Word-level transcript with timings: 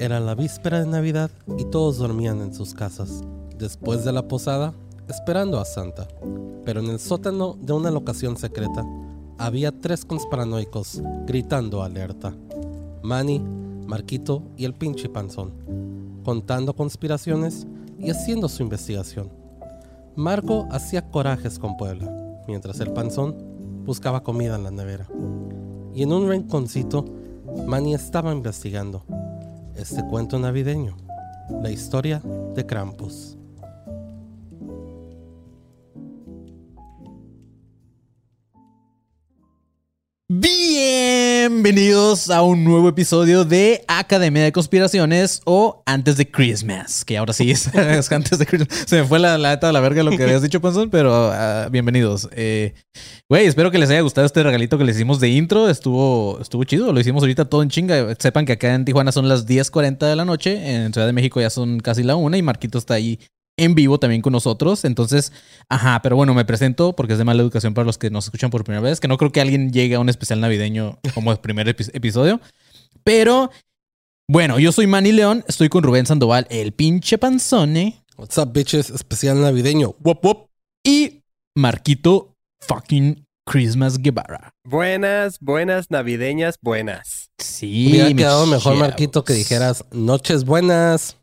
Era 0.00 0.18
la 0.18 0.34
víspera 0.34 0.80
de 0.80 0.86
Navidad 0.86 1.30
y 1.58 1.66
todos 1.66 1.98
dormían 1.98 2.40
en 2.40 2.54
sus 2.54 2.72
casas, 2.72 3.22
después 3.58 4.02
de 4.02 4.12
la 4.12 4.26
posada, 4.26 4.72
esperando 5.10 5.60
a 5.60 5.66
Santa. 5.66 6.08
Pero 6.64 6.80
en 6.80 6.86
el 6.86 6.98
sótano 6.98 7.58
de 7.60 7.74
una 7.74 7.90
locación 7.90 8.38
secreta, 8.38 8.82
había 9.36 9.78
tres 9.78 10.06
conspiranoicos 10.06 11.02
gritando 11.26 11.82
alerta. 11.82 12.34
Manny, 13.02 13.40
Marquito 13.86 14.42
y 14.56 14.64
el 14.64 14.72
pinche 14.72 15.10
panzón, 15.10 15.52
contando 16.24 16.74
conspiraciones 16.74 17.66
y 17.98 18.08
haciendo 18.08 18.48
su 18.48 18.62
investigación. 18.62 19.28
Marco 20.16 20.66
hacía 20.70 21.10
corajes 21.10 21.58
con 21.58 21.76
Puebla, 21.76 22.10
mientras 22.48 22.80
el 22.80 22.94
panzón 22.94 23.36
buscaba 23.84 24.22
comida 24.22 24.56
en 24.56 24.64
la 24.64 24.70
nevera. 24.70 25.06
Y 25.94 26.04
en 26.04 26.14
un 26.14 26.26
rinconcito, 26.26 27.04
Manny 27.66 27.92
estaba 27.92 28.32
investigando 28.32 29.04
este 29.76 30.04
cuento 30.06 30.38
navideño, 30.38 30.96
la 31.62 31.70
historia 31.70 32.22
de 32.54 32.66
Krampus. 32.66 33.39
Bienvenidos 41.62 42.30
a 42.30 42.40
un 42.40 42.64
nuevo 42.64 42.88
episodio 42.88 43.44
de 43.44 43.84
Academia 43.86 44.42
de 44.42 44.50
Conspiraciones 44.50 45.42
o 45.44 45.82
Antes 45.84 46.16
de 46.16 46.30
Christmas, 46.30 47.04
que 47.04 47.18
ahora 47.18 47.34
sí 47.34 47.50
es, 47.50 47.66
es 47.74 48.10
antes 48.10 48.38
de 48.38 48.46
Christmas. 48.46 48.84
Se 48.86 49.02
me 49.02 49.06
fue 49.06 49.18
la 49.18 49.36
neta 49.36 49.66
de 49.66 49.74
la 49.74 49.80
verga 49.80 50.02
lo 50.02 50.10
que 50.10 50.22
habías 50.22 50.40
dicho, 50.40 50.62
Panzón, 50.62 50.88
pero 50.88 51.30
ah, 51.30 51.68
bienvenidos. 51.70 52.30
Eh, 52.32 52.72
Güey, 53.28 53.44
espero 53.44 53.70
que 53.70 53.76
les 53.76 53.90
haya 53.90 54.00
gustado 54.00 54.26
este 54.26 54.42
regalito 54.42 54.78
que 54.78 54.84
les 54.84 54.96
hicimos 54.96 55.20
de 55.20 55.28
intro. 55.28 55.68
Estuvo, 55.68 56.38
estuvo 56.40 56.64
chido, 56.64 56.94
lo 56.94 56.98
hicimos 56.98 57.22
ahorita 57.22 57.44
todo 57.44 57.62
en 57.62 57.68
chinga. 57.68 58.16
Sepan 58.18 58.46
que 58.46 58.54
acá 58.54 58.74
en 58.74 58.86
Tijuana 58.86 59.12
son 59.12 59.28
las 59.28 59.46
10.40 59.46 59.98
de 59.98 60.16
la 60.16 60.24
noche, 60.24 60.74
en 60.74 60.94
Ciudad 60.94 61.06
de 61.06 61.12
México 61.12 61.42
ya 61.42 61.50
son 61.50 61.80
casi 61.80 62.02
la 62.02 62.16
una 62.16 62.38
y 62.38 62.42
Marquito 62.42 62.78
está 62.78 62.94
ahí 62.94 63.20
en 63.64 63.74
vivo 63.74 63.98
también 63.98 64.22
con 64.22 64.32
nosotros. 64.32 64.84
Entonces, 64.84 65.32
ajá, 65.68 66.00
pero 66.02 66.16
bueno, 66.16 66.34
me 66.34 66.44
presento 66.44 66.94
porque 66.94 67.12
es 67.14 67.18
de 67.18 67.24
mala 67.24 67.42
educación 67.42 67.74
para 67.74 67.84
los 67.86 67.98
que 67.98 68.10
nos 68.10 68.24
escuchan 68.24 68.50
por 68.50 68.64
primera 68.64 68.80
vez, 68.82 69.00
que 69.00 69.08
no 69.08 69.16
creo 69.18 69.32
que 69.32 69.40
alguien 69.40 69.72
llegue 69.72 69.94
a 69.94 70.00
un 70.00 70.08
especial 70.08 70.40
navideño 70.40 70.98
como 71.14 71.32
el 71.32 71.38
primer 71.38 71.66
epi- 71.68 71.90
episodio. 71.94 72.40
Pero, 73.04 73.50
bueno, 74.28 74.58
yo 74.58 74.72
soy 74.72 74.86
Manny 74.86 75.12
León, 75.12 75.44
estoy 75.48 75.68
con 75.68 75.82
Rubén 75.82 76.06
Sandoval, 76.06 76.46
el 76.50 76.72
pinche 76.72 77.18
panzone, 77.18 78.02
What's 78.16 78.36
up, 78.36 78.52
bitches? 78.52 78.90
Especial 78.90 79.40
navideño. 79.40 79.94
Wop, 80.00 80.22
wop. 80.24 80.46
y 80.84 81.22
Marquito 81.56 82.36
fucking 82.60 83.24
Christmas 83.46 83.96
Guevara. 83.98 84.52
Buenas, 84.62 85.38
buenas, 85.40 85.90
navideñas, 85.90 86.56
buenas. 86.60 87.30
Sí, 87.38 87.86
Hubiera 87.88 88.06
mis 88.08 88.16
quedado 88.16 88.44
mejor, 88.46 88.62
chavos. 88.74 88.78
Marquito, 88.78 89.24
que 89.24 89.32
dijeras 89.32 89.84
noches 89.90 90.44
buenas. 90.44 91.16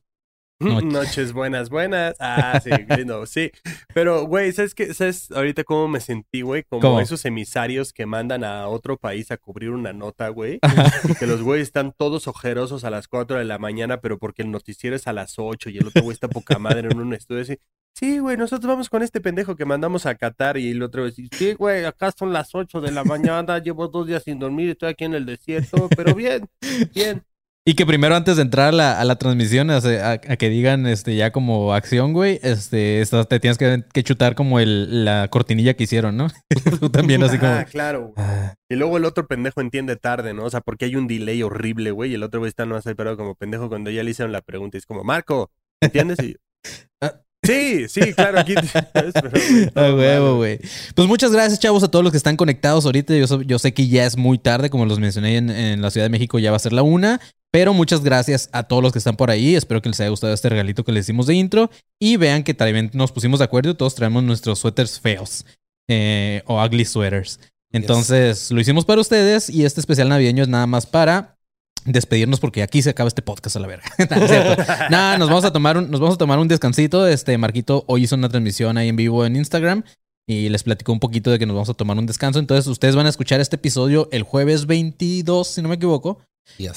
No- 0.60 0.82
Noches 0.82 1.34
buenas, 1.34 1.70
buenas. 1.70 2.16
Ah, 2.20 2.60
sí, 2.64 2.72
lindo, 2.96 3.26
sí. 3.28 3.52
Pero, 3.94 4.26
güey, 4.26 4.52
¿sabes 4.52 4.74
qué? 4.74 4.94
¿Sabes 4.94 5.30
ahorita 5.32 5.64
cómo 5.64 5.88
me 5.88 6.00
sentí, 6.00 6.42
güey? 6.42 6.64
Como 6.64 6.82
¿Cómo? 6.82 7.00
esos 7.00 7.24
emisarios 7.26 7.94
que 7.94 8.06
mandan 8.08 8.44
a 8.44 8.68
otro 8.68 8.98
país 8.98 9.30
a 9.32 9.38
cubrir 9.38 9.70
una 9.70 9.94
nota, 9.94 10.30
güey. 10.30 10.56
Y 10.56 10.60
que 11.20 11.28
los 11.28 11.44
güeyes 11.44 11.68
están 11.68 11.94
todos 11.96 12.28
ojerosos 12.28 12.84
a 12.86 12.90
las 12.90 13.08
4 13.08 13.38
de 13.38 13.46
la 13.46 13.60
mañana, 13.60 14.02
pero 14.02 14.18
porque 14.18 14.42
el 14.42 14.50
noticiero 14.52 14.96
es 14.96 15.06
a 15.08 15.14
las 15.14 15.36
8 15.38 15.70
y 15.70 15.78
el 15.78 15.88
otro 15.88 16.02
güey 16.02 16.14
está 16.14 16.28
poca 16.28 16.58
madre 16.58 16.90
en 16.90 17.00
un 17.00 17.14
estudio 17.14 17.44
así. 17.44 17.60
Sí, 17.96 18.20
güey, 18.20 18.38
nosotros 18.38 18.68
vamos 18.68 18.90
con 18.90 19.02
este 19.02 19.22
pendejo 19.22 19.56
que 19.56 19.66
mandamos 19.66 20.06
a 20.06 20.14
Qatar 20.14 20.58
y 20.58 20.70
el 20.70 20.84
otro 20.84 21.02
güey 21.02 21.14
dice, 21.16 21.36
sí, 21.36 21.54
güey, 21.54 21.84
acá 21.84 22.12
son 22.12 22.32
las 22.32 22.54
8 22.54 22.80
de 22.80 22.92
la 22.92 23.04
mañana, 23.04 23.58
llevo 23.58 23.88
dos 23.88 24.06
días 24.06 24.24
sin 24.24 24.38
dormir, 24.38 24.70
estoy 24.70 24.90
aquí 24.90 25.06
en 25.06 25.16
el 25.16 25.26
desierto, 25.26 25.90
pero 25.96 26.14
bien, 26.14 26.48
bien. 26.94 27.24
Y 27.70 27.74
que 27.74 27.86
primero 27.86 28.16
antes 28.16 28.38
de 28.38 28.44
entrar 28.44 28.70
a 28.70 28.72
la, 28.72 28.98
a 28.98 29.04
la 29.04 29.18
transmisión, 29.18 29.70
a, 29.70 29.78
a- 29.80 30.12
a 30.14 30.18
que 30.38 30.48
digan 30.48 30.88
este 30.88 31.18
ya 31.18 31.32
como 31.32 31.74
acción, 31.74 32.14
güey, 32.14 32.40
este, 32.42 33.02
estás- 33.02 33.28
te 33.28 33.42
tienes 33.42 33.58
que, 33.58 33.84
que 33.94 34.04
chutar 34.04 34.36
como 34.36 34.62
el, 34.62 35.04
la 35.04 35.28
cortinilla 35.28 35.74
que 35.74 35.84
hicieron, 35.84 36.16
¿no? 36.16 36.30
Tú 36.80 36.90
también 36.90 37.22
así 37.24 37.38
como... 37.38 37.52
Ah, 37.52 37.66
claro. 37.66 38.14
güey. 38.16 38.26
Y 38.70 38.76
luego 38.76 38.96
el 38.96 39.04
otro 39.04 39.28
pendejo 39.28 39.60
entiende 39.60 39.98
tarde, 39.98 40.34
¿no? 40.34 40.46
O 40.46 40.50
sea, 40.50 40.62
porque 40.62 40.86
hay 40.86 40.96
un 40.96 41.08
delay 41.08 41.44
horrible, 41.44 41.92
güey, 41.92 42.12
y 42.12 42.14
el 42.14 42.24
otro 42.24 42.40
güey 42.40 42.48
está 42.48 42.66
no 42.66 42.80
pero 42.96 43.18
como 43.18 43.36
pendejo 43.36 43.68
cuando 43.68 43.92
ya 43.92 44.02
le 44.02 44.12
hicieron 44.12 44.32
la 44.32 44.40
pregunta 44.40 44.78
y 44.78 44.80
es 44.80 44.86
como, 44.86 45.04
Marco, 45.04 45.52
¿entiendes? 45.82 46.20
Y... 46.24 46.38
Ah. 47.02 47.14
Sí, 47.44 47.88
sí, 47.88 48.14
claro, 48.14 48.40
aquí. 48.40 48.56
A 49.76 49.94
huevo, 49.94 50.38
güey. 50.38 50.60
Pues 50.96 51.08
muchas 51.08 51.32
gracias, 51.32 51.60
chavos, 51.60 51.84
a 51.84 51.88
todos 51.88 52.04
los 52.04 52.12
que 52.12 52.18
están 52.18 52.36
conectados 52.36 52.86
ahorita. 52.86 53.16
Yo, 53.16 53.42
yo 53.44 53.60
sé 53.60 53.74
que 53.74 53.88
ya 53.88 54.06
es 54.06 54.18
muy 54.18 54.38
tarde, 54.38 54.70
como 54.70 54.86
los 54.86 55.00
mencioné 55.00 55.38
en, 55.38 55.50
en 55.50 55.82
la 55.82 55.92
Ciudad 55.92 56.06
de 56.06 56.10
México, 56.10 56.40
ya 56.40 56.50
va 56.52 56.58
a 56.58 56.60
ser 56.60 56.74
la 56.74 56.82
una. 56.84 57.22
Pero 57.58 57.74
muchas 57.74 58.04
gracias 58.04 58.50
a 58.52 58.62
todos 58.62 58.84
los 58.84 58.92
que 58.92 59.00
están 59.00 59.16
por 59.16 59.32
ahí. 59.32 59.56
Espero 59.56 59.82
que 59.82 59.90
les 59.90 60.00
haya 60.00 60.12
gustado 60.12 60.32
este 60.32 60.48
regalito 60.48 60.84
que 60.84 60.92
les 60.92 61.06
hicimos 61.06 61.26
de 61.26 61.34
intro. 61.34 61.72
Y 62.00 62.16
vean 62.18 62.44
que 62.44 62.54
también 62.54 62.92
nos 62.94 63.12
pusimos 63.12 63.40
de 63.40 63.46
acuerdo 63.46 63.72
y 63.72 63.74
todos 63.74 63.96
traemos 63.96 64.22
nuestros 64.22 64.60
suéteres 64.60 65.00
feos. 65.00 65.44
eh, 65.88 66.44
o 66.46 66.64
ugly 66.64 66.86
sweaters. 66.86 67.40
Entonces, 67.72 68.52
lo 68.52 68.62
hicimos 68.62 68.86
para 68.86 69.02
ustedes 69.02 69.50
y 69.50 69.66
este 69.66 69.80
especial 69.80 70.08
navideño 70.08 70.44
es 70.44 70.50
nada 70.50 70.68
más 70.68 70.86
para 70.86 71.40
despedirnos 71.84 72.40
porque 72.40 72.62
aquí 72.62 72.84
se 72.84 72.92
acaba 72.92 73.08
este 73.08 73.24
podcast 73.24 73.56
a 73.56 73.60
la 73.60 73.68
verga. 73.68 73.86
Nada, 74.92 75.18
nos 75.18 75.28
vamos 75.28 75.44
a 75.44 75.52
tomar 75.52 75.80
un, 75.80 75.90
nos 75.90 76.00
vamos 76.00 76.14
a 76.14 76.20
tomar 76.20 76.38
un 76.38 76.48
descansito. 76.48 77.08
Este 77.08 77.40
Marquito 77.40 77.86
hoy 77.88 78.04
hizo 78.04 78.14
una 78.14 78.30
transmisión 78.30 78.78
ahí 78.78 78.90
en 78.90 78.98
vivo 78.98 79.26
en 79.26 79.36
Instagram 79.36 79.84
y 80.28 80.50
les 80.50 80.62
platicó 80.62 80.92
un 80.92 81.00
poquito 81.00 81.32
de 81.32 81.40
que 81.40 81.48
nos 81.48 81.56
vamos 81.56 81.70
a 81.70 81.74
tomar 81.74 81.98
un 81.98 82.06
descanso. 82.06 82.38
Entonces, 82.38 82.68
ustedes 82.68 82.96
van 82.96 83.08
a 83.08 83.10
escuchar 83.10 83.42
este 83.42 83.56
episodio 83.56 84.10
el 84.12 84.22
jueves 84.22 84.68
22, 84.68 85.48
si 85.48 85.64
no 85.64 85.70
me 85.70 85.76
equivoco. 85.76 86.20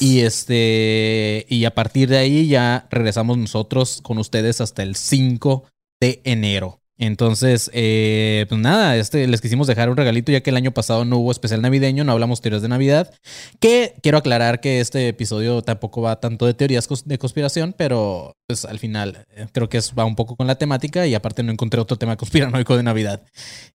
Y 0.00 0.20
este 0.20 1.46
y 1.48 1.64
a 1.64 1.74
partir 1.74 2.08
de 2.08 2.18
ahí 2.18 2.46
ya 2.48 2.86
regresamos 2.90 3.38
nosotros 3.38 4.00
con 4.02 4.18
ustedes 4.18 4.60
hasta 4.60 4.82
el 4.82 4.96
5 4.96 5.64
de 6.00 6.20
enero. 6.24 6.79
Entonces, 7.00 7.70
eh, 7.72 8.44
pues 8.50 8.60
nada, 8.60 8.94
este, 8.98 9.26
les 9.26 9.40
quisimos 9.40 9.66
dejar 9.66 9.88
un 9.88 9.96
regalito 9.96 10.32
ya 10.32 10.42
que 10.42 10.50
el 10.50 10.56
año 10.56 10.72
pasado 10.72 11.06
no 11.06 11.16
hubo 11.16 11.30
especial 11.30 11.62
navideño, 11.62 12.04
no 12.04 12.12
hablamos 12.12 12.42
teorías 12.42 12.60
de 12.60 12.68
Navidad. 12.68 13.10
Que 13.58 13.94
quiero 14.02 14.18
aclarar 14.18 14.60
que 14.60 14.80
este 14.80 15.08
episodio 15.08 15.62
tampoco 15.62 16.02
va 16.02 16.20
tanto 16.20 16.44
de 16.44 16.52
teorías 16.52 16.86
de 17.06 17.18
conspiración, 17.18 17.74
pero 17.74 18.36
pues 18.46 18.66
al 18.66 18.78
final 18.78 19.24
eh, 19.34 19.46
creo 19.50 19.70
que 19.70 19.80
va 19.98 20.04
un 20.04 20.14
poco 20.14 20.36
con 20.36 20.46
la 20.46 20.56
temática 20.56 21.06
y 21.06 21.14
aparte 21.14 21.42
no 21.42 21.50
encontré 21.50 21.80
otro 21.80 21.96
tema 21.96 22.16
conspiranoico 22.18 22.76
de 22.76 22.82
Navidad. 22.82 23.22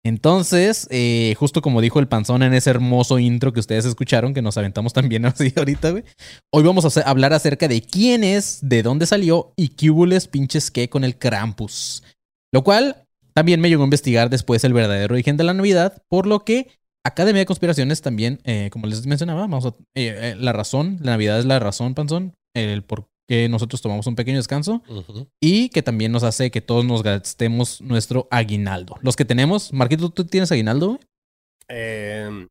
Entonces, 0.03 0.87
eh, 0.91 1.33
justo 1.39 1.63
como 1.63 1.81
dijo 1.81 1.99
el 1.99 2.07
panzón 2.07 2.43
en 2.43 2.53
ese 2.53 2.69
hermoso 2.69 3.17
intro 3.17 3.53
que 3.53 3.59
ustedes 3.59 3.85
escucharon, 3.85 4.35
que 4.35 4.43
nos 4.43 4.55
aventamos 4.59 4.93
también 4.93 5.25
así 5.25 5.51
ahorita. 5.55 5.95
Hoy 6.51 6.63
vamos 6.63 6.95
a 6.95 7.01
hablar 7.01 7.33
acerca 7.33 7.67
de 7.67 7.81
quién 7.81 8.23
es, 8.23 8.59
de 8.61 8.83
dónde 8.83 9.07
salió 9.07 9.51
y 9.55 9.69
qué 9.69 9.89
huboles 9.89 10.27
pinches 10.27 10.69
qué 10.69 10.89
con 10.89 11.03
el 11.03 11.17
Krampus. 11.17 12.03
Lo 12.51 12.63
cual 12.63 13.04
también 13.35 13.59
me 13.59 13.69
llegó 13.69 13.83
a 13.83 13.85
investigar 13.85 14.29
después 14.29 14.63
el 14.63 14.73
verdadero 14.73 15.13
origen 15.13 15.37
de 15.37 15.43
la 15.43 15.53
Navidad, 15.53 16.01
por 16.07 16.25
lo 16.25 16.45
que 16.45 16.69
Academia 17.03 17.39
de 17.39 17.45
Conspiraciones 17.45 18.01
también, 18.01 18.39
eh, 18.45 18.69
como 18.71 18.87
les 18.87 19.05
mencionaba, 19.05 19.41
vamos 19.41 19.65
a, 19.65 19.69
eh, 19.93 20.15
eh, 20.33 20.35
la 20.39 20.53
razón, 20.53 20.97
la 21.01 21.11
Navidad 21.11 21.37
es 21.39 21.45
la 21.45 21.59
razón, 21.59 21.93
panzón, 21.93 22.33
el 22.55 22.83
por 22.83 23.07
qué 23.27 23.49
nosotros 23.49 23.81
tomamos 23.81 24.07
un 24.07 24.15
pequeño 24.15 24.37
descanso 24.37 24.83
y 25.41 25.69
que 25.69 25.83
también 25.83 26.11
nos 26.11 26.23
hace 26.23 26.51
que 26.51 26.61
todos 26.61 26.85
nos 26.85 27.03
gastemos 27.03 27.81
nuestro 27.81 28.27
aguinaldo. 28.31 28.95
Los 29.01 29.15
que 29.15 29.25
tenemos, 29.25 29.73
Marquito, 29.73 30.09
¿tú 30.09 30.25
tienes 30.25 30.51
aguinaldo? 30.51 30.87
güey? 30.87 30.99
Eh, 31.67 32.47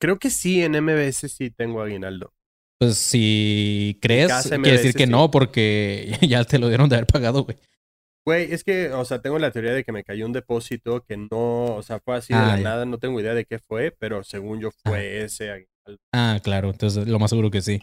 creo 0.00 0.18
que 0.18 0.30
sí, 0.30 0.62
en 0.62 0.82
MBS 0.82 1.28
sí 1.28 1.50
tengo 1.50 1.82
aguinaldo. 1.82 2.32
Pues 2.78 2.98
si 2.98 3.98
crees, 4.02 4.32
quiere 4.48 4.72
decir 4.72 4.94
que 4.94 5.04
sí. 5.04 5.10
no, 5.10 5.30
porque 5.30 6.18
ya 6.28 6.44
te 6.44 6.58
lo 6.58 6.68
dieron 6.68 6.88
de 6.88 6.96
haber 6.96 7.06
pagado, 7.06 7.44
güey. 7.44 7.56
Güey, 8.24 8.52
es 8.52 8.62
que, 8.62 8.90
o 8.92 9.04
sea, 9.04 9.20
tengo 9.20 9.38
la 9.38 9.50
teoría 9.50 9.72
de 9.72 9.82
que 9.84 9.90
me 9.92 10.04
cayó 10.04 10.26
un 10.26 10.32
depósito 10.32 11.04
que 11.04 11.16
no, 11.16 11.74
o 11.74 11.82
sea, 11.82 11.98
fue 12.00 12.16
así 12.16 12.32
de 12.32 12.38
Ah, 12.38 12.46
la 12.48 12.56
ya. 12.56 12.62
nada, 12.62 12.84
no 12.84 12.98
tengo 12.98 13.20
idea 13.20 13.34
de 13.34 13.44
qué 13.44 13.58
fue, 13.58 13.90
pero 13.98 14.22
según 14.22 14.60
yo 14.60 14.70
fue 14.84 15.22
ese 15.24 15.50
aguinaldo. 15.50 16.00
Ah, 16.14 16.38
claro, 16.42 16.70
entonces 16.70 17.08
lo 17.08 17.18
más 17.18 17.30
seguro 17.30 17.50
que 17.50 17.62
sí. 17.62 17.82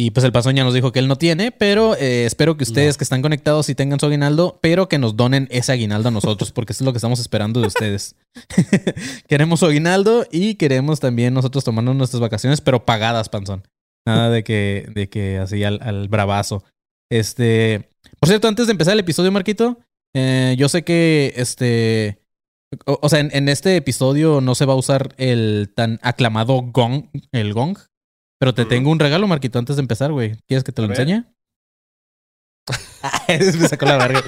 Y 0.00 0.12
pues 0.12 0.22
el 0.24 0.30
pasón 0.32 0.54
ya 0.54 0.62
nos 0.62 0.74
dijo 0.74 0.92
que 0.92 1.00
él 1.00 1.08
no 1.08 1.16
tiene, 1.16 1.50
pero 1.50 1.96
eh, 1.96 2.24
espero 2.24 2.56
que 2.56 2.62
ustedes 2.62 2.94
No. 2.94 2.98
que 2.98 3.04
están 3.04 3.20
conectados 3.20 3.66
sí 3.66 3.74
tengan 3.74 3.98
su 3.98 4.06
aguinaldo, 4.06 4.58
pero 4.62 4.88
que 4.88 4.96
nos 4.96 5.16
donen 5.16 5.48
ese 5.50 5.72
aguinaldo 5.72 6.08
a 6.08 6.12
nosotros, 6.12 6.52
porque 6.52 6.72
eso 6.72 6.84
es 6.84 6.86
lo 6.86 6.92
que 6.92 6.98
estamos 6.98 7.18
esperando 7.18 7.60
de 7.60 7.66
ustedes. 7.66 8.14
queremos 9.28 9.60
su 9.60 9.66
aguinaldo 9.66 10.24
y 10.30 10.54
queremos 10.54 11.00
también 11.00 11.34
nosotros 11.34 11.64
tomarnos 11.64 11.96
nuestras 11.96 12.20
vacaciones, 12.20 12.60
pero 12.60 12.84
pagadas, 12.86 13.28
panzón. 13.28 13.66
Nada 14.06 14.30
de 14.30 14.44
que, 14.44 14.88
de 14.94 15.08
que 15.08 15.38
así 15.38 15.64
al, 15.64 15.80
al 15.82 16.08
bravazo. 16.08 16.64
Este. 17.10 17.88
Por 18.20 18.28
cierto, 18.28 18.48
antes 18.48 18.66
de 18.66 18.72
empezar 18.72 18.94
el 18.94 19.00
episodio, 19.00 19.32
Marquito, 19.32 19.78
eh, 20.14 20.54
yo 20.58 20.68
sé 20.68 20.82
que 20.82 21.32
este. 21.36 22.20
O, 22.84 22.98
o 23.02 23.08
sea, 23.08 23.20
en, 23.20 23.30
en 23.32 23.48
este 23.48 23.76
episodio 23.76 24.40
no 24.40 24.54
se 24.54 24.66
va 24.66 24.74
a 24.74 24.76
usar 24.76 25.14
el 25.16 25.72
tan 25.74 25.98
aclamado 26.02 26.62
gong, 26.62 27.08
el 27.32 27.54
gong. 27.54 27.78
Pero 28.40 28.54
te 28.54 28.64
tengo 28.64 28.90
un 28.90 29.00
regalo, 29.00 29.26
Marquito, 29.26 29.58
antes 29.58 29.76
de 29.76 29.82
empezar, 29.82 30.12
güey. 30.12 30.36
¿Quieres 30.46 30.62
que 30.62 30.72
te 30.72 30.82
lo 30.82 30.88
enseñe? 30.88 31.24
Me 33.28 33.68
sacó 33.68 33.86
la 33.86 33.96
verga. 33.96 34.22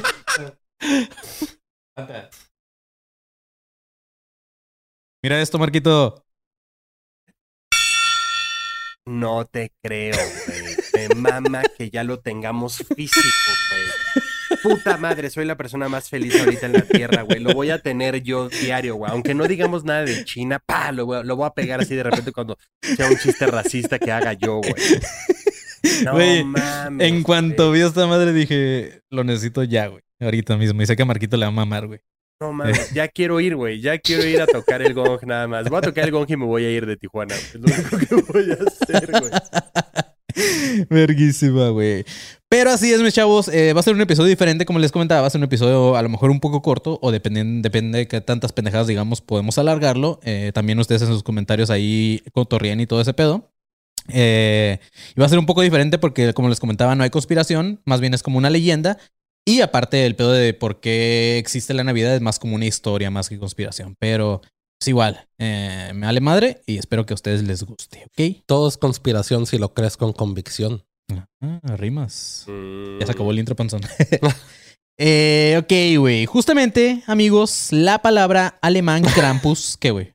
Mira 5.22 5.40
esto, 5.40 5.58
Marquito. 5.58 6.24
No 9.06 9.44
te 9.44 9.72
creo, 9.82 10.16
güey. 10.46 10.79
Me 11.08 11.14
mama 11.14 11.62
que 11.78 11.90
ya 11.90 12.04
lo 12.04 12.20
tengamos 12.20 12.78
físico, 12.96 13.28
güey. 13.70 13.80
Puta 14.62 14.96
madre, 14.96 15.30
soy 15.30 15.44
la 15.44 15.56
persona 15.56 15.88
más 15.88 16.08
feliz 16.10 16.38
ahorita 16.38 16.66
en 16.66 16.72
la 16.72 16.82
tierra, 16.82 17.22
güey. 17.22 17.38
Lo 17.40 17.52
voy 17.54 17.70
a 17.70 17.78
tener 17.80 18.22
yo 18.22 18.48
diario, 18.48 18.96
güey. 18.96 19.10
Aunque 19.12 19.32
no 19.34 19.46
digamos 19.46 19.84
nada 19.84 20.04
de 20.04 20.24
China, 20.24 20.60
pa, 20.64 20.90
lo 20.92 21.06
voy, 21.06 21.18
a, 21.18 21.22
lo 21.22 21.36
voy 21.36 21.46
a 21.46 21.50
pegar 21.50 21.80
así 21.80 21.94
de 21.94 22.02
repente 22.02 22.32
cuando 22.32 22.58
sea 22.82 23.08
un 23.08 23.16
chiste 23.16 23.46
racista 23.46 23.98
que 23.98 24.10
haga 24.12 24.32
yo, 24.32 24.56
güey. 24.58 24.74
No 26.04 26.12
Güey, 26.12 26.44
mames. 26.44 27.08
En 27.08 27.22
cuanto 27.22 27.68
güey. 27.68 27.80
vi 27.80 27.84
a 27.84 27.88
esta 27.88 28.06
madre 28.06 28.32
dije, 28.34 29.00
lo 29.08 29.24
necesito 29.24 29.62
ya, 29.64 29.86
güey. 29.86 30.02
Ahorita 30.20 30.56
mismo. 30.56 30.82
Y 30.82 30.86
sé 30.86 30.94
que 30.96 31.02
a 31.02 31.06
Marquito 31.06 31.36
le 31.38 31.46
va 31.46 31.48
a 31.48 31.52
mamar, 31.52 31.86
güey. 31.86 32.00
No 32.42 32.52
mames, 32.52 32.92
ya 32.92 33.06
quiero 33.08 33.38
ir, 33.40 33.54
güey. 33.54 33.80
Ya 33.80 33.98
quiero 33.98 34.24
ir 34.26 34.40
a 34.42 34.46
tocar 34.46 34.82
el 34.82 34.94
gong 34.94 35.20
nada 35.26 35.46
más. 35.46 35.68
Voy 35.70 35.78
a 35.78 35.82
tocar 35.82 36.04
el 36.04 36.10
gong 36.10 36.26
y 36.28 36.36
me 36.36 36.44
voy 36.44 36.64
a 36.64 36.70
ir 36.70 36.86
de 36.86 36.96
Tijuana. 36.96 37.34
Es 37.34 37.54
lo 37.54 37.62
único 37.62 37.98
que 37.98 38.14
voy 38.32 38.50
a 38.50 38.54
hacer, 38.66 39.10
güey. 39.10 39.30
Verguísima, 40.90 41.68
güey. 41.70 42.04
Pero 42.48 42.70
así 42.70 42.92
es, 42.92 43.00
mis 43.00 43.14
chavos. 43.14 43.48
eh, 43.48 43.72
va 43.72 43.80
a 43.80 43.82
ser 43.82 43.94
un 43.94 44.00
episodio 44.00 44.28
diferente, 44.28 44.64
como 44.64 44.78
les 44.78 44.92
comentaba. 44.92 45.20
Va 45.20 45.26
a 45.28 45.30
ser 45.30 45.38
un 45.38 45.44
episodio 45.44 45.96
a 45.96 46.02
lo 46.02 46.08
mejor 46.08 46.30
un 46.30 46.40
poco 46.40 46.62
corto 46.62 46.98
o 47.00 47.12
dependen, 47.12 47.62
depende 47.62 47.98
de 47.98 48.08
qué 48.08 48.20
tantas 48.20 48.52
pendejadas, 48.52 48.86
digamos, 48.86 49.20
podemos 49.20 49.58
alargarlo. 49.58 50.18
Eh, 50.24 50.50
también 50.52 50.78
ustedes 50.78 51.02
en 51.02 51.08
sus 51.08 51.22
comentarios 51.22 51.70
ahí 51.70 52.22
cotorrían 52.32 52.80
y 52.80 52.86
todo 52.86 53.00
ese 53.00 53.14
pedo. 53.14 53.52
Eh, 54.08 54.78
y 55.14 55.20
va 55.20 55.26
a 55.26 55.28
ser 55.28 55.38
un 55.38 55.46
poco 55.46 55.62
diferente 55.62 55.98
porque, 55.98 56.34
como 56.34 56.48
les 56.48 56.58
comentaba, 56.60 56.94
no 56.94 57.04
hay 57.04 57.10
conspiración. 57.10 57.80
Más 57.84 58.00
bien 58.00 58.14
es 58.14 58.22
como 58.22 58.38
una 58.38 58.50
leyenda. 58.50 58.98
Y 59.46 59.60
aparte, 59.62 60.04
el 60.04 60.16
pedo 60.16 60.32
de 60.32 60.52
por 60.54 60.80
qué 60.80 61.38
existe 61.38 61.74
la 61.74 61.84
Navidad 61.84 62.14
es 62.14 62.20
más 62.20 62.38
como 62.38 62.56
una 62.56 62.66
historia 62.66 63.10
más 63.10 63.28
que 63.28 63.38
conspiración. 63.38 63.96
Pero 63.98 64.42
es 64.80 64.88
igual. 64.88 65.28
eh, 65.38 65.92
me 65.94 66.06
vale 66.06 66.20
madre 66.20 66.62
y 66.66 66.78
espero 66.78 67.04
que 67.06 67.12
a 67.12 67.16
ustedes 67.16 67.42
les 67.42 67.62
guste, 67.62 68.06
¿ok? 68.06 68.42
Todo 68.46 68.68
es 68.68 68.76
conspiración 68.78 69.46
si 69.46 69.58
lo 69.58 69.74
crees 69.74 69.96
con 69.96 70.12
convicción. 70.12 70.84
Ah, 71.40 71.76
rimas. 71.76 72.44
Mm. 72.46 73.00
Ya 73.00 73.06
se 73.06 73.12
acabó 73.12 73.32
el 73.32 73.40
intro, 73.40 73.56
panzón. 73.56 73.80
eh, 74.98 75.60
ok, 75.60 75.72
güey. 75.98 76.24
Justamente, 76.26 77.02
amigos, 77.06 77.68
la 77.72 78.00
palabra 78.00 78.58
alemán 78.62 79.02
Krampus. 79.02 79.76
¿Qué, 79.78 79.90
güey? 79.90 80.14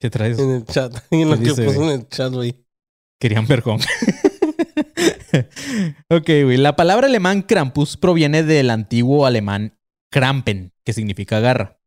¿Qué 0.00 0.10
traes? 0.10 0.38
En 0.38 0.50
el 0.50 0.64
chat. 0.64 0.94
En 1.10 1.30
lo 1.30 1.36
¿Qué 1.36 1.44
que 1.44 1.50
dice, 1.50 1.64
puso 1.64 1.84
en 1.84 1.90
el 2.00 2.08
chat, 2.08 2.32
güey. 2.32 2.64
Querían 3.20 3.46
ver 3.46 3.62
con. 3.62 3.80
ok, 6.10 6.26
güey. 6.26 6.56
La 6.56 6.76
palabra 6.76 7.06
alemán 7.06 7.42
Krampus 7.42 7.96
proviene 7.96 8.42
del 8.42 8.70
antiguo 8.70 9.26
alemán 9.26 9.78
Krampen, 10.10 10.72
que 10.84 10.92
significa 10.92 11.40
garra. 11.40 11.77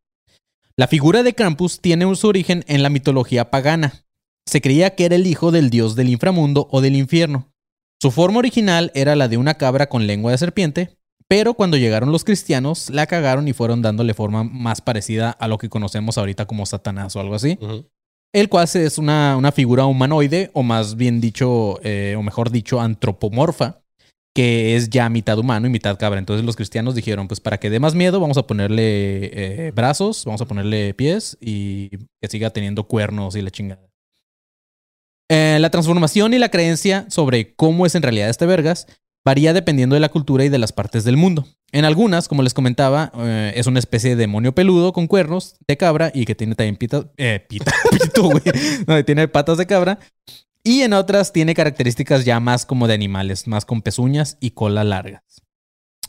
La 0.81 0.87
figura 0.87 1.21
de 1.21 1.35
Krampus 1.35 1.79
tiene 1.79 2.15
su 2.15 2.27
origen 2.27 2.65
en 2.67 2.81
la 2.81 2.89
mitología 2.89 3.51
pagana. 3.51 4.03
Se 4.47 4.61
creía 4.61 4.95
que 4.95 5.05
era 5.05 5.15
el 5.15 5.27
hijo 5.27 5.51
del 5.51 5.69
dios 5.69 5.95
del 5.95 6.09
inframundo 6.09 6.67
o 6.71 6.81
del 6.81 6.95
infierno. 6.95 7.53
Su 8.01 8.09
forma 8.09 8.39
original 8.39 8.91
era 8.95 9.15
la 9.15 9.27
de 9.27 9.37
una 9.37 9.53
cabra 9.53 9.89
con 9.89 10.07
lengua 10.07 10.31
de 10.31 10.39
serpiente, 10.39 10.97
pero 11.27 11.53
cuando 11.53 11.77
llegaron 11.77 12.11
los 12.11 12.23
cristianos 12.23 12.89
la 12.89 13.05
cagaron 13.05 13.47
y 13.47 13.53
fueron 13.53 13.83
dándole 13.83 14.15
forma 14.15 14.43
más 14.43 14.81
parecida 14.81 15.29
a 15.29 15.47
lo 15.47 15.59
que 15.59 15.69
conocemos 15.69 16.17
ahorita 16.17 16.47
como 16.47 16.65
Satanás 16.65 17.15
o 17.15 17.19
algo 17.19 17.35
así. 17.35 17.59
El 18.33 18.49
cual 18.49 18.67
es 18.73 18.97
una, 18.97 19.37
una 19.37 19.51
figura 19.51 19.85
humanoide, 19.85 20.49
o 20.55 20.63
más 20.63 20.95
bien 20.95 21.21
dicho, 21.21 21.79
eh, 21.83 22.15
o 22.17 22.23
mejor 22.23 22.49
dicho, 22.49 22.81
antropomorfa, 22.81 23.80
que 24.33 24.75
es 24.75 24.89
ya 24.89 25.09
mitad 25.09 25.37
humano 25.37 25.67
y 25.67 25.69
mitad 25.69 25.97
cabra. 25.97 26.19
Entonces 26.19 26.45
los 26.45 26.55
cristianos 26.55 26.95
dijeron, 26.95 27.27
pues 27.27 27.39
para 27.39 27.57
que 27.57 27.69
dé 27.69 27.79
más 27.79 27.95
miedo, 27.95 28.19
vamos 28.19 28.37
a 28.37 28.47
ponerle 28.47 29.67
eh, 29.67 29.71
brazos, 29.71 30.23
vamos 30.25 30.41
a 30.41 30.45
ponerle 30.45 30.93
pies 30.93 31.37
y 31.41 31.89
que 31.89 32.27
siga 32.29 32.49
teniendo 32.51 32.85
cuernos 32.85 33.35
y 33.35 33.41
la 33.41 33.51
chingada. 33.51 33.91
Eh, 35.29 35.57
la 35.59 35.69
transformación 35.69 36.33
y 36.33 36.39
la 36.39 36.49
creencia 36.49 37.05
sobre 37.09 37.55
cómo 37.55 37.85
es 37.85 37.95
en 37.95 38.03
realidad 38.03 38.29
este 38.29 38.45
vergas 38.45 38.87
varía 39.23 39.53
dependiendo 39.53 39.93
de 39.93 39.99
la 39.99 40.09
cultura 40.09 40.43
y 40.43 40.49
de 40.49 40.57
las 40.57 40.73
partes 40.73 41.03
del 41.03 41.17
mundo. 41.17 41.45
En 41.71 41.85
algunas, 41.85 42.27
como 42.27 42.43
les 42.43 42.53
comentaba, 42.53 43.11
eh, 43.17 43.53
es 43.55 43.67
una 43.67 43.79
especie 43.79 44.11
de 44.11 44.15
demonio 44.17 44.53
peludo 44.53 44.91
con 44.91 45.07
cuernos 45.07 45.55
de 45.67 45.77
cabra 45.77 46.11
y 46.13 46.25
que 46.25 46.35
tiene 46.35 46.55
también 46.55 46.75
pita, 46.75 47.05
eh, 47.17 47.45
pita, 47.47 47.71
pito, 47.91 48.23
güey. 48.23 49.03
Tiene 49.05 49.27
patas 49.27 49.57
de 49.57 49.65
cabra. 49.65 49.99
Y 50.63 50.81
en 50.81 50.93
otras 50.93 51.33
tiene 51.33 51.55
características 51.55 52.23
ya 52.25 52.39
más 52.39 52.65
como 52.65 52.87
de 52.87 52.93
animales, 52.93 53.47
más 53.47 53.65
con 53.65 53.81
pezuñas 53.81 54.37
y 54.39 54.51
cola 54.51 54.83
largas. 54.83 55.23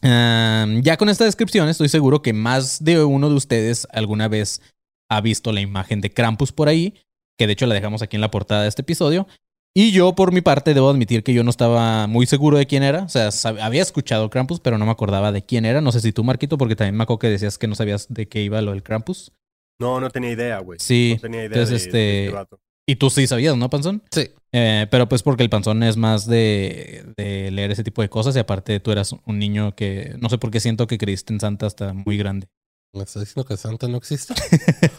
Um, 0.03 0.83
ya 0.83 0.97
con 0.97 1.09
esta 1.09 1.25
descripción 1.25 1.69
estoy 1.69 1.89
seguro 1.89 2.23
que 2.23 2.33
más 2.33 2.83
de 2.83 3.05
uno 3.05 3.29
de 3.29 3.37
ustedes 3.37 3.87
alguna 3.93 4.27
vez 4.29 4.61
ha 5.09 5.21
visto 5.21 5.53
la 5.53 5.61
imagen 5.61 6.01
de 6.01 6.11
Krampus 6.13 6.51
por 6.53 6.69
ahí, 6.69 6.95
que 7.39 7.47
de 7.47 7.53
hecho 7.53 7.67
la 7.67 7.75
dejamos 7.75 8.03
aquí 8.03 8.17
en 8.17 8.21
la 8.21 8.31
portada 8.31 8.63
de 8.63 8.69
este 8.69 8.83
episodio. 8.83 9.27
Y 9.75 9.93
yo, 9.93 10.15
por 10.15 10.33
mi 10.33 10.43
parte, 10.43 10.75
debo 10.75 10.91
admitir 10.91 11.23
que 11.23 11.33
yo 11.33 11.45
no 11.45 11.51
estaba 11.51 12.07
muy 12.07 12.27
seguro 12.27 12.59
de 12.59 12.67
quién 12.67 12.83
era. 12.83 13.05
O 13.05 13.09
sea, 13.09 13.31
había 13.63 13.81
escuchado 13.81 14.29
Krampus, 14.29 14.61
pero 14.61 14.77
no 14.77 14.85
me 14.85 14.91
acordaba 14.93 15.33
de 15.33 15.47
quién 15.47 15.65
era. 15.65 15.81
No 15.81 15.93
sé 15.93 16.01
si 16.01 16.13
tú, 16.13 16.25
Marquito, 16.25 16.59
porque 16.59 16.77
también 16.77 16.95
me 16.97 17.05
acuerdo 17.05 17.21
que 17.21 17.29
decías 17.31 17.57
que 17.57 17.69
no 17.69 17.75
sabías 17.75 18.07
de 18.13 18.29
qué 18.29 18.43
iba 18.43 18.61
lo 18.61 18.73
del 18.73 18.83
Krampus. 18.83 19.33
No, 19.81 19.99
no 19.99 20.11
tenía 20.11 20.31
idea, 20.33 20.59
güey. 20.59 20.79
Sí, 20.79 21.13
No 21.17 21.23
tenía 21.23 21.45
idea 21.47 21.47
entonces, 21.59 21.87
de- 21.87 21.99
de 21.99 22.25
este- 22.27 22.35
vato. 22.35 22.61
Y 22.87 22.97
tú 22.97 23.11
sí 23.11 23.27
sabías, 23.27 23.57
¿no, 23.57 23.71
Panzón? 23.71 24.03
Sí. 24.11 24.31
Eh, 24.53 24.87
pero 24.91 25.09
pues 25.09 25.23
porque 25.23 25.43
el 25.43 25.51
Panzón 25.51 25.83
es 25.83 25.97
más 25.97 26.27
de, 26.27 27.05
de 27.17 27.51
leer 27.51 27.71
ese 27.71 27.85
tipo 27.85 28.03
de 28.03 28.09
cosas 28.09 28.37
y 28.37 28.39
aparte 28.39 28.81
tú 28.81 28.91
eras 28.91 29.15
un 29.25 29.39
niño 29.39 29.75
que 29.75 30.15
no 30.21 30.29
sé 30.29 30.39
por 30.39 30.51
qué 30.51 30.61
siento 30.61 30.87
que 30.87 30.99
creíste 30.99 31.33
en 31.33 31.41
Santa 31.41 31.67
hasta 31.67 31.93
muy 31.93 32.17
grande. 32.17 32.49
¿Me 32.95 33.05
estás 33.05 33.23
diciendo 33.23 33.47
que 33.47 33.57
Santa 33.57 33.89
no 33.89 33.97
existe? 33.97 34.35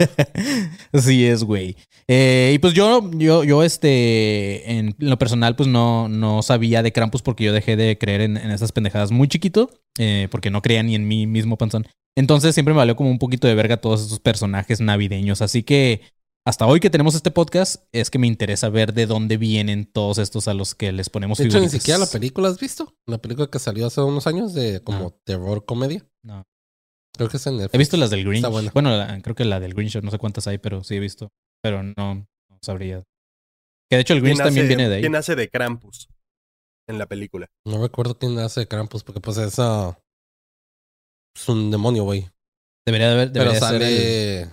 Así 0.91 1.25
es, 1.27 1.43
güey. 1.43 1.75
Eh, 2.07 2.53
y 2.55 2.57
pues 2.57 2.73
yo, 2.73 3.11
yo, 3.11 3.43
yo, 3.43 3.61
este, 3.61 4.79
en 4.79 4.95
lo 4.97 5.19
personal, 5.19 5.55
pues 5.55 5.69
no, 5.69 6.09
no 6.09 6.41
sabía 6.41 6.81
de 6.81 6.91
Krampus 6.91 7.21
porque 7.21 7.43
yo 7.43 7.53
dejé 7.53 7.75
de 7.75 7.99
creer 7.99 8.21
en, 8.21 8.37
en 8.37 8.49
esas 8.49 8.71
pendejadas 8.71 9.11
muy 9.11 9.27
chiquito, 9.27 9.69
eh, 9.99 10.27
porque 10.31 10.49
no 10.49 10.63
creía 10.63 10.81
ni 10.81 10.95
en 10.95 11.07
mí 11.07 11.27
mismo, 11.27 11.55
panzón. 11.55 11.85
Entonces 12.17 12.55
siempre 12.55 12.73
me 12.73 12.79
valió 12.79 12.95
como 12.95 13.11
un 13.11 13.19
poquito 13.19 13.47
de 13.47 13.53
verga 13.53 13.77
todos 13.77 14.03
esos 14.03 14.19
personajes 14.19 14.81
navideños. 14.81 15.43
Así 15.43 15.61
que 15.61 16.01
hasta 16.45 16.65
hoy 16.67 16.79
que 16.79 16.89
tenemos 16.89 17.15
este 17.15 17.31
podcast, 17.31 17.83
es 17.93 18.09
que 18.09 18.19
me 18.19 18.27
interesa 18.27 18.69
ver 18.69 18.93
de 18.93 19.05
dónde 19.05 19.37
vienen 19.37 19.85
todos 19.85 20.17
estos 20.17 20.47
a 20.47 20.53
los 20.53 20.75
que 20.75 20.91
les 20.91 21.09
ponemos 21.09 21.37
De 21.37 21.45
hecho, 21.45 21.57
ni 21.59 21.67
figuritas. 21.67 21.81
siquiera 21.81 21.97
la 21.99 22.07
película 22.07 22.49
has 22.49 22.59
visto. 22.59 22.95
La 23.07 23.17
película 23.17 23.47
que 23.47 23.59
salió 23.59 23.87
hace 23.87 24.01
unos 24.01 24.27
años 24.27 24.53
de 24.53 24.81
como 24.83 24.99
No. 24.99 25.19
terror 25.25 25.65
comedia. 25.65 26.05
No. 26.23 26.43
Creo 27.15 27.29
que 27.29 27.37
es 27.37 27.47
en 27.47 27.53
Netflix. 27.57 27.75
He 27.75 27.77
visto 27.77 27.95
las 27.97 28.09
del 28.09 28.23
Grinch. 28.23 28.37
Está 28.37 28.49
buena. 28.49 28.71
Bueno, 28.73 28.89
la- 28.97 29.21
creo 29.21 29.35
que 29.35 29.45
la 29.45 29.59
del 29.59 29.73
Grinch, 29.73 30.01
no 30.01 30.11
sé 30.11 30.17
cuántas 30.17 30.47
hay, 30.47 30.57
pero 30.57 30.83
sí 30.83 30.95
he 30.95 30.99
visto. 30.99 31.29
Pero 31.61 31.81
no, 31.83 31.93
no 31.95 32.25
sabría. 32.61 33.03
Que 33.89 33.97
de 33.97 34.01
hecho 34.01 34.13
el 34.13 34.21
Grinch 34.21 34.37
¿Quién 34.37 34.45
también 34.47 34.65
hace- 34.65 34.75
viene 34.75 34.89
de 34.89 34.95
ahí. 34.95 35.01
¿Quién 35.01 35.15
hace 35.15 35.35
de 35.35 35.49
Krampus 35.49 36.09
en 36.89 36.97
la 36.97 37.05
película? 37.05 37.47
No 37.65 37.81
recuerdo 37.81 38.17
quién 38.17 38.37
hace 38.39 38.67
Krampus 38.67 39.03
porque 39.03 39.21
pues 39.21 39.37
es, 39.37 39.59
ah, 39.59 39.97
es 41.35 41.47
un 41.47 41.71
demonio, 41.71 42.03
güey. 42.03 42.27
Debería 42.85 43.07
de 43.09 43.13
haber. 43.13 43.31
Pero 43.31 43.45
debería 43.53 43.69
ser 43.69 43.81
el- 43.81 44.49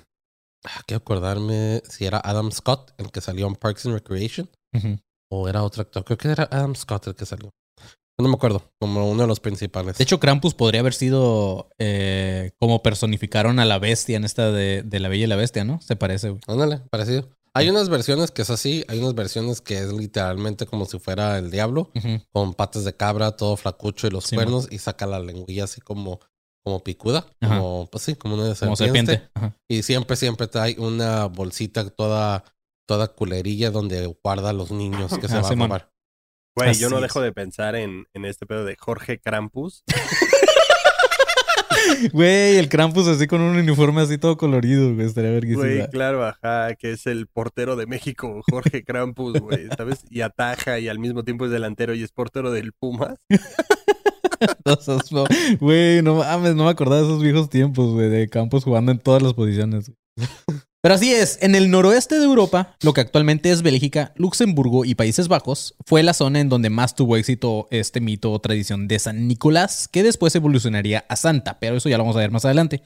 Ah, 0.65 0.83
quiero 0.87 0.99
acordarme 0.99 1.83
si 1.89 2.05
era 2.05 2.21
Adam 2.23 2.51
Scott 2.53 2.93
el 2.99 3.11
que 3.11 3.21
salió 3.21 3.47
en 3.47 3.55
Parks 3.57 3.87
and 3.87 3.95
Recreation 3.95 4.51
o 5.31 5.49
era 5.49 5.63
otro 5.63 5.83
actor. 5.83 6.05
Creo 6.05 6.19
que 6.19 6.29
era 6.29 6.49
Adam 6.51 6.75
Scott 6.75 7.07
el 7.09 7.15
que 7.15 7.27
salió. 7.27 7.51
No 8.19 8.29
me 8.29 8.35
acuerdo, 8.35 8.71
como 8.79 9.09
uno 9.11 9.23
de 9.23 9.29
los 9.29 9.41
principales. 9.41 9.97
De 9.97 10.05
hecho, 10.05 10.21
Krampus 10.21 10.53
podría 10.53 10.81
haber 10.83 10.93
sido 10.93 11.71
eh, 11.79 12.51
como 12.59 12.83
personificaron 12.83 13.59
a 13.59 13.65
la 13.65 13.79
bestia 13.79 14.19
en 14.19 14.25
esta 14.25 14.53
de, 14.53 14.83
de 14.83 15.01
La 15.01 15.09
Bella 15.09 15.25
y 15.25 15.27
la 15.29 15.37
Bestia, 15.37 15.65
¿no? 15.65 15.81
Se 15.81 15.97
parece, 15.97 16.29
güey. 16.29 16.41
Ándale, 16.47 16.81
parecido. 16.91 17.31
Hay 17.55 17.69
unas 17.71 17.89
versiones 17.89 18.31
que 18.31 18.43
es 18.43 18.51
así, 18.51 18.85
hay 18.89 18.99
unas 19.01 19.15
versiones 19.15 19.61
que 19.63 19.79
es 19.79 19.93
literalmente 19.93 20.67
como 20.67 20.85
si 20.85 20.99
fuera 21.01 21.37
el 21.39 21.51
diablo, 21.51 21.91
con 22.31 22.55
patas 22.55 22.85
de 22.85 22.95
cabra, 22.95 23.33
todo 23.33 23.57
flacucho 23.57 24.07
y 24.07 24.11
los 24.11 24.25
Sí, 24.25 24.37
cuernos, 24.37 24.69
y 24.71 24.79
saca 24.79 25.07
la 25.07 25.19
lengüilla 25.19 25.65
así 25.65 25.81
como, 25.81 26.21
como 26.65 26.83
picuda, 26.85 27.27
Ajá. 27.41 27.59
como, 27.59 27.89
pues 27.91 28.05
sí, 28.05 28.15
como 28.15 28.35
una 28.35 28.45
de 28.49 28.55
Como 28.57 28.77
serpiente. 28.77 29.29
Y 29.69 29.83
siempre, 29.83 30.17
siempre 30.17 30.47
trae 30.47 30.77
una 30.79 31.27
bolsita 31.27 31.89
toda, 31.91 32.45
toda 32.87 33.09
culerilla 33.09 33.71
donde 33.71 34.07
guarda 34.23 34.51
a 34.51 34.53
los 34.53 34.71
niños 34.71 35.17
que 35.19 35.29
se 35.29 35.37
Ah, 35.37 35.41
va 35.43 35.49
a 35.49 35.55
robar. 35.55 35.91
Güey, 36.57 36.75
yo 36.75 36.91
no 36.91 36.97
es. 36.97 37.03
dejo 37.03 37.21
de 37.21 37.33
pensar 37.33 37.77
en, 37.77 38.07
en 38.13 38.25
este 38.25 38.45
pedo 38.45 38.65
de 38.65 38.77
Jorge 38.79 39.19
Krampus. 39.21 39.83
Güey, 42.13 42.57
el 42.57 42.69
Krampus 42.69 43.07
así 43.09 43.27
con 43.27 43.41
un 43.41 43.57
uniforme 43.57 44.01
así 44.01 44.17
todo 44.17 44.37
colorido, 44.37 44.95
güey. 44.95 45.07
Estaría 45.07 45.31
verguísima. 45.31 45.65
Güey, 45.67 45.89
claro, 45.91 46.25
ajá, 46.25 46.75
que 46.77 46.93
es 46.93 47.07
el 47.07 47.27
portero 47.27 47.77
de 47.77 47.87
México, 47.87 48.43
Jorge 48.51 48.85
Krampus, 48.87 49.39
güey, 49.41 49.69
¿sabes? 49.77 50.05
Y 50.09 50.21
ataja 50.23 50.79
y 50.79 50.89
al 50.89 50.99
mismo 50.99 51.25
tiempo 51.25 51.45
es 51.47 51.51
delantero 51.51 51.95
y 51.95 52.03
es 52.03 52.13
portero 52.13 52.51
del 52.53 52.73
Pumas. 52.73 53.17
Güey, 55.61 56.03
no 56.03 56.15
me 56.15 56.69
acordaba 56.69 57.03
de 57.03 57.07
esos 57.07 57.23
viejos 57.23 57.51
tiempos, 57.51 57.93
güey, 57.93 58.09
de 58.09 58.29
Campos 58.29 58.65
jugando 58.65 58.93
en 58.93 58.99
todas 58.99 59.23
las 59.23 59.35
posiciones. 59.35 59.93
Pero 60.83 60.95
así 60.95 61.13
es, 61.13 61.39
en 61.43 61.55
el 61.55 61.71
noroeste 61.71 62.19
de 62.19 62.25
Europa, 62.25 62.75
lo 62.81 62.95
que 62.95 63.03
actualmente 63.03 63.51
es 63.51 63.61
Bélgica, 63.61 64.15
Luxemburgo 64.17 64.87
y 64.87 64.95
Países 64.95 65.29
Bajos, 65.29 65.75
fue 65.85 66.03
la 66.03 66.15
zona 66.15 66.41
en 66.41 66.49
donde 66.49 66.71
más 66.71 66.95
tuvo 66.95 67.19
éxito 67.19 67.69
este 67.71 68.01
mito 68.01 68.33
o 68.33 68.41
tradición 68.41 68.89
de 68.89 68.99
San 68.99 69.29
Nicolás, 69.29 69.89
que 69.89 70.03
después 70.03 70.35
evolucionaría 70.35 71.05
a 71.11 71.17
Santa, 71.17 71.59
pero 71.61 71.77
eso 71.77 71.91
ya 71.91 71.99
lo 71.99 72.05
vamos 72.05 72.17
a 72.17 72.21
ver 72.21 72.31
más 72.31 72.47
adelante. 72.47 72.83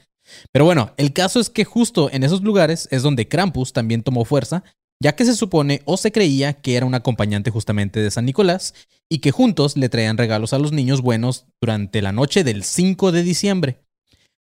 Pero 0.51 0.65
bueno, 0.65 0.91
el 0.97 1.13
caso 1.13 1.39
es 1.39 1.49
que 1.49 1.63
justo 1.63 2.09
en 2.11 2.25
esos 2.25 2.41
lugares 2.41 2.89
es 2.91 3.01
donde 3.01 3.29
Krampus 3.29 3.71
también 3.71 4.03
tomó 4.03 4.25
fuerza, 4.25 4.65
ya 5.01 5.15
que 5.15 5.23
se 5.23 5.35
supone 5.35 5.81
o 5.85 5.95
se 5.95 6.11
creía 6.11 6.51
que 6.51 6.75
era 6.75 6.85
un 6.85 6.95
acompañante 6.95 7.49
justamente 7.49 8.01
de 8.01 8.11
San 8.11 8.25
Nicolás, 8.25 8.73
y 9.09 9.19
que 9.19 9.31
juntos 9.31 9.77
le 9.77 9.89
traían 9.89 10.17
regalos 10.17 10.53
a 10.53 10.59
los 10.59 10.71
niños 10.71 11.01
buenos 11.01 11.45
durante 11.61 12.01
la 12.01 12.11
noche 12.11 12.43
del 12.43 12.63
5 12.63 13.11
de 13.11 13.23
diciembre. 13.23 13.79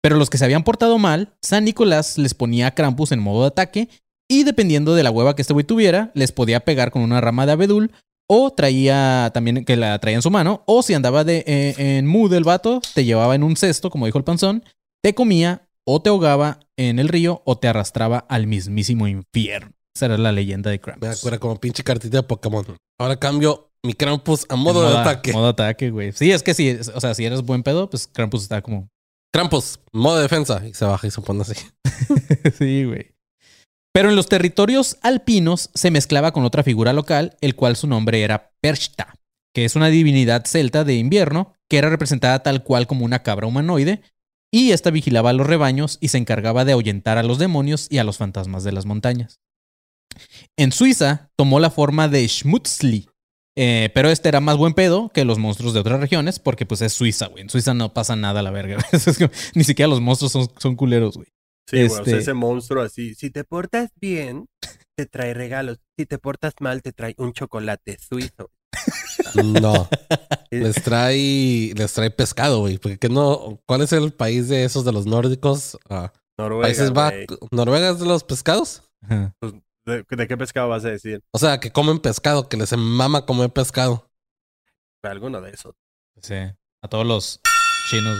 Pero 0.01 0.17
los 0.17 0.29
que 0.29 0.37
se 0.37 0.45
habían 0.45 0.63
portado 0.63 0.97
mal, 0.97 1.35
San 1.41 1.65
Nicolás 1.65 2.17
les 2.17 2.33
ponía 2.33 2.67
a 2.67 2.75
Krampus 2.75 3.11
en 3.11 3.19
modo 3.19 3.41
de 3.41 3.47
ataque 3.47 3.89
y 4.29 4.43
dependiendo 4.43 4.95
de 4.95 5.03
la 5.03 5.11
hueva 5.11 5.35
que 5.35 5.41
este 5.41 5.53
güey 5.53 5.65
tuviera, 5.65 6.11
les 6.15 6.31
podía 6.31 6.61
pegar 6.61 6.91
con 6.91 7.01
una 7.01 7.21
rama 7.21 7.45
de 7.45 7.51
abedul 7.51 7.91
o 8.27 8.51
traía 8.51 9.29
también 9.33 9.65
que 9.65 9.75
la 9.75 9.99
traía 9.99 10.15
en 10.17 10.21
su 10.21 10.31
mano 10.31 10.63
o 10.65 10.81
si 10.83 10.93
andaba 10.93 11.23
de, 11.23 11.43
eh, 11.45 11.97
en 11.97 12.07
mood 12.07 12.33
el 12.33 12.43
vato, 12.43 12.81
te 12.93 13.03
llevaba 13.03 13.35
en 13.35 13.43
un 13.43 13.57
cesto, 13.57 13.89
como 13.89 14.05
dijo 14.05 14.17
el 14.17 14.23
panzón, 14.23 14.63
te 15.03 15.13
comía 15.13 15.67
o 15.85 16.01
te 16.01 16.09
ahogaba 16.09 16.59
en 16.77 16.99
el 16.99 17.09
río 17.09 17.41
o 17.45 17.57
te 17.57 17.67
arrastraba 17.67 18.19
al 18.29 18.47
mismísimo 18.47 19.07
infierno. 19.07 19.73
Esa 19.93 20.05
era 20.05 20.17
la 20.17 20.31
leyenda 20.31 20.69
de 20.69 20.77
Me 20.77 20.81
Krampus. 20.81 21.19
acuerdo 21.19 21.39
como 21.39 21.59
pinche 21.59 21.83
cartita 21.83 22.17
de 22.17 22.23
Pokémon. 22.23 22.65
Ahora 22.99 23.17
cambio 23.17 23.70
mi 23.83 23.93
Krampus 23.93 24.45
a 24.49 24.55
modo 24.55 24.89
de 24.89 24.97
ataque. 24.97 25.33
Modo 25.33 25.47
ataque, 25.47 25.89
güey. 25.89 26.11
Sí, 26.11 26.31
es 26.31 26.43
que 26.43 26.53
sí, 26.53 26.77
o 26.93 26.99
sea, 26.99 27.13
si 27.13 27.25
eres 27.25 27.41
buen 27.41 27.63
pedo, 27.63 27.89
pues 27.89 28.07
Krampus 28.07 28.43
está 28.43 28.61
como 28.61 28.89
Krampus, 29.33 29.79
modo 29.91 30.17
de 30.17 30.23
defensa. 30.23 30.65
Y 30.65 30.73
se 30.73 30.85
baja 30.85 31.07
y 31.07 31.11
se 31.11 31.21
pone 31.21 31.41
así. 31.41 31.53
sí, 32.57 32.85
güey. 32.85 33.15
Pero 33.93 34.09
en 34.09 34.15
los 34.15 34.27
territorios 34.27 34.97
alpinos 35.01 35.69
se 35.73 35.91
mezclaba 35.91 36.31
con 36.31 36.45
otra 36.45 36.63
figura 36.63 36.93
local, 36.93 37.37
el 37.41 37.55
cual 37.55 37.75
su 37.75 37.87
nombre 37.87 38.23
era 38.23 38.51
Perchta, 38.61 39.15
que 39.53 39.65
es 39.65 39.75
una 39.75 39.87
divinidad 39.87 40.45
celta 40.45 40.83
de 40.83 40.95
invierno 40.95 41.53
que 41.69 41.77
era 41.77 41.89
representada 41.89 42.43
tal 42.43 42.63
cual 42.63 42.85
como 42.85 43.05
una 43.05 43.23
cabra 43.23 43.47
humanoide, 43.47 44.01
y 44.53 44.71
esta 44.71 44.91
vigilaba 44.91 45.29
a 45.29 45.33
los 45.33 45.47
rebaños 45.47 45.97
y 46.01 46.09
se 46.09 46.17
encargaba 46.17 46.65
de 46.65 46.73
ahuyentar 46.73 47.17
a 47.17 47.23
los 47.23 47.39
demonios 47.39 47.87
y 47.89 47.99
a 47.99 48.03
los 48.03 48.17
fantasmas 48.17 48.65
de 48.65 48.73
las 48.73 48.85
montañas. 48.85 49.39
En 50.57 50.73
Suiza 50.73 51.31
tomó 51.37 51.61
la 51.61 51.69
forma 51.69 52.09
de 52.09 52.27
Schmutzli, 52.27 53.07
eh, 53.55 53.89
pero 53.93 54.09
este 54.09 54.29
era 54.29 54.39
más 54.39 54.57
buen 54.57 54.73
pedo 54.73 55.09
que 55.09 55.25
los 55.25 55.37
monstruos 55.37 55.73
de 55.73 55.79
otras 55.81 55.99
regiones, 55.99 56.39
porque 56.39 56.65
pues 56.65 56.81
es 56.81 56.93
Suiza, 56.93 57.27
güey. 57.27 57.41
En 57.43 57.49
Suiza 57.49 57.73
no 57.73 57.93
pasa 57.93 58.15
nada 58.15 58.39
a 58.39 58.43
la 58.43 58.51
verga. 58.51 58.77
Ni 59.55 59.63
siquiera 59.63 59.89
los 59.89 60.01
monstruos 60.01 60.31
son, 60.31 60.47
son 60.57 60.75
culeros, 60.75 61.15
güey. 61.15 61.27
Sí, 61.69 61.77
güey, 61.77 61.87
o 61.87 61.89
sea, 61.93 62.01
Este- 62.01 62.17
ese 62.17 62.33
monstruo 62.33 62.83
así. 62.83 63.13
Si 63.15 63.29
te 63.29 63.43
portas 63.43 63.91
bien, 63.99 64.47
te 64.97 65.05
trae 65.05 65.33
regalos. 65.33 65.79
Si 65.97 66.05
te 66.05 66.17
portas 66.17 66.53
mal, 66.59 66.81
te 66.81 66.91
trae 66.91 67.15
un 67.17 67.33
chocolate 67.33 67.97
suizo. 67.99 68.51
No. 69.35 69.87
les 70.51 70.81
trae, 70.83 71.73
les 71.75 71.93
trae 71.93 72.11
pescado, 72.11 72.59
güey. 72.59 72.77
Porque 72.77 72.97
¿qué 72.97 73.09
no, 73.09 73.59
¿cuál 73.67 73.81
es 73.81 73.93
el 73.93 74.11
país 74.13 74.49
de 74.49 74.63
esos 74.63 74.85
de 74.85 74.91
los 74.91 75.05
nórdicos? 75.05 75.77
Ah, 75.89 76.11
Noruega. 76.37 76.93
Países. 76.93 77.27
Noruega 77.51 77.91
es 77.91 77.99
de 77.99 78.05
los 78.05 78.23
pescados. 78.23 78.83
Ajá. 79.01 79.33
¿De, 79.85 80.03
de 80.07 80.27
qué 80.27 80.37
pescado 80.37 80.69
vas 80.69 80.85
a 80.85 80.89
decir? 80.89 81.21
O 81.31 81.39
sea, 81.39 81.59
que 81.59 81.71
comen 81.71 81.99
pescado, 81.99 82.47
que 82.49 82.57
les 82.57 82.75
mama 82.77 83.25
comer 83.25 83.49
pescado. 83.51 84.07
Alguno 85.03 85.41
de 85.41 85.51
esos. 85.51 85.73
Sí. 86.21 86.35
A 86.83 86.87
todos 86.87 87.05
los 87.05 87.39
chinos. 87.89 88.17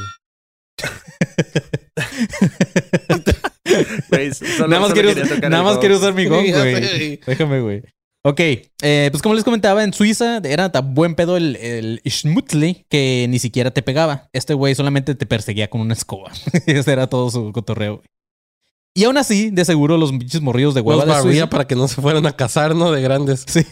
Güey, 4.10 4.34
solo- 4.34 4.68
nada 4.68 4.82
más, 4.82 4.94
quiero, 4.94 5.13
nada 5.50 5.63
más 5.63 5.77
quiero 5.77 5.98
usar 5.98 6.13
mi 6.13 6.25
gong, 6.25 6.46
güey. 6.51 7.20
Déjame, 7.25 7.62
güey. 7.62 7.84
Ok, 8.24 8.39
eh, 8.39 9.08
pues 9.12 9.24
como 9.24 9.34
les 9.34 9.44
comentaba, 9.44 9.84
en 9.84 9.94
Suiza 9.94 10.38
era 10.44 10.72
tan 10.72 10.94
buen 10.94 11.15
pedo 11.15 11.38
el, 11.38 11.56
el 11.56 12.01
Schmutzli 12.08 12.86
que 12.88 13.25
ni 13.30 13.39
siquiera 13.39 13.72
te 13.72 13.82
pegaba. 13.82 14.30
Este 14.32 14.53
güey 14.53 14.75
solamente 14.75 15.15
te 15.15 15.25
perseguía 15.25 15.70
con 15.70 15.82
una 15.82 15.94
escoba. 15.94 16.32
Ese 16.68 16.91
era 16.91 17.08
todo 17.08 17.32
su 17.32 17.51
cotorreo. 17.51 17.98
güey. 17.98 18.08
Y 18.93 19.05
aún 19.05 19.17
así, 19.17 19.51
de 19.51 19.63
seguro 19.63 19.98
los 19.98 20.12
pinches 20.12 20.41
morrillos 20.41 20.74
de 20.74 20.81
hueva 20.81 21.05
Los 21.05 21.15
de 21.15 21.21
Suiza. 21.21 21.50
para 21.50 21.65
que 21.65 21.75
no 21.75 21.88
se 21.88 22.01
fueran 22.01 22.25
a 22.25 22.36
cazar, 22.36 22.75
¿no? 22.75 22.91
De 22.91 23.01
grandes. 23.01 23.45
Sí. 23.48 23.65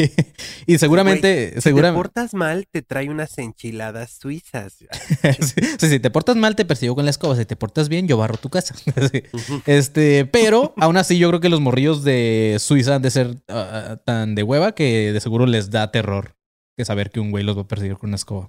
Y 0.65 0.77
seguramente, 0.77 1.49
Si 1.49 1.55
te 1.55 1.61
seguramente. 1.61 1.97
portas 1.97 2.33
mal, 2.33 2.67
te 2.71 2.81
trae 2.81 3.09
unas 3.09 3.37
enchiladas 3.37 4.11
suizas. 4.21 4.73
sí, 5.41 5.61
sí, 5.77 5.89
si 5.89 5.99
te 5.99 6.09
portas 6.09 6.37
mal, 6.37 6.55
te 6.55 6.63
persigo 6.63 6.95
con 6.95 7.03
la 7.03 7.11
escoba. 7.11 7.35
Si 7.35 7.45
te 7.45 7.57
portas 7.57 7.89
bien, 7.89 8.07
yo 8.07 8.15
barro 8.17 8.37
tu 8.37 8.49
casa. 8.49 8.75
Sí. 9.11 9.23
Este, 9.65 10.25
pero 10.25 10.73
aún 10.77 10.95
así, 10.95 11.17
yo 11.17 11.27
creo 11.29 11.41
que 11.41 11.49
los 11.49 11.59
morrillos 11.59 12.03
de 12.03 12.55
Suiza 12.59 12.95
han 12.95 13.01
de 13.01 13.11
ser 13.11 13.41
ah, 13.49 13.97
tan 14.05 14.35
de 14.35 14.43
hueva 14.43 14.73
que 14.73 15.11
de 15.11 15.19
seguro 15.19 15.45
les 15.47 15.69
da 15.69 15.91
terror 15.91 16.35
que 16.77 16.85
saber 16.85 17.11
que 17.11 17.19
un 17.19 17.31
güey 17.31 17.43
los 17.43 17.57
va 17.57 17.63
a 17.63 17.67
perseguir 17.67 17.97
con 17.97 18.09
una 18.11 18.15
escoba. 18.15 18.47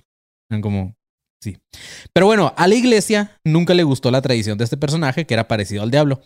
Como, 0.63 0.95
sí. 1.41 1.59
Pero 2.13 2.27
bueno, 2.27 2.55
a 2.57 2.67
la 2.69 2.75
iglesia 2.75 3.39
nunca 3.45 3.75
le 3.75 3.83
gustó 3.83 4.11
la 4.11 4.23
tradición 4.23 4.59
de 4.59 4.65
este 4.65 4.77
personaje 4.77 5.27
que 5.27 5.35
era 5.35 5.49
parecido 5.49 5.83
al 5.83 5.91
diablo. 5.91 6.21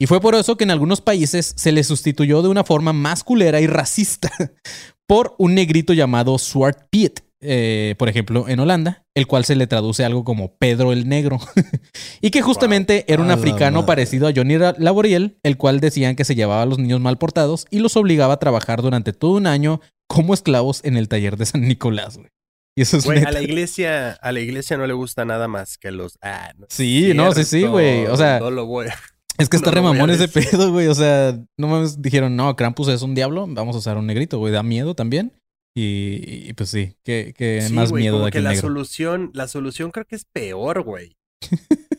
Y 0.00 0.06
fue 0.06 0.20
por 0.20 0.34
eso 0.34 0.56
que 0.56 0.64
en 0.64 0.70
algunos 0.70 1.02
países 1.02 1.52
se 1.56 1.72
le 1.72 1.84
sustituyó 1.84 2.40
de 2.40 2.48
una 2.48 2.64
forma 2.64 2.94
más 2.94 3.22
culera 3.22 3.60
y 3.60 3.66
racista 3.66 4.30
por 5.06 5.34
un 5.38 5.54
negrito 5.54 5.92
llamado 5.92 6.38
Swart 6.38 6.88
Piet, 6.88 7.22
eh, 7.42 7.94
por 7.98 8.08
ejemplo, 8.08 8.48
en 8.48 8.60
Holanda, 8.60 9.04
el 9.14 9.26
cual 9.26 9.44
se 9.44 9.56
le 9.56 9.66
traduce 9.66 10.04
algo 10.04 10.24
como 10.24 10.56
Pedro 10.56 10.92
el 10.92 11.06
Negro. 11.06 11.38
y 12.22 12.30
que 12.30 12.40
justamente 12.40 13.04
era 13.12 13.22
un 13.22 13.30
africano 13.30 13.84
parecido 13.84 14.26
a 14.26 14.32
Johnny 14.34 14.56
Laboriel, 14.78 15.38
el 15.42 15.58
cual 15.58 15.80
decían 15.80 16.16
que 16.16 16.24
se 16.24 16.34
llevaba 16.34 16.62
a 16.62 16.66
los 16.66 16.78
niños 16.78 17.00
mal 17.00 17.18
portados 17.18 17.66
y 17.70 17.80
los 17.80 17.96
obligaba 17.96 18.34
a 18.34 18.38
trabajar 18.38 18.80
durante 18.80 19.12
todo 19.12 19.32
un 19.32 19.46
año 19.46 19.82
como 20.08 20.32
esclavos 20.32 20.80
en 20.84 20.96
el 20.96 21.08
taller 21.08 21.36
de 21.36 21.46
San 21.46 21.62
Nicolás, 21.62 22.16
güey. 22.16 22.30
Y 22.76 22.82
eso 22.82 22.96
es 22.98 23.04
Güey, 23.04 23.24
a 23.24 23.32
la 23.32 23.42
iglesia, 23.42 24.12
a 24.12 24.32
la 24.32 24.40
iglesia 24.40 24.76
no 24.76 24.86
le 24.86 24.92
gusta 24.94 25.24
nada 25.24 25.48
más 25.48 25.76
que 25.76 25.90
los. 25.90 26.16
Ah, 26.22 26.52
no 26.56 26.66
Sí, 26.70 27.12
no, 27.14 27.32
sí, 27.32 27.44
sí, 27.44 27.62
güey. 27.64 28.06
O 28.06 28.16
sea, 28.16 28.38
no 28.40 28.50
lo 28.50 28.66
voy 28.66 28.86
a- 28.88 28.94
Es 29.38 29.48
que 29.48 29.56
está 29.56 29.70
No 29.70 29.74
re 29.76 29.80
lo 29.82 29.88
voy 29.88 29.96
a 29.96 30.00
mamón 30.00 30.10
ese 30.14 30.28
pedo, 30.28 30.70
güey. 30.70 30.86
O 30.86 30.94
sea, 30.94 31.38
no 31.58 31.66
mames, 31.68 32.00
dijeron, 32.02 32.36
no, 32.36 32.54
Krampus 32.56 32.88
es 32.88 33.02
un 33.02 33.14
diablo, 33.14 33.46
vamos 33.48 33.74
a 33.74 33.78
usar 33.78 33.96
un 33.96 34.06
negrito, 34.06 34.38
güey. 34.38 34.52
Da 34.52 34.62
miedo 34.62 34.94
también. 34.94 35.32
Y, 35.76 36.48
y, 36.48 36.52
pues 36.54 36.68
sí, 36.70 36.94
que, 37.04 37.32
que 37.36 37.62
Sí, 37.62 37.72
más 37.72 37.90
güey, 37.90 38.02
miedo 38.02 38.16
como 38.16 38.24
da 38.24 38.30
que 38.30 38.38
que 38.38 38.42
la 38.42 38.50
negro. 38.50 38.62
solución, 38.68 39.30
la 39.34 39.46
solución 39.48 39.92
creo 39.92 40.04
que 40.04 40.16
es 40.16 40.24
peor, 40.24 40.82
güey. 40.82 41.16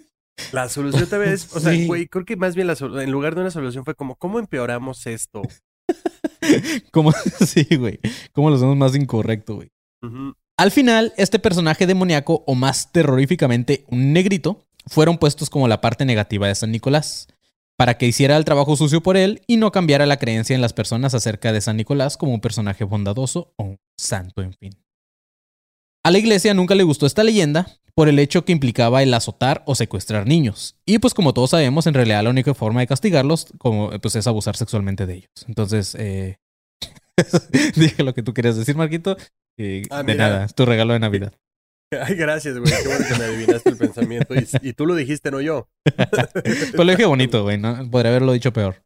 La 0.54 0.68
solución 0.70 1.08
tal 1.08 1.20
vez, 1.20 1.56
o 1.56 1.60
sea, 1.60 1.72
Sí. 1.72 1.86
güey, 1.88 2.08
creo 2.08 2.26
que 2.26 2.36
más 2.36 2.56
bien 2.56 2.68
la 2.68 2.74
en 2.74 3.12
lugar 3.12 3.36
de 3.36 3.42
una 3.42 3.52
solución 3.52 3.86
fue 3.86 3.94
como, 3.96 4.16
¿cómo 4.16 4.40
empeoramos 4.40 5.06
esto? 5.08 5.44
¿Cómo? 6.92 7.12
sí, 7.46 7.66
güey. 7.78 8.00
¿Cómo 8.34 8.50
lo 8.50 8.56
hacemos 8.56 8.76
más 8.76 8.96
incorrecto, 8.96 9.56
güey? 9.56 9.70
Ujú. 10.04 10.34
Al 10.62 10.70
final, 10.70 11.12
este 11.18 11.40
personaje 11.40 11.88
demoníaco, 11.88 12.44
o 12.46 12.54
más 12.54 12.92
terroríficamente, 12.92 13.84
un 13.88 14.14
negrito, 14.14 14.68
fueron 14.86 15.18
puestos 15.18 15.50
como 15.50 15.68
la 15.68 15.82
parte 15.82 16.06
negativa 16.06 16.48
de 16.48 16.54
San 16.54 16.72
Nicolás, 16.72 17.28
para 17.78 17.98
que 17.98 18.06
hiciera 18.06 18.38
el 18.38 18.46
trabajo 18.46 18.76
sucio 18.76 19.02
por 19.02 19.18
él 19.18 19.42
y 19.48 19.58
no 19.58 19.72
cambiara 19.72 20.06
la 20.06 20.18
creencia 20.18 20.54
en 20.54 20.62
las 20.62 20.74
personas 20.74 21.16
acerca 21.16 21.52
de 21.52 21.62
San 21.62 21.78
Nicolás 21.78 22.16
como 22.16 22.36
un 22.36 22.42
personaje 22.42 22.84
bondadoso 22.84 23.56
o 23.58 23.64
un 23.64 23.80
santo, 23.98 24.44
en 24.44 24.54
fin. 24.54 24.74
A 26.04 26.12
la 26.12 26.20
iglesia 26.20 26.54
nunca 26.54 26.76
le 26.76 26.84
gustó 26.84 27.08
esta 27.08 27.24
leyenda 27.24 27.80
por 27.96 28.08
el 28.08 28.20
hecho 28.20 28.46
que 28.46 28.52
implicaba 28.52 29.02
el 29.02 29.16
azotar 29.16 29.64
o 29.66 29.74
secuestrar 29.74 30.28
niños. 30.28 30.76
Y 30.86 31.00
pues 31.00 31.16
como 31.16 31.34
todos 31.34 31.50
sabemos, 31.50 31.88
en 31.88 31.96
realidad 31.96 32.22
la 32.24 32.30
única 32.30 32.54
forma 32.54 32.82
de 32.82 32.88
castigarlos 32.88 33.48
como, 33.58 33.90
pues, 34.00 34.16
es 34.16 34.28
abusar 34.28 34.56
sexualmente 34.56 35.08
de 35.08 35.16
ellos. 35.16 35.32
Entonces, 35.48 35.96
eh... 35.96 36.38
dije 37.76 38.04
lo 38.04 38.14
que 38.14 38.22
tú 38.22 38.36
querías 38.36 38.58
decir, 38.58 38.76
Marquito. 38.76 39.18
Ah, 39.90 40.04
de 40.04 40.14
mira. 40.14 40.30
nada, 40.30 40.46
es 40.46 40.56
tu 40.56 40.66
regalo 40.66 40.94
de 40.94 41.00
Navidad. 41.00 41.34
Ay, 41.92 42.16
gracias, 42.16 42.58
güey. 42.58 42.72
Qué 42.72 42.88
bueno 42.88 43.06
que 43.08 43.16
me 43.16 43.26
adivinaste 43.26 43.70
el 43.70 43.78
pensamiento. 43.78 44.34
Y, 44.36 44.48
y 44.62 44.74
tú 44.74 44.86
lo 44.86 44.96
dijiste, 44.96 45.32
no 45.32 45.42
yo. 45.42 45.68
Pero 45.94 46.84
lo 46.84 46.92
dije 46.92 47.06
bonito, 47.06 47.44
güey, 47.44 47.58
¿no? 47.58 47.90
Podría 47.90 48.12
haberlo 48.12 48.34
dicho 48.34 48.54
peor. 48.54 48.84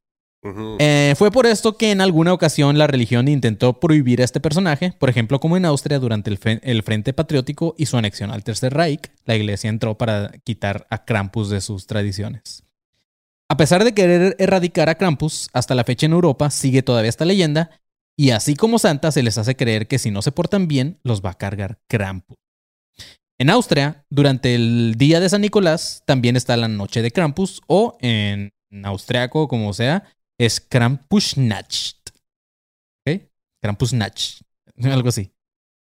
Eh, 0.77 1.15
fue 1.17 1.31
por 1.31 1.47
esto 1.47 1.75
que 1.75 1.89
en 1.91 2.01
alguna 2.01 2.31
ocasión 2.31 2.77
la 2.77 2.85
religión 2.85 3.27
intentó 3.27 3.79
prohibir 3.79 4.21
a 4.21 4.25
este 4.25 4.39
personaje, 4.39 4.93
por 4.99 5.09
ejemplo, 5.09 5.39
como 5.39 5.57
en 5.57 5.65
Austria 5.65 5.97
durante 5.97 6.29
el, 6.29 6.39
el 6.61 6.83
Frente 6.83 7.13
Patriótico 7.13 7.73
y 7.79 7.87
su 7.87 7.97
anexión 7.97 8.29
al 8.29 8.43
Tercer 8.43 8.71
Reich, 8.73 9.09
la 9.25 9.35
iglesia 9.35 9.71
entró 9.71 9.97
para 9.97 10.31
quitar 10.43 10.85
a 10.91 11.03
Krampus 11.03 11.49
de 11.49 11.61
sus 11.61 11.87
tradiciones. 11.87 12.63
A 13.49 13.57
pesar 13.57 13.83
de 13.83 13.93
querer 13.93 14.35
erradicar 14.37 14.89
a 14.89 14.95
Krampus, 14.95 15.49
hasta 15.53 15.73
la 15.73 15.83
fecha 15.83 16.05
en 16.05 16.13
Europa 16.13 16.49
sigue 16.51 16.83
todavía 16.83 17.09
esta 17.09 17.25
leyenda, 17.25 17.71
y 18.17 18.31
así 18.31 18.55
como 18.55 18.79
Santa 18.79 19.11
se 19.11 19.23
les 19.23 19.37
hace 19.37 19.55
creer 19.55 19.87
que 19.87 19.99
si 19.99 20.11
no 20.11 20.21
se 20.21 20.31
portan 20.31 20.67
bien, 20.67 20.99
los 21.03 21.21
va 21.21 21.31
a 21.31 21.37
cargar 21.37 21.79
Krampus. 21.87 22.37
En 23.37 23.49
Austria, 23.49 24.05
durante 24.09 24.55
el 24.55 24.95
día 24.97 25.19
de 25.19 25.29
San 25.29 25.41
Nicolás, 25.41 26.03
también 26.05 26.37
está 26.37 26.55
la 26.55 26.69
noche 26.69 27.01
de 27.01 27.11
Krampus, 27.11 27.61
o 27.67 27.97
en 27.99 28.53
austriaco, 28.83 29.47
como 29.49 29.73
sea, 29.73 30.03
es 30.39 30.61
Krampusnacht. 30.61 32.11
¿Ok? 33.05 33.21
Krampusnacht. 33.61 34.41
Algo 34.83 35.09
así. 35.09 35.31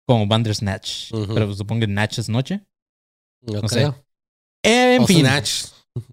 Como 0.08 0.28
Bandersnatch. 0.28 1.12
Ujú. 1.14 1.34
Pero 1.34 1.54
supongo 1.54 1.82
que 1.82 1.88
Natch 1.88 2.20
es 2.20 2.30
noche. 2.30 2.62
No 3.42 3.68
sé. 3.68 3.76
creo. 3.76 4.06
En 4.64 5.02
o 5.02 5.08
fin. 5.08 5.22
Snatch. 5.22 5.66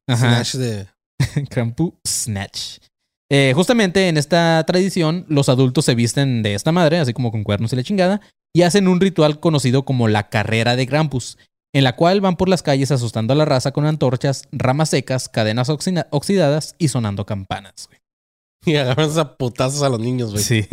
Ajá. 0.06 0.44
Snatch 0.44 0.54
de. 0.56 0.88
Krampusnacht. 1.50 2.89
Eh, 3.32 3.52
justamente 3.54 4.08
en 4.08 4.16
esta 4.16 4.62
tradición, 4.66 5.24
los 5.28 5.48
adultos 5.48 5.84
se 5.84 5.94
visten 5.94 6.42
de 6.42 6.54
esta 6.54 6.72
madre, 6.72 6.98
así 6.98 7.12
como 7.12 7.30
con 7.30 7.44
cuernos 7.44 7.72
y 7.72 7.76
la 7.76 7.84
chingada, 7.84 8.20
y 8.52 8.62
hacen 8.62 8.88
un 8.88 9.00
ritual 9.00 9.38
conocido 9.38 9.84
como 9.84 10.08
la 10.08 10.28
carrera 10.28 10.74
de 10.74 10.88
Krampus, 10.88 11.38
en 11.72 11.84
la 11.84 11.94
cual 11.94 12.20
van 12.20 12.36
por 12.36 12.48
las 12.48 12.62
calles 12.62 12.90
asustando 12.90 13.32
a 13.32 13.36
la 13.36 13.44
raza 13.44 13.70
con 13.70 13.86
antorchas, 13.86 14.48
ramas 14.50 14.90
secas, 14.90 15.28
cadenas 15.28 15.68
oxidadas 15.68 16.74
y 16.78 16.88
sonando 16.88 17.24
campanas. 17.24 17.88
güey. 17.88 18.00
Y 18.66 18.76
agarran 18.76 19.18
a 19.18 19.36
putazos 19.38 19.80
a 19.82 19.88
los 19.88 20.00
niños, 20.00 20.32
güey. 20.32 20.44
Sí. 20.44 20.66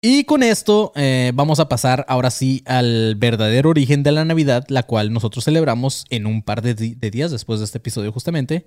Y 0.00 0.22
con 0.24 0.44
esto 0.44 0.92
eh, 0.94 1.32
vamos 1.34 1.58
a 1.58 1.68
pasar 1.68 2.04
ahora 2.06 2.30
sí 2.30 2.62
al 2.66 3.16
verdadero 3.16 3.70
origen 3.70 4.04
de 4.04 4.12
la 4.12 4.24
Navidad, 4.24 4.64
la 4.68 4.84
cual 4.84 5.12
nosotros 5.12 5.44
celebramos 5.44 6.04
en 6.08 6.26
un 6.26 6.42
par 6.42 6.62
de 6.62 6.74
días 7.10 7.32
después 7.32 7.58
de 7.58 7.64
este 7.64 7.78
episodio 7.78 8.12
justamente. 8.12 8.66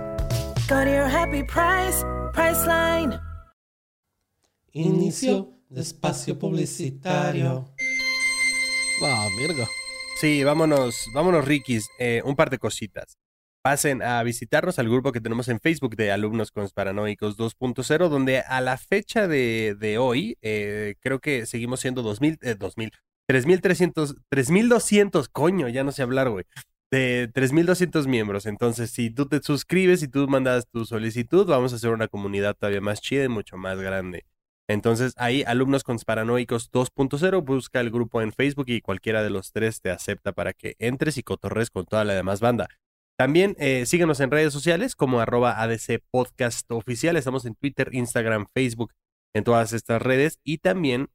Go 0.67 0.83
to 0.83 0.89
your 0.89 1.07
happy 1.07 1.43
price, 1.43 2.03
Priceline. 2.33 3.19
Inicio 4.73 5.49
de 5.69 5.81
espacio 5.81 6.39
publicitario. 6.39 7.65
Ah, 9.03 9.27
verga. 9.37 9.67
Sí, 10.19 10.43
vámonos, 10.43 11.07
vámonos, 11.13 11.45
Rikis. 11.45 11.89
Eh, 11.99 12.21
un 12.23 12.35
par 12.35 12.49
de 12.49 12.57
cositas. 12.57 13.17
Pasen 13.61 14.01
a 14.01 14.23
visitarnos 14.23 14.79
al 14.79 14.89
grupo 14.89 15.11
que 15.11 15.21
tenemos 15.21 15.47
en 15.49 15.59
Facebook 15.59 15.95
de 15.95 16.11
Alumnos 16.11 16.51
Paranoicos 16.73 17.37
2.0, 17.37 18.09
donde 18.09 18.39
a 18.39 18.61
la 18.61 18.77
fecha 18.77 19.27
de, 19.27 19.75
de 19.77 19.97
hoy, 19.97 20.37
eh, 20.41 20.95
creo 20.99 21.19
que 21.19 21.45
seguimos 21.45 21.79
siendo 21.81 22.01
2000, 22.01 22.39
eh, 22.41 22.55
2000, 22.55 22.91
3300, 23.27 24.15
3200, 24.29 25.29
coño, 25.29 25.67
ya 25.69 25.83
no 25.83 25.91
sé 25.91 26.01
hablar, 26.01 26.29
güey. 26.29 26.45
De 26.91 27.29
3200 27.33 28.05
miembros. 28.05 28.45
Entonces, 28.45 28.91
si 28.91 29.09
tú 29.09 29.25
te 29.25 29.41
suscribes 29.41 30.03
y 30.03 30.09
tú 30.09 30.27
mandas 30.27 30.67
tu 30.67 30.85
solicitud, 30.85 31.45
vamos 31.45 31.71
a 31.71 31.77
hacer 31.77 31.91
una 31.91 32.09
comunidad 32.09 32.55
todavía 32.55 32.81
más 32.81 32.99
chida 32.99 33.23
y 33.23 33.29
mucho 33.29 33.55
más 33.57 33.79
grande. 33.79 34.25
Entonces, 34.67 35.13
ahí, 35.17 35.43
Alumnos 35.47 35.83
Paranoicos 36.05 36.71
2.0, 36.71 37.43
busca 37.43 37.79
el 37.79 37.91
grupo 37.91 38.21
en 38.21 38.31
Facebook 38.31 38.65
y 38.67 38.81
cualquiera 38.81 39.23
de 39.23 39.29
los 39.29 39.51
tres 39.51 39.81
te 39.81 39.89
acepta 39.89 40.33
para 40.33 40.53
que 40.53 40.75
entres 40.79 41.17
y 41.17 41.23
cotorres 41.23 41.69
con 41.69 41.85
toda 41.85 42.05
la 42.05 42.13
demás 42.13 42.39
banda. 42.39 42.67
También 43.17 43.55
eh, 43.59 43.85
síguenos 43.85 44.19
en 44.19 44.31
redes 44.31 44.51
sociales 44.53 44.95
como 44.95 45.19
arroba 45.19 45.61
ADC 45.61 46.01
Podcast 46.09 46.69
Oficial. 46.71 47.17
Estamos 47.17 47.45
en 47.45 47.55
Twitter, 47.55 47.89
Instagram, 47.93 48.47
Facebook, 48.53 48.93
en 49.33 49.43
todas 49.43 49.73
estas 49.73 50.01
redes. 50.01 50.39
Y 50.43 50.57
también 50.57 51.09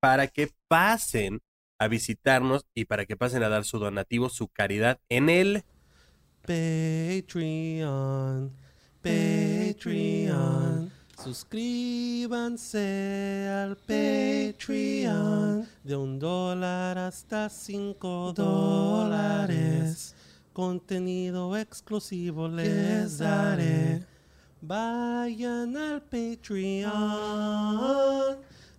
para 0.00 0.26
que 0.26 0.50
pasen 0.68 1.40
a 1.78 1.88
visitarnos 1.88 2.64
y 2.74 2.86
para 2.86 3.06
que 3.06 3.16
pasen 3.16 3.42
a 3.42 3.48
dar 3.48 3.64
su 3.64 3.78
donativo, 3.78 4.28
su 4.28 4.48
caridad 4.48 4.98
en 5.08 5.28
el 5.28 5.64
Patreon, 6.42 8.52
Patreon. 9.02 10.92
Suscríbanse 11.22 12.78
al 13.48 13.76
Patreon. 13.76 15.66
De 15.82 15.96
un 15.96 16.20
dólar 16.20 16.98
hasta 16.98 17.48
cinco 17.48 18.32
dólares. 18.32 20.14
Contenido 20.52 21.56
exclusivo 21.56 22.48
les 22.48 23.18
daré. 23.18 24.04
Vayan 24.60 25.76
al 25.76 26.02
Patreon. 26.02 26.92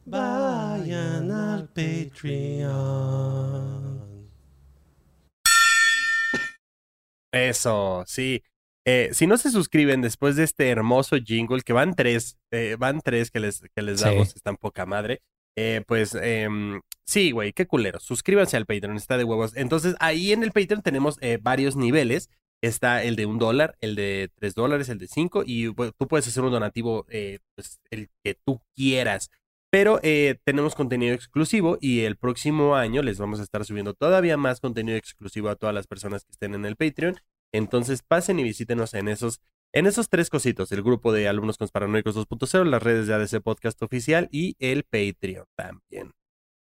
Vayan 0.09 1.29
al 1.31 1.67
Patreon. 1.67 2.77
Eso, 7.33 8.03
sí. 8.07 8.41
Eh, 8.85 9.09
si 9.11 9.27
no 9.27 9.37
se 9.37 9.51
suscriben 9.51 10.01
después 10.01 10.37
de 10.37 10.45
este 10.45 10.69
hermoso 10.69 11.17
jingle, 11.17 11.61
que 11.61 11.73
van 11.73 11.93
tres, 11.93 12.37
eh, 12.51 12.77
van 12.79 13.01
tres 13.01 13.31
que 13.31 13.41
les, 13.41 13.61
que 13.75 13.81
les 13.81 13.99
Sí. 13.99 14.05
damos, 14.05 14.33
están 14.33 14.55
poca 14.55 14.85
madre, 14.85 15.21
eh, 15.57 15.83
pues 15.85 16.15
em, 16.15 16.79
sí, 17.05 17.31
güey, 17.31 17.51
qué 17.51 17.67
culero. 17.67 17.99
Suscríbanse 17.99 18.55
al 18.55 18.65
Patreon, 18.65 18.95
está 18.95 19.17
de 19.17 19.25
huevos. 19.25 19.57
Entonces, 19.57 19.95
ahí 19.99 20.31
en 20.31 20.41
el 20.43 20.53
Patreon 20.53 20.83
tenemos 20.83 21.17
eh, 21.21 21.37
varios 21.41 21.75
niveles. 21.75 22.29
Está 22.61 23.03
el 23.03 23.17
de 23.17 23.25
un 23.25 23.39
dólar, 23.39 23.75
el 23.81 23.95
de 23.95 24.31
tres 24.35 24.55
dólares, 24.55 24.87
el 24.87 24.99
de 24.99 25.07
cinco, 25.07 25.43
y 25.45 25.71
tú 25.75 26.07
puedes 26.07 26.27
hacer 26.27 26.43
un 26.43 26.51
donativo, 26.51 27.05
pues, 27.55 27.79
el 27.91 28.09
que 28.23 28.35
tú 28.45 28.61
quieras. 28.73 29.29
Pero 29.69 29.99
eh, 30.01 30.37
tenemos 30.45 30.75
contenido 30.75 31.13
exclusivo 31.13 31.77
y 31.81 32.01
el 32.01 32.15
próximo 32.15 32.75
año 32.75 33.01
les 33.01 33.17
vamos 33.17 33.39
a 33.39 33.43
estar 33.43 33.65
subiendo 33.65 33.93
todavía 33.93 34.37
más 34.37 34.61
contenido 34.61 34.97
exclusivo 34.97 35.49
a 35.49 35.55
todas 35.55 35.75
las 35.75 35.87
personas 35.87 36.23
que 36.23 36.31
estén 36.31 36.53
en 36.55 36.65
el 36.65 36.77
Patreon. 36.77 37.19
Entonces 37.51 38.01
pasen 38.01 38.39
y 38.39 38.43
visítenos 38.43 38.93
en 38.93 39.07
esos, 39.09 39.41
en 39.73 39.85
esos 39.85 40.09
tres 40.09 40.29
cositos, 40.29 40.71
el 40.71 40.83
grupo 40.83 41.11
de 41.11 41.27
alumnos 41.27 41.57
paranoicos 41.71 42.15
2.0, 42.15 42.65
las 42.65 42.81
redes 42.81 43.07
de 43.07 43.13
ADC 43.13 43.41
Podcast 43.41 43.81
Oficial 43.81 44.29
y 44.31 44.55
el 44.59 44.83
Patreon 44.83 45.45
también. 45.55 46.13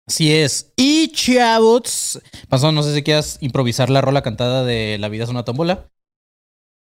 Así 0.06 0.32
es. 0.32 0.72
Y 0.76 1.12
chavos, 1.12 2.20
Panzón, 2.48 2.74
no 2.74 2.82
sé 2.82 2.92
si 2.94 3.04
quieras 3.04 3.38
improvisar 3.40 3.90
la 3.90 4.00
rola 4.00 4.22
cantada 4.22 4.64
de 4.64 4.98
La 4.98 5.08
vida 5.08 5.22
es 5.22 5.30
una 5.30 5.44
tómbola. 5.44 5.88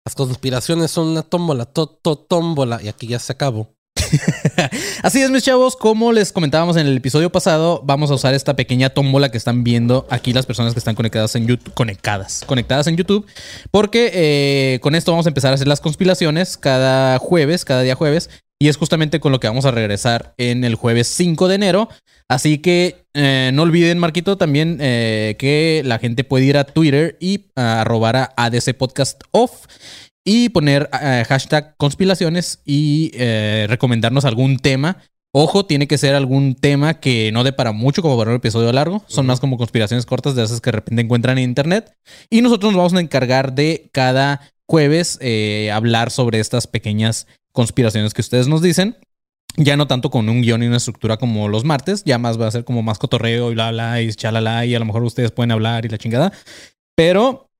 Las 0.04 0.16
conspiraciones 0.16 0.90
son 0.90 1.08
una 1.08 1.22
tómbola, 1.22 1.64
to, 1.64 1.86
to, 1.86 2.18
tómbola. 2.18 2.82
Y 2.82 2.88
aquí 2.88 3.06
ya 3.06 3.20
se 3.20 3.32
acabó. 3.32 3.73
Así 5.02 5.20
es, 5.20 5.30
mis 5.30 5.42
chavos, 5.42 5.76
como 5.76 6.12
les 6.12 6.32
comentábamos 6.32 6.76
en 6.76 6.86
el 6.86 6.96
episodio 6.96 7.30
pasado, 7.30 7.82
vamos 7.84 8.10
a 8.10 8.14
usar 8.14 8.34
esta 8.34 8.56
pequeña 8.56 8.90
tómbola 8.90 9.30
que 9.30 9.38
están 9.38 9.64
viendo 9.64 10.06
aquí 10.10 10.32
las 10.32 10.46
personas 10.46 10.72
que 10.72 10.78
están 10.78 10.94
conectadas 10.94 11.34
en 11.36 11.46
YouTube, 11.46 11.72
conectadas, 11.74 12.44
conectadas 12.46 12.86
en 12.86 12.96
YouTube, 12.96 13.26
porque 13.70 14.10
eh, 14.14 14.80
con 14.80 14.94
esto 14.94 15.12
vamos 15.12 15.26
a 15.26 15.30
empezar 15.30 15.52
a 15.52 15.54
hacer 15.54 15.68
las 15.68 15.80
conspiraciones 15.80 16.56
cada 16.56 17.18
jueves, 17.18 17.64
cada 17.64 17.82
día 17.82 17.94
jueves, 17.94 18.30
y 18.60 18.68
es 18.68 18.76
justamente 18.76 19.20
con 19.20 19.32
lo 19.32 19.40
que 19.40 19.48
vamos 19.48 19.64
a 19.64 19.70
regresar 19.70 20.34
en 20.38 20.64
el 20.64 20.74
jueves 20.74 21.08
5 21.08 21.48
de 21.48 21.54
enero. 21.54 21.88
Así 22.28 22.58
que 22.58 23.04
eh, 23.12 23.50
no 23.52 23.62
olviden, 23.62 23.98
Marquito, 23.98 24.38
también 24.38 24.78
eh, 24.80 25.36
que 25.38 25.82
la 25.84 25.98
gente 25.98 26.24
puede 26.24 26.46
ir 26.46 26.56
a 26.56 26.64
Twitter 26.64 27.18
y 27.20 27.46
a 27.54 27.82
arrobar 27.82 28.16
a 28.16 28.32
ADC 28.36 28.74
Podcast 28.78 29.22
Off 29.32 29.66
y 30.24 30.48
poner 30.48 30.88
eh, 31.00 31.24
hashtag 31.28 31.76
conspiraciones 31.76 32.60
y 32.64 33.10
eh, 33.14 33.66
recomendarnos 33.68 34.24
algún 34.24 34.58
tema. 34.58 34.98
Ojo, 35.36 35.66
tiene 35.66 35.88
que 35.88 35.98
ser 35.98 36.14
algún 36.14 36.54
tema 36.54 37.00
que 37.00 37.30
no 37.32 37.44
dé 37.44 37.52
para 37.52 37.72
mucho 37.72 38.02
como 38.02 38.16
para 38.16 38.30
un 38.30 38.36
episodio 38.36 38.72
largo. 38.72 39.04
Son 39.08 39.26
más 39.26 39.40
como 39.40 39.58
conspiraciones 39.58 40.06
cortas 40.06 40.34
de 40.36 40.44
esas 40.44 40.60
que 40.60 40.70
de 40.70 40.76
repente 40.76 41.02
encuentran 41.02 41.38
en 41.38 41.44
internet. 41.44 41.92
Y 42.30 42.40
nosotros 42.40 42.72
nos 42.72 42.78
vamos 42.78 42.94
a 42.94 43.00
encargar 43.00 43.52
de 43.52 43.90
cada 43.92 44.40
jueves 44.66 45.18
eh, 45.20 45.70
hablar 45.72 46.10
sobre 46.10 46.38
estas 46.38 46.66
pequeñas 46.66 47.26
conspiraciones 47.52 48.14
que 48.14 48.20
ustedes 48.20 48.48
nos 48.48 48.62
dicen. 48.62 48.96
Ya 49.56 49.76
no 49.76 49.86
tanto 49.86 50.10
con 50.10 50.28
un 50.28 50.40
guion 50.40 50.62
y 50.62 50.66
una 50.66 50.78
estructura 50.78 51.16
como 51.16 51.48
los 51.48 51.64
martes, 51.64 52.02
ya 52.04 52.18
más 52.18 52.40
va 52.40 52.48
a 52.48 52.50
ser 52.50 52.64
como 52.64 52.82
más 52.82 52.98
cotorreo 52.98 53.52
y 53.52 53.54
bla 53.54 53.70
bla 53.70 54.00
y 54.00 54.12
chalala 54.12 54.64
y 54.66 54.74
a 54.74 54.78
lo 54.78 54.84
mejor 54.84 55.04
ustedes 55.04 55.30
pueden 55.30 55.52
hablar 55.52 55.84
y 55.84 55.88
la 55.88 55.98
chingada. 55.98 56.32
Pero 56.96 57.50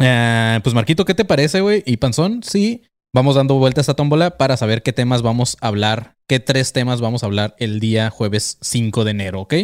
eh, 0.00 0.60
pues 0.62 0.74
Marquito, 0.74 1.04
¿qué 1.04 1.14
te 1.14 1.24
parece, 1.24 1.60
güey? 1.60 1.82
Y 1.86 1.96
Panzón, 1.98 2.42
sí, 2.42 2.82
vamos 3.14 3.34
dando 3.36 3.54
vuelta 3.54 3.80
a 3.80 3.82
esta 3.82 3.94
tómbola 3.94 4.36
para 4.36 4.56
saber 4.56 4.82
qué 4.82 4.92
temas 4.92 5.22
vamos 5.22 5.56
a 5.60 5.68
hablar, 5.68 6.16
qué 6.28 6.40
tres 6.40 6.72
temas 6.72 7.00
vamos 7.00 7.22
a 7.22 7.26
hablar 7.26 7.54
el 7.58 7.80
día 7.80 8.10
jueves 8.10 8.58
5 8.60 9.04
de 9.04 9.10
enero, 9.12 9.40
¿ok? 9.42 9.54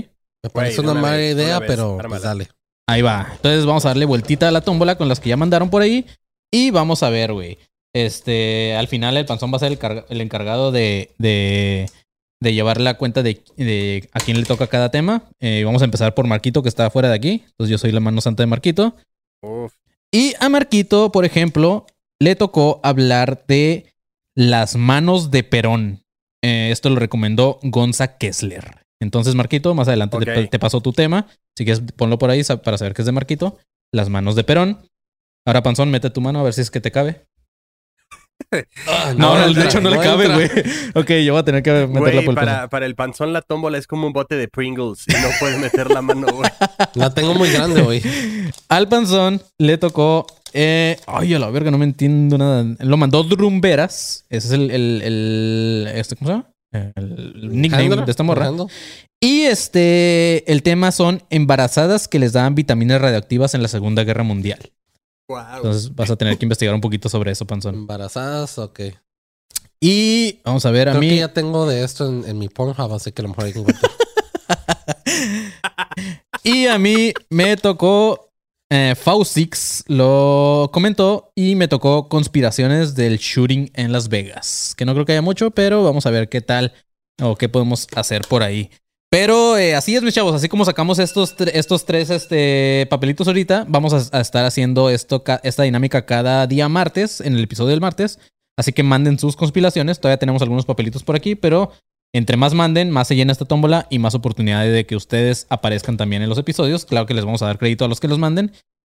Me 0.43 0.51
parece 0.53 0.81
una 0.81 0.93
una 0.93 1.01
mala 1.03 1.17
vez, 1.17 1.35
idea, 1.35 1.59
una 1.59 1.67
pero 1.67 1.99
pues 2.09 2.23
dale. 2.23 2.49
Ahí 2.89 3.03
va. 3.03 3.29
Entonces 3.33 3.67
vamos 3.67 3.85
a 3.85 3.89
darle 3.89 4.05
vueltita 4.07 4.49
a 4.49 4.51
la 4.51 4.63
tómbola 4.63 4.97
con 4.97 5.09
las 5.09 5.21
que 5.21 5.29
ya 5.29 5.37
mandaron 5.37 5.71
por 5.71 5.83
ahí 5.83 6.07
y 6.53 6.71
vamos 6.71 7.03
a 7.03 7.11
ver, 7.11 7.33
güey. 7.33 7.59
Este, 7.95 8.75
al 8.77 8.89
final 8.89 9.17
el 9.17 9.27
Panzón 9.27 9.53
va 9.53 9.57
a 9.57 9.61
ser 9.61 9.73
el, 9.73 9.79
carga- 9.79 10.07
el 10.09 10.21
encargado 10.21 10.73
de, 10.73 11.11
de, 11.19 11.89
de 12.41 12.55
llevar 12.55 12.81
la 12.81 12.95
cuenta 12.95 13.23
de, 13.23 13.43
de 13.57 14.09
a 14.13 14.21
quién 14.21 14.39
le 14.39 14.47
toca 14.47 14.67
cada 14.69 14.91
tema. 14.91 15.25
Eh, 15.41 15.63
vamos 15.65 15.83
a 15.83 15.85
empezar 15.85 16.15
por 16.15 16.27
Marquito, 16.27 16.63
que 16.63 16.69
está 16.69 16.89
fuera 16.91 17.09
de 17.09 17.15
aquí. 17.17 17.43
Entonces 17.51 17.71
yo 17.71 17.79
soy 17.79 17.93
la 17.93 18.01
mano 18.01 18.21
santa 18.21 18.43
de 18.45 18.47
Marquito. 18.49 18.95
Uf, 19.43 19.73
Y 20.13 20.35
a 20.41 20.49
Marquito, 20.49 21.13
por 21.13 21.25
ejemplo, 21.25 21.87
le 22.21 22.37
tocó 22.37 22.81
hablar 22.83 23.45
de 23.47 23.93
las 24.37 24.77
manos 24.77 25.31
de 25.31 25.43
Perón. 25.45 26.03
Eh, 26.43 26.71
esto 26.73 26.91
lo 26.91 26.97
recomendó 26.97 27.59
Gonza 27.63 28.17
Kessler. 28.19 28.83
Entonces, 29.03 29.35
Marquito, 29.35 29.75
más 29.75 29.89
adelante 29.89 30.17
te- 30.49 30.59
pasó 30.59 30.81
tu 30.81 30.93
tema. 30.93 31.27
Si 31.57 31.65
quieres, 31.65 31.83
ponlo 31.97 32.19
por 32.19 32.31
ahí 32.31 32.43
para 32.63 32.77
saber 32.79 32.95
qué 32.95 33.03
es 33.03 33.07
de 33.07 33.13
Marquito. 33.13 33.59
Las 33.93 34.09
manos 34.09 34.35
de 34.37 34.45
Perón. 34.45 34.79
Ahora, 35.47 35.63
Panzón, 35.63 35.91
mete 35.91 36.11
tu 36.11 36.21
mano 36.21 36.41
a 36.41 36.43
ver 36.43 36.53
si 36.53 36.61
es 36.61 36.71
que 36.71 36.81
te 36.81 36.91
cabe. 36.91 37.27
Ah, 38.89 39.15
No, 39.17 39.39
no, 39.39 39.53
de 39.55 39.65
hecho 39.65 39.81
no, 39.81 39.91
le 39.91 39.99
cabe, 39.99 40.29
güey. 40.29 40.49
Ok, 40.95 41.11
yo 41.25 41.33
voy 41.35 41.41
a 41.41 41.45
tener 41.45 41.63
que 41.63 41.71
meterla 41.87 42.01
Güey, 42.01 42.25
por 42.25 42.33
el 42.33 42.35
para, 42.35 42.69
para 42.69 42.87
el 42.87 42.95
panzón 42.95 43.33
la 43.33 43.43
tómbola 43.43 43.79
es 43.79 43.87
como 43.87 44.07
un 44.07 44.13
bote 44.13 44.37
de 44.37 44.49
Pringles 44.49 45.05
y 45.09 45.13
no 45.13 45.29
puedes 45.39 45.59
meter 45.59 45.91
la 45.91 46.03
mano, 46.03 46.27
güey. 46.33 46.51
La 46.95 47.13
tengo 47.15 47.35
muy 47.35 47.51
grande, 47.51 47.83
güey. 47.83 48.03
Al 48.69 48.89
Panzón 48.89 49.41
le 49.59 49.79
tocó. 49.79 50.27
eh, 50.53 50.97
ay, 51.07 51.35
a 51.35 51.39
la 51.39 51.51
verga, 51.51 51.71
no 51.71 51.79
me 51.79 51.85
entiendo 51.85 52.37
nada. 52.39 52.65
Lo 52.81 52.97
mandó 52.97 53.23
Drumberas. 53.23 54.25
Ese 54.29 54.49
es 54.49 54.53
el. 54.53 54.71
el, 54.71 55.03
el- 55.05 55.89
este, 55.95 56.17
¿Cómo 56.17 56.29
se 56.31 56.33
llama? 56.37 56.47
el 56.73 57.51
nickname 57.51 57.85
Handler, 57.85 58.05
de 58.05 58.11
esta 58.11 58.23
morra. 58.23 58.51
Y 59.21 59.43
este, 59.43 60.51
el 60.51 60.63
tema 60.63 60.93
son 60.93 61.23
embarazadas 61.31 62.09
que 62.09 62.19
les 62.19 62.33
daban 62.33 62.55
vitaminas 62.55 63.01
radioactivas 63.01 63.55
en 63.55 63.63
la 63.63 63.69
Segunda 63.69 64.05
Guerra 64.05 64.23
Mundial. 64.23 64.71
Wow. 65.31 65.57
Entonces 65.57 65.95
vas 65.95 66.11
a 66.11 66.17
tener 66.17 66.37
que 66.39 66.45
investigar 66.45 66.75
un 66.75 66.81
poquito 66.81 67.09
sobre 67.09 67.31
eso, 67.31 67.47
Panzón. 67.47 67.75
Embarazadas, 67.75 68.59
ok. 68.59 68.81
Y 69.81 70.41
vamos 70.45 70.67
a 70.67 70.71
ver 70.71 70.89
a 70.89 70.93
Creo 70.93 71.01
que 71.03 71.09
mí. 71.09 71.19
ya 71.19 71.33
tengo 71.33 71.67
de 71.67 71.85
esto 71.85 72.09
en, 72.09 72.25
en 72.29 72.39
mi 72.39 72.49
Pornhub, 72.49 72.93
así 72.93 73.13
que 73.13 73.23
a 73.23 73.25
lo 73.25 73.29
mejor 73.31 73.45
hay 73.45 73.53
que 73.53 73.59
encontrar. 73.61 73.91
Y 76.43 76.67
a 76.67 76.79
mí 76.79 77.13
me 77.29 77.57
tocó. 77.57 78.27
Eh, 78.73 78.95
Faustix 78.95 79.83
lo 79.89 80.71
comentó 80.73 81.33
y 81.35 81.57
me 81.57 81.67
tocó 81.67 82.09
conspiraciones 82.09 82.95
del 82.95 83.19
shooting 83.19 83.71
en 83.75 83.91
Las 83.93 84.09
Vegas. 84.09 84.75
Que 84.77 84.85
no 84.85 84.93
creo 84.95 85.05
que 85.05 85.13
haya 85.13 85.23
mucho, 85.23 85.51
pero 85.51 85.83
vamos 85.83 86.07
a 86.07 86.11
ver 86.11 86.29
qué 86.29 86.41
tal 86.41 86.73
o 87.21 87.35
qué 87.37 87.49
podemos 87.49 87.89
hacer 87.97 88.23
por 88.29 88.43
ahí. 88.45 88.71
Pero 89.11 89.59
eh, 89.59 89.75
así 89.75 89.97
es, 89.97 90.03
mis 90.03 90.15
chavos. 90.15 90.35
Así 90.35 90.49
como 90.49 90.65
sacamos 90.65 91.01
estos, 91.01 91.35
estos 91.53 91.85
tres 91.85 92.11
este, 92.11 92.87
papelitos 92.89 93.27
ahorita, 93.27 93.67
vamos 93.69 93.93
a, 93.93 94.17
a 94.17 94.21
estar 94.21 94.45
haciendo 94.45 94.89
esto, 94.89 95.25
esta 95.43 95.65
dinámica 95.65 96.07
cada 96.07 96.47
día 96.47 96.69
martes, 96.69 97.21
en 97.21 97.35
el 97.35 97.43
episodio 97.43 97.71
del 97.71 97.81
martes. 97.81 98.21
Así 98.57 98.73
que 98.73 98.83
manden 98.83 99.19
sus 99.19 99.37
conspiraciones. 99.37 100.01
Todavía 100.01 100.19
tenemos 100.19 100.43
algunos 100.43 100.65
papelitos 100.65 101.03
por 101.03 101.17
aquí, 101.17 101.35
pero 101.35 101.73
entre 102.13 102.37
más 102.37 102.55
manden, 102.55 102.91
más 102.91 103.09
se 103.09 103.17
llena 103.17 103.33
esta 103.33 103.45
tómbola 103.45 103.87
y 103.91 103.99
más 103.99 104.15
oportunidades 104.15 104.73
de 104.73 104.87
que 104.87 104.97
ustedes 104.97 105.47
aparezcan 105.49 105.97
también 105.97 106.23
en 106.23 106.29
los 106.29 106.39
episodios. 106.39 106.85
Claro 106.85 107.07
que 107.07 107.15
les 107.15 107.25
vamos 107.25 107.43
a 107.43 107.47
dar 107.47 107.59
crédito 107.59 107.85
a 107.85 107.89
los 107.89 108.01
que 108.01 108.09
los 108.09 108.19
manden. 108.19 108.53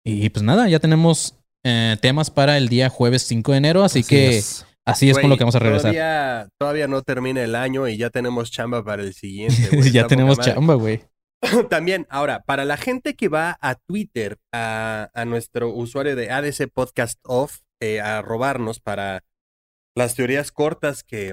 Y 0.05 0.29
pues 0.31 0.43
nada, 0.43 0.69
ya 0.69 0.79
tenemos 0.79 1.35
eh, 1.65 1.97
temas 2.01 2.31
para 2.31 2.57
el 2.57 2.69
día 2.69 2.89
jueves 2.89 3.23
5 3.23 3.53
de 3.53 3.59
enero. 3.59 3.85
Así, 3.85 4.03
que 4.03 4.39
es. 4.39 4.65
Así 4.87 5.11
es 5.11 5.19
con 5.19 5.31
lo 5.31 5.37
que 5.37 5.45
vamos 5.45 5.57
a 5.57 5.61
regresar. 5.61 5.93
Todavía, 5.93 6.49
todavía 6.59 6.89
no 6.89 7.03
termina 7.03 7.43
el 7.43 7.55
año 7.55 7.89
y 7.89 7.97
ya 7.97 8.11
tenemos 8.11 8.51
chamba 8.51 8.85
para 8.85 9.03
el 9.03 9.15
siguiente. 9.15 9.77
güey. 9.77 9.91
ya 9.93 10.07
tenemos 10.07 10.39
chamba, 10.39 10.75
güey. 10.75 11.03
También, 11.71 12.07
ahora, 12.11 12.43
para 12.45 12.65
la 12.65 12.77
gente 12.77 13.15
que 13.15 13.29
va 13.29 13.59
a 13.61 13.75
Twitter, 13.75 14.39
a, 14.53 15.11
a 15.15 15.25
nuestro 15.25 15.71
usuario 15.71 16.17
de 16.17 16.31
ADC 16.31 16.71
Podcast 16.73 17.19
Off, 17.25 17.61
eh, 17.81 18.01
a 18.01 18.21
robarnos 18.21 18.79
para 18.79 19.25
las 19.97 20.15
teorías 20.15 20.53
cortas 20.53 21.03
que, 21.03 21.33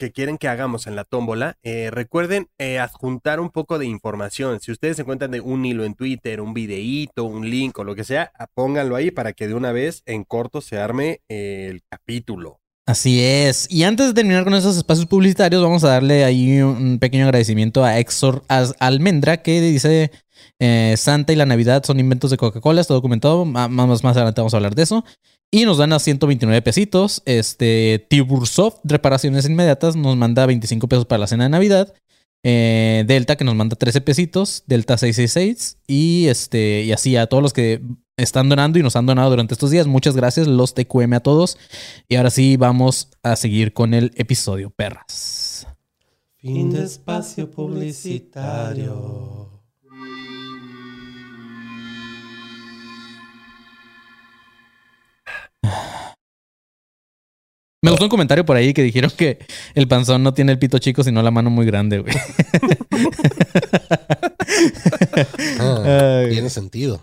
que 0.00 0.10
quieren 0.10 0.38
que 0.38 0.48
hagamos 0.48 0.88
en 0.88 0.96
la 0.96 1.04
tómbola, 1.04 1.58
eh, 1.62 1.90
recuerden 1.92 2.48
eh, 2.58 2.80
adjuntar 2.80 3.38
un 3.38 3.50
poco 3.50 3.78
de 3.78 3.86
información. 3.86 4.58
Si 4.60 4.72
ustedes 4.72 4.98
encuentran 4.98 5.30
de 5.30 5.40
un 5.40 5.64
hilo 5.64 5.84
en 5.84 5.94
Twitter, 5.94 6.40
un 6.40 6.54
videíto, 6.54 7.24
un 7.24 7.48
link 7.48 7.78
o 7.78 7.84
lo 7.84 7.94
que 7.94 8.02
sea, 8.02 8.32
ah, 8.36 8.48
pónganlo 8.52 8.96
ahí 8.96 9.12
para 9.12 9.32
que 9.32 9.46
de 9.46 9.54
una 9.54 9.70
vez 9.70 10.02
en 10.06 10.24
corto 10.24 10.60
se 10.60 10.78
arme 10.78 11.20
eh, 11.28 11.68
el 11.70 11.82
capítulo. 11.88 12.58
Así 12.86 13.22
es. 13.22 13.70
Y 13.70 13.84
antes 13.84 14.08
de 14.08 14.14
terminar 14.14 14.42
con 14.42 14.54
esos 14.54 14.76
espacios 14.76 15.06
publicitarios, 15.06 15.62
vamos 15.62 15.84
a 15.84 15.88
darle 15.90 16.24
ahí 16.24 16.60
un 16.60 16.98
pequeño 16.98 17.24
agradecimiento 17.26 17.84
a 17.84 17.98
Exor 18.00 18.42
Almendra, 18.80 19.42
que 19.42 19.60
dice 19.60 20.10
Santa 20.96 21.32
y 21.32 21.36
la 21.36 21.46
Navidad 21.46 21.84
son 21.84 22.00
inventos 22.00 22.30
de 22.32 22.36
Coca-Cola, 22.36 22.80
está 22.80 22.94
documentado. 22.94 23.44
Ma- 23.44 23.68
Más, 23.68 24.02
más 24.02 24.16
adelante 24.16 24.40
vamos 24.40 24.54
a 24.54 24.56
hablar 24.56 24.74
de 24.74 24.82
eso. 24.82 25.04
Y 25.50 25.64
nos 25.64 25.78
dan 25.78 25.92
a 25.92 25.98
129 25.98 26.62
pesitos. 26.62 27.22
Este 27.24 28.06
Tibursoft, 28.08 28.78
reparaciones 28.84 29.46
inmediatas, 29.46 29.96
nos 29.96 30.16
manda 30.16 30.46
25 30.46 30.88
pesos 30.88 31.06
para 31.06 31.20
la 31.20 31.26
cena 31.26 31.44
de 31.44 31.50
Navidad. 31.50 31.92
Eh, 32.42 33.04
Delta, 33.06 33.36
que 33.36 33.44
nos 33.44 33.56
manda 33.56 33.76
13 33.76 34.00
pesitos. 34.00 34.62
Delta 34.66 34.96
666. 34.96 35.78
Y 35.88 36.28
este, 36.28 36.84
y 36.84 36.92
así 36.92 37.16
a 37.16 37.26
todos 37.26 37.42
los 37.42 37.52
que 37.52 37.82
están 38.16 38.48
donando 38.48 38.78
y 38.78 38.82
nos 38.82 38.94
han 38.94 39.06
donado 39.06 39.30
durante 39.30 39.54
estos 39.54 39.72
días. 39.72 39.88
Muchas 39.88 40.14
gracias, 40.14 40.46
los 40.46 40.74
TQM 40.74 41.14
a 41.14 41.20
todos. 41.20 41.58
Y 42.08 42.14
ahora 42.14 42.30
sí, 42.30 42.56
vamos 42.56 43.08
a 43.24 43.34
seguir 43.34 43.72
con 43.72 43.92
el 43.92 44.12
episodio, 44.14 44.70
perras. 44.70 45.66
Fin 46.36 46.70
de 46.70 46.84
espacio 46.84 47.50
publicitario. 47.50 49.49
Me 57.82 57.90
gustó 57.90 58.04
un 58.04 58.10
comentario 58.10 58.44
por 58.44 58.56
ahí 58.56 58.74
que 58.74 58.82
dijeron 58.82 59.10
que 59.16 59.38
el 59.74 59.88
panzón 59.88 60.22
no 60.22 60.34
tiene 60.34 60.52
el 60.52 60.58
pito 60.58 60.78
chico, 60.78 61.02
sino 61.02 61.22
la 61.22 61.30
mano 61.30 61.48
muy 61.50 61.66
grande, 61.66 62.00
güey. 62.00 62.14
Ah, 65.58 66.24
tiene 66.28 66.50
sentido. 66.50 67.00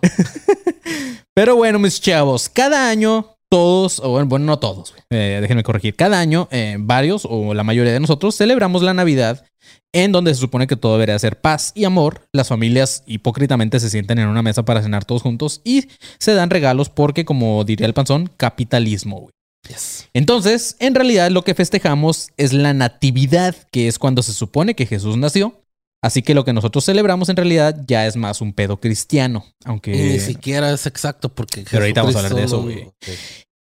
Pero 1.33 1.55
bueno, 1.55 1.79
mis 1.79 2.01
chavos, 2.01 2.49
cada 2.49 2.89
año 2.89 3.37
todos, 3.49 3.99
o 3.99 4.09
bueno, 4.09 4.27
bueno, 4.27 4.45
no 4.45 4.59
todos, 4.59 4.93
eh, 5.09 5.39
déjenme 5.41 5.63
corregir, 5.63 5.95
cada 5.95 6.19
año 6.19 6.47
eh, 6.51 6.75
varios 6.79 7.27
o 7.29 7.53
la 7.53 7.63
mayoría 7.63 7.93
de 7.93 7.99
nosotros 7.99 8.35
celebramos 8.35 8.81
la 8.83 8.93
Navidad 8.93 9.45
en 9.93 10.11
donde 10.11 10.33
se 10.33 10.41
supone 10.41 10.67
que 10.67 10.75
todo 10.75 10.93
debería 10.93 11.17
ser 11.19 11.39
paz 11.39 11.71
y 11.75 11.85
amor. 11.85 12.21
Las 12.33 12.49
familias 12.49 13.03
hipócritamente 13.05 13.79
se 13.79 13.89
sienten 13.89 14.19
en 14.19 14.27
una 14.27 14.41
mesa 14.41 14.63
para 14.63 14.81
cenar 14.81 15.05
todos 15.05 15.21
juntos 15.21 15.61
y 15.63 15.87
se 16.19 16.33
dan 16.33 16.49
regalos 16.49 16.89
porque, 16.89 17.25
como 17.25 17.63
diría 17.63 17.87
el 17.87 17.93
panzón, 17.93 18.29
capitalismo, 18.37 19.21
güey. 19.21 19.31
Yes. 19.67 20.07
Entonces, 20.13 20.77
en 20.79 20.95
realidad 20.95 21.29
lo 21.31 21.43
que 21.43 21.55
festejamos 21.55 22.29
es 22.37 22.53
la 22.53 22.73
natividad, 22.73 23.55
que 23.71 23.87
es 23.87 23.99
cuando 23.99 24.23
se 24.23 24.33
supone 24.33 24.75
que 24.75 24.85
Jesús 24.85 25.17
nació. 25.17 25.61
Así 26.01 26.21
que 26.21 26.35
lo 26.35 26.45
que 26.45 26.53
nosotros 26.53 26.85
celebramos 26.85 27.27
en 27.29 27.37
realidad 27.37 27.75
ya 27.87 28.05
es 28.05 28.15
más 28.15 28.39
un 28.39 28.53
pedo 28.53 28.79
cristiano, 28.79 29.45
aunque... 29.65 29.95
Y 29.95 30.09
ni 30.13 30.19
siquiera 30.19 30.71
es 30.71 30.85
exacto 30.85 31.29
porque. 31.29 31.65
Pero 31.69 31.83
ahorita 31.83 32.01
vamos 32.01 32.15
a 32.15 32.19
hablar 32.19 32.35
de 32.35 32.43
eso, 32.43 32.61
güey. 32.61 32.87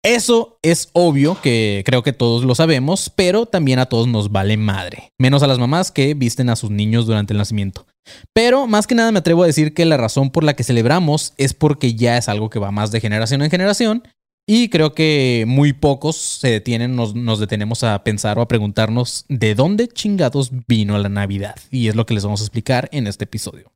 Eso 0.04 0.58
es 0.64 0.90
obvio 0.94 1.40
que 1.42 1.84
creo 1.86 2.02
que 2.02 2.12
todos 2.12 2.44
lo 2.44 2.56
sabemos, 2.56 3.12
pero 3.16 3.46
también 3.46 3.78
a 3.78 3.86
todos 3.86 4.08
nos 4.08 4.32
vale 4.32 4.58
madre. 4.58 5.12
Menos 5.20 5.44
a 5.44 5.48
las 5.48 5.60
mamás 5.60 5.92
que 5.92 6.16
visten 6.16 6.50
a 6.50 6.56
sus 6.56 6.72
niños 6.72 7.06
durante 7.06 7.34
el 7.34 7.38
nacimiento. 7.38 7.86
Pero 8.34 8.66
más 8.66 8.88
que 8.88 8.96
nada 8.96 9.12
me 9.12 9.20
atrevo 9.20 9.44
a 9.44 9.48
decir 9.48 9.76
que 9.76 9.86
la 9.86 9.98
razón 9.98 10.32
por 10.32 10.44
la 10.44 10.56
que 10.56 10.64
celebramos 10.64 11.34
es 11.38 11.54
porque 11.54 11.94
ya 11.94 12.18
es 12.18 12.30
algo 12.30 12.50
que 12.50 12.58
va 12.58 12.72
más 12.72 12.92
de 12.92 13.00
generación 13.00 13.44
en 13.44 13.52
generación. 13.52 14.04
Y 14.48 14.70
creo 14.70 14.96
que 14.96 15.46
muy 15.48 15.72
pocos 15.72 16.16
se 16.18 16.50
detienen, 16.50 16.96
nos, 16.96 17.40
detenemos 17.40 17.84
a 17.84 18.04
pensar 18.04 18.40
o 18.40 18.42
a 18.42 18.48
preguntarnos 18.48 19.26
de 19.30 19.54
dónde 19.54 19.88
chingados 19.88 20.52
vino 20.68 20.98
la 20.98 21.10
Navidad. 21.10 21.56
Y 21.70 21.90
es 21.90 21.96
lo 21.96 22.08
que 22.08 22.16
les 22.16 22.24
vamos 22.24 22.42
a 22.42 22.46
explicar 22.46 22.90
en 22.92 23.06
este 23.06 23.26
episodio. 23.26 23.72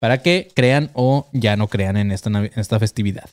Para 0.00 0.22
que 0.22 0.48
crean 0.54 0.90
o 0.94 1.28
ya 1.32 1.56
no 1.56 1.66
crean 1.66 1.96
en 1.96 2.12
esta, 2.12 2.30
en 2.30 2.52
esta 2.54 2.78
festividad. 2.78 3.28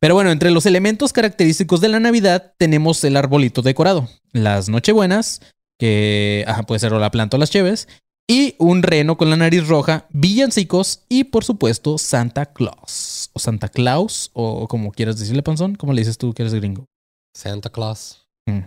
Pero 0.00 0.14
bueno, 0.14 0.30
entre 0.30 0.50
los 0.50 0.66
elementos 0.66 1.12
característicos 1.12 1.80
de 1.80 1.88
la 1.88 2.00
Navidad 2.00 2.54
tenemos 2.58 3.02
el 3.04 3.16
arbolito 3.16 3.62
decorado, 3.62 4.08
las 4.32 4.68
Nochebuenas, 4.68 5.40
que 5.78 6.44
ajá, 6.46 6.62
puede 6.62 6.78
ser 6.78 6.92
o 6.92 6.98
la 6.98 7.10
planta 7.10 7.36
o 7.36 7.40
las 7.40 7.50
cheves, 7.50 7.88
y 8.26 8.54
un 8.58 8.82
reno 8.82 9.18
con 9.18 9.28
la 9.28 9.36
nariz 9.36 9.68
roja, 9.68 10.06
villancicos 10.10 11.04
y 11.08 11.24
por 11.24 11.44
supuesto 11.44 11.98
Santa 11.98 12.46
Claus. 12.46 13.30
O 13.34 13.38
Santa 13.38 13.68
Claus, 13.68 14.30
o 14.32 14.66
como 14.68 14.92
quieras 14.92 15.18
decirle, 15.18 15.42
Panzón, 15.42 15.74
¿cómo 15.74 15.92
le 15.92 16.00
dices 16.00 16.16
tú 16.16 16.32
que 16.32 16.42
eres 16.42 16.54
gringo? 16.54 16.86
Santa 17.34 17.68
Claus. 17.70 18.26
Mm, 18.46 18.60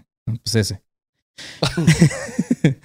pues 0.43 0.55
ese. 0.55 0.83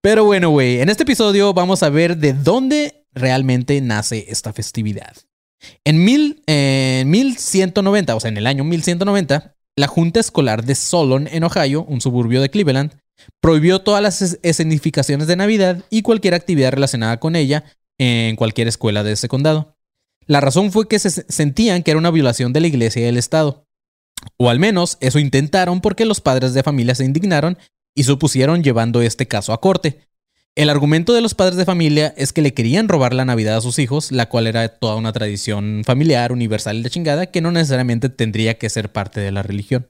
Pero 0.00 0.24
bueno, 0.24 0.50
güey, 0.50 0.80
en 0.80 0.88
este 0.88 1.04
episodio 1.04 1.54
vamos 1.54 1.82
a 1.82 1.88
ver 1.88 2.16
de 2.16 2.32
dónde 2.32 3.06
realmente 3.14 3.80
nace 3.80 4.26
esta 4.28 4.52
festividad. 4.52 5.16
En, 5.84 6.04
mil, 6.04 6.42
en 6.46 7.08
1190, 7.10 8.14
o 8.16 8.20
sea, 8.20 8.28
en 8.28 8.36
el 8.36 8.46
año 8.46 8.64
1190, 8.64 9.54
la 9.76 9.86
Junta 9.86 10.20
Escolar 10.20 10.64
de 10.64 10.74
Solon, 10.74 11.28
en 11.30 11.44
Ohio, 11.44 11.84
un 11.84 12.00
suburbio 12.00 12.40
de 12.40 12.50
Cleveland, 12.50 12.92
prohibió 13.40 13.80
todas 13.80 14.02
las 14.02 14.22
es- 14.22 14.38
escenificaciones 14.42 15.26
de 15.26 15.36
Navidad 15.36 15.84
y 15.90 16.02
cualquier 16.02 16.34
actividad 16.34 16.72
relacionada 16.72 17.18
con 17.20 17.36
ella 17.36 17.64
en 17.98 18.36
cualquier 18.36 18.68
escuela 18.68 19.02
de 19.04 19.12
ese 19.12 19.28
condado. 19.28 19.76
La 20.26 20.40
razón 20.40 20.72
fue 20.72 20.88
que 20.88 20.98
se 20.98 21.10
sentían 21.10 21.82
que 21.82 21.90
era 21.92 21.98
una 21.98 22.10
violación 22.10 22.52
de 22.52 22.60
la 22.60 22.66
iglesia 22.66 23.02
y 23.02 23.04
del 23.06 23.16
Estado. 23.18 23.66
O 24.36 24.50
al 24.50 24.58
menos 24.58 24.98
eso 25.00 25.18
intentaron 25.18 25.80
porque 25.80 26.04
los 26.04 26.20
padres 26.20 26.54
de 26.54 26.62
familia 26.62 26.94
se 26.94 27.04
indignaron 27.04 27.58
y 27.94 28.04
se 28.04 28.12
opusieron 28.12 28.62
llevando 28.62 29.02
este 29.02 29.26
caso 29.26 29.52
a 29.52 29.60
corte. 29.60 30.00
El 30.54 30.68
argumento 30.68 31.14
de 31.14 31.22
los 31.22 31.34
padres 31.34 31.56
de 31.56 31.64
familia 31.64 32.12
es 32.18 32.34
que 32.34 32.42
le 32.42 32.52
querían 32.52 32.88
robar 32.88 33.14
la 33.14 33.24
Navidad 33.24 33.56
a 33.56 33.60
sus 33.62 33.78
hijos, 33.78 34.12
la 34.12 34.28
cual 34.28 34.46
era 34.46 34.68
toda 34.68 34.96
una 34.96 35.12
tradición 35.12 35.82
familiar, 35.86 36.30
universal 36.30 36.84
y 36.84 36.90
chingada, 36.90 37.26
que 37.26 37.40
no 37.40 37.50
necesariamente 37.52 38.10
tendría 38.10 38.58
que 38.58 38.68
ser 38.68 38.92
parte 38.92 39.20
de 39.20 39.32
la 39.32 39.42
religión. 39.42 39.88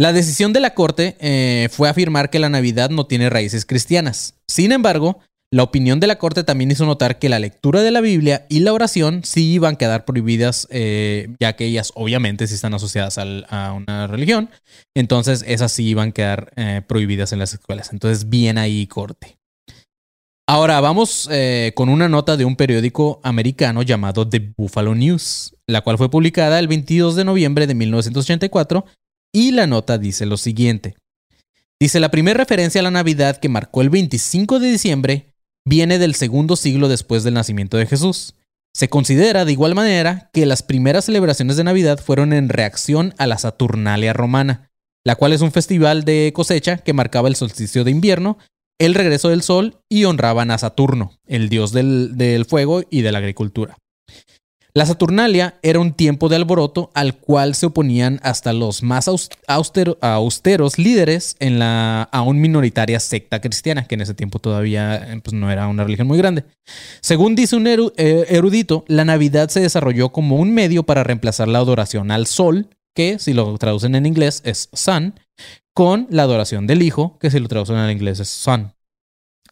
La 0.00 0.14
decisión 0.14 0.54
de 0.54 0.60
la 0.60 0.74
corte 0.74 1.16
eh, 1.20 1.68
fue 1.70 1.90
afirmar 1.90 2.30
que 2.30 2.38
la 2.38 2.48
Navidad 2.48 2.88
no 2.88 3.06
tiene 3.06 3.28
raíces 3.28 3.66
cristianas. 3.66 4.34
Sin 4.46 4.72
embargo, 4.72 5.18
la 5.50 5.62
opinión 5.62 5.98
de 5.98 6.06
la 6.06 6.18
corte 6.18 6.44
también 6.44 6.70
hizo 6.70 6.84
notar 6.84 7.18
que 7.18 7.30
la 7.30 7.38
lectura 7.38 7.80
de 7.80 7.90
la 7.90 8.02
Biblia 8.02 8.46
y 8.50 8.60
la 8.60 8.72
oración 8.74 9.22
sí 9.24 9.50
iban 9.52 9.74
a 9.74 9.78
quedar 9.78 10.04
prohibidas, 10.04 10.68
eh, 10.70 11.28
ya 11.40 11.56
que 11.56 11.64
ellas 11.64 11.90
obviamente 11.94 12.46
sí 12.46 12.54
están 12.54 12.74
asociadas 12.74 13.16
al- 13.16 13.46
a 13.48 13.72
una 13.72 14.06
religión. 14.06 14.50
Entonces 14.94 15.42
esas 15.46 15.72
sí 15.72 15.86
iban 15.86 16.10
a 16.10 16.12
quedar 16.12 16.52
eh, 16.56 16.82
prohibidas 16.86 17.32
en 17.32 17.38
las 17.38 17.54
escuelas. 17.54 17.92
Entonces 17.92 18.28
bien 18.28 18.58
ahí 18.58 18.86
corte. 18.86 19.38
Ahora 20.46 20.80
vamos 20.80 21.28
eh, 21.30 21.72
con 21.74 21.88
una 21.88 22.08
nota 22.08 22.36
de 22.36 22.44
un 22.44 22.56
periódico 22.56 23.20
americano 23.22 23.82
llamado 23.82 24.28
The 24.28 24.52
Buffalo 24.56 24.94
News, 24.94 25.54
la 25.66 25.82
cual 25.82 25.98
fue 25.98 26.10
publicada 26.10 26.58
el 26.58 26.68
22 26.68 27.16
de 27.16 27.24
noviembre 27.24 27.66
de 27.66 27.74
1984 27.74 28.86
y 29.34 29.52
la 29.52 29.66
nota 29.66 29.98
dice 29.98 30.24
lo 30.24 30.36
siguiente. 30.38 30.94
Dice, 31.80 32.00
la 32.00 32.10
primera 32.10 32.38
referencia 32.38 32.80
a 32.80 32.84
la 32.84 32.90
Navidad 32.90 33.36
que 33.36 33.48
marcó 33.48 33.82
el 33.82 33.90
25 33.90 34.58
de 34.58 34.70
diciembre 34.70 35.32
viene 35.68 35.98
del 35.98 36.14
segundo 36.14 36.56
siglo 36.56 36.88
después 36.88 37.24
del 37.24 37.34
nacimiento 37.34 37.76
de 37.76 37.86
Jesús. 37.86 38.34
Se 38.74 38.88
considera 38.88 39.44
de 39.44 39.52
igual 39.52 39.74
manera 39.74 40.30
que 40.32 40.46
las 40.46 40.62
primeras 40.62 41.06
celebraciones 41.06 41.56
de 41.56 41.64
Navidad 41.64 41.98
fueron 41.98 42.32
en 42.32 42.48
reacción 42.48 43.14
a 43.18 43.26
la 43.26 43.38
Saturnalia 43.38 44.12
romana, 44.12 44.70
la 45.04 45.16
cual 45.16 45.32
es 45.32 45.40
un 45.40 45.52
festival 45.52 46.04
de 46.04 46.32
cosecha 46.34 46.78
que 46.78 46.92
marcaba 46.92 47.28
el 47.28 47.36
solsticio 47.36 47.84
de 47.84 47.90
invierno, 47.90 48.38
el 48.78 48.94
regreso 48.94 49.30
del 49.30 49.42
sol 49.42 49.80
y 49.88 50.04
honraban 50.04 50.50
a 50.50 50.58
Saturno, 50.58 51.18
el 51.26 51.48
dios 51.48 51.72
del, 51.72 52.46
fuego 52.48 52.82
y 52.90 53.02
de 53.02 53.12
la 53.12 53.18
agricultura. 53.18 53.76
La 54.78 54.86
Saturnalia 54.86 55.58
era 55.62 55.80
un 55.80 55.92
tiempo 55.92 56.28
de 56.28 56.36
alboroto 56.36 56.92
al 56.94 57.16
cual 57.16 57.56
se 57.56 57.66
oponían 57.66 58.20
hasta 58.22 58.52
los 58.52 58.84
más 58.84 59.08
aus- 59.08 59.28
austero- 59.48 59.98
austeros 60.00 60.78
líderes 60.78 61.34
en 61.40 61.58
la 61.58 62.04
aún 62.12 62.40
minoritaria 62.40 63.00
secta 63.00 63.40
cristiana, 63.40 63.88
que 63.88 63.96
en 63.96 64.02
ese 64.02 64.14
tiempo 64.14 64.38
todavía 64.38 64.94
eh, 64.94 65.20
pues, 65.20 65.34
no 65.34 65.50
era 65.50 65.66
una 65.66 65.82
religión 65.82 66.06
muy 66.06 66.16
grande. 66.16 66.44
Según 67.00 67.34
dice 67.34 67.56
un 67.56 67.66
eh, 67.66 67.82
erudito, 68.28 68.84
la 68.86 69.04
Navidad 69.04 69.48
se 69.48 69.58
desarrolló 69.58 70.10
como 70.10 70.36
un 70.36 70.52
medio 70.54 70.84
para 70.84 71.02
reemplazar 71.02 71.48
la 71.48 71.58
adoración 71.58 72.12
al 72.12 72.28
sol, 72.28 72.68
que 72.94 73.18
si 73.18 73.32
lo 73.32 73.58
traducen 73.58 73.96
en 73.96 74.06
inglés 74.06 74.42
es 74.44 74.68
sun, 74.72 75.14
con 75.74 76.06
la 76.08 76.22
adoración 76.22 76.68
del 76.68 76.82
hijo, 76.82 77.18
que 77.18 77.32
si 77.32 77.40
lo 77.40 77.48
traducen 77.48 77.74
al 77.78 77.90
inglés 77.90 78.20
es 78.20 78.28
son. 78.28 78.74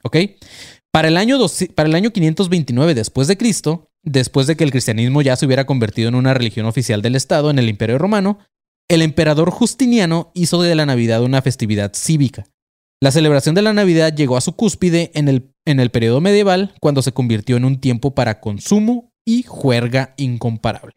¿Ok? 0.05 0.19
Para 0.93 1.09
el 1.09 1.17
año, 1.17 1.37
para 1.75 1.89
el 1.89 1.95
año 1.97 2.11
529 2.13 2.95
después 2.95 3.27
de 3.27 3.37
Cristo, 3.37 3.91
después 4.07 4.47
de 4.47 4.57
que 4.57 4.65
el 4.65 4.71
cristianismo 4.71 5.21
ya 5.21 5.37
se 5.37 5.45
hubiera 5.45 5.67
convertido 5.67 6.09
en 6.09 6.15
una 6.15 6.33
religión 6.33 6.65
oficial 6.65 7.03
del 7.03 7.17
Estado 7.17 7.51
en 7.51 7.59
el 7.59 7.69
Imperio 7.69 7.99
Romano, 7.99 8.39
el 8.89 9.03
emperador 9.03 9.51
Justiniano 9.51 10.31
hizo 10.33 10.63
de 10.63 10.75
la 10.75 10.87
Navidad 10.87 11.23
una 11.23 11.43
festividad 11.43 11.93
cívica. 11.95 12.47
La 13.03 13.11
celebración 13.11 13.55
de 13.55 13.63
la 13.63 13.73
Navidad 13.73 14.15
llegó 14.15 14.37
a 14.37 14.41
su 14.41 14.55
cúspide 14.55 15.11
en 15.15 15.29
el, 15.29 15.53
en 15.67 15.81
el 15.81 15.91
periodo 15.91 16.21
medieval, 16.21 16.75
cuando 16.81 17.03
se 17.03 17.13
convirtió 17.13 17.57
en 17.57 17.65
un 17.67 17.81
tiempo 17.81 18.15
para 18.15 18.41
consumo 18.41 19.11
y 19.27 19.43
juerga 19.43 20.15
incomparable. 20.17 20.95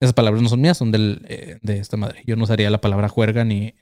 Esas 0.00 0.14
palabras 0.14 0.42
no 0.42 0.48
son 0.48 0.60
mías, 0.60 0.78
son 0.78 0.90
del, 0.90 1.24
eh, 1.28 1.58
de 1.62 1.78
esta 1.78 1.96
madre. 1.96 2.22
Yo 2.26 2.36
no 2.36 2.44
usaría 2.44 2.70
la 2.70 2.80
palabra 2.80 3.08
juerga 3.08 3.44
ni 3.44 3.74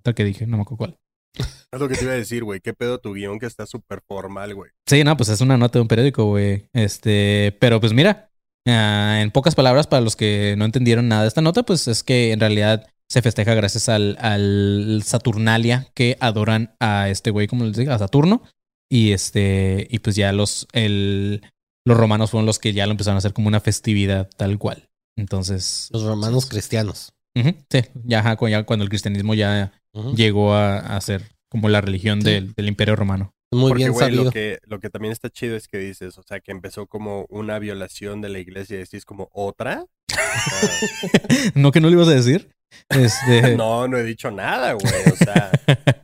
otra 0.00 0.14
que 0.14 0.24
dije, 0.24 0.46
no 0.46 0.56
me 0.56 0.62
acuerdo 0.62 0.78
cuál. 0.78 0.96
Es 1.34 1.78
lo 1.78 1.88
que 1.88 1.94
te 1.94 2.04
iba 2.04 2.12
a 2.12 2.16
decir, 2.16 2.42
güey. 2.42 2.60
¿Qué 2.60 2.74
pedo 2.74 2.98
tu 2.98 3.14
guion 3.14 3.38
que 3.38 3.46
está 3.46 3.66
súper 3.66 4.00
formal, 4.06 4.54
güey? 4.54 4.70
Sí, 4.86 5.04
no, 5.04 5.16
pues 5.16 5.28
es 5.28 5.40
una 5.40 5.56
nota 5.56 5.78
de 5.78 5.82
un 5.82 5.88
periódico, 5.88 6.24
güey. 6.24 6.66
Este, 6.72 7.56
pero 7.60 7.80
pues 7.80 7.92
mira, 7.92 8.30
ah, 8.66 9.18
en 9.20 9.30
pocas 9.30 9.54
palabras, 9.54 9.86
para 9.86 10.02
los 10.02 10.16
que 10.16 10.54
no 10.58 10.64
entendieron 10.64 11.08
nada 11.08 11.22
de 11.22 11.28
esta 11.28 11.42
nota, 11.42 11.62
pues 11.62 11.86
es 11.86 12.02
que 12.02 12.32
en 12.32 12.40
realidad 12.40 12.88
se 13.08 13.22
festeja 13.22 13.54
gracias 13.54 13.88
al, 13.88 14.16
al 14.20 15.02
Saturnalia 15.04 15.88
que 15.94 16.16
adoran 16.20 16.74
a 16.80 17.08
este 17.08 17.30
güey, 17.30 17.46
como 17.46 17.64
les 17.64 17.76
digo, 17.76 17.92
a 17.92 17.98
Saturno. 17.98 18.42
Y 18.90 19.12
este, 19.12 19.86
y 19.90 20.00
pues 20.00 20.16
ya 20.16 20.32
los, 20.32 20.66
el, 20.72 21.42
los 21.86 21.96
romanos 21.96 22.32
fueron 22.32 22.46
los 22.46 22.58
que 22.58 22.72
ya 22.72 22.86
lo 22.86 22.92
empezaron 22.92 23.16
a 23.16 23.18
hacer 23.18 23.32
como 23.32 23.46
una 23.48 23.60
festividad 23.60 24.28
tal 24.36 24.58
cual. 24.58 24.88
Entonces, 25.16 25.88
Los 25.92 26.02
romanos 26.02 26.46
cristianos. 26.46 27.12
sí, 27.34 27.84
ya, 28.04 28.36
ya 28.48 28.64
cuando 28.64 28.82
el 28.82 28.88
cristianismo 28.88 29.34
ya 29.34 29.72
Llegó 30.14 30.54
a, 30.54 30.78
a 30.78 31.00
ser 31.00 31.22
como 31.48 31.68
la 31.68 31.80
religión 31.80 32.22
Sí. 32.22 32.30
del, 32.30 32.52
del 32.54 32.68
imperio 32.68 32.96
romano. 32.96 33.34
Muy 33.52 33.70
Porque, 33.70 33.82
bien 33.84 33.92
güey, 33.92 34.04
sabido. 34.06 34.24
lo 34.24 34.30
que, 34.30 34.58
lo 34.66 34.78
que 34.78 34.90
también 34.90 35.10
está 35.10 35.28
chido 35.28 35.56
es 35.56 35.66
que 35.66 35.78
dices, 35.78 36.16
o 36.18 36.22
sea, 36.22 36.38
que 36.38 36.52
empezó 36.52 36.86
como 36.86 37.26
una 37.28 37.58
violación 37.58 38.20
de 38.20 38.28
la 38.28 38.38
iglesia 38.38 38.76
y 38.76 38.78
decís 38.80 39.04
como 39.04 39.28
otra. 39.32 39.84
¿No 41.54 41.72
que 41.72 41.80
no 41.80 41.88
lo 41.88 41.94
ibas 41.94 42.08
a 42.08 42.12
decir? 42.14 42.50
Este, 42.88 43.56
no, 43.56 43.88
no 43.88 43.98
he 43.98 44.04
dicho 44.04 44.30
nada, 44.30 44.74
güey. 44.74 44.92
O 45.12 45.16
sea, 45.16 45.50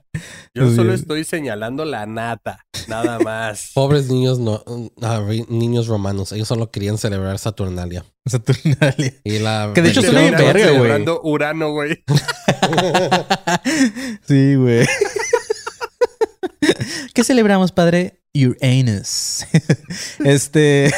yo 0.57 0.71
Sí. 0.71 0.77
solo 0.77 0.95
estoy 0.95 1.25
señalando 1.25 1.85
la 1.85 2.07
nata, 2.07 2.65
nada 2.89 3.19
más. 3.19 3.71
Pobres 3.75 4.09
niños 4.09 4.39
no, 4.39 4.63
niños 5.49 5.87
romanos. 5.87 6.33
Ellos 6.33 6.49
solo 6.49 6.71
querían 6.71 6.99
celebrar 6.99 7.39
Saturnalia. 7.39 8.05
Saturnalia. 8.25 9.15
Y 9.23 9.39
la 9.39 9.71
Que 9.75 9.83
de 9.83 9.91
hecho 9.91 10.03
suena 10.03 10.21
bien 10.21 10.33
verga, 10.33 10.53
güey. 10.53 10.65
celebrando 10.75 11.21
Urano, 11.23 11.73
güey. 11.73 12.03
sí, 14.27 14.55
güey. 14.55 14.87
¿Qué 17.15 17.25
celebramos, 17.25 17.73
padre? 17.73 18.21
Uranus. 18.35 19.47
este. 20.25 20.93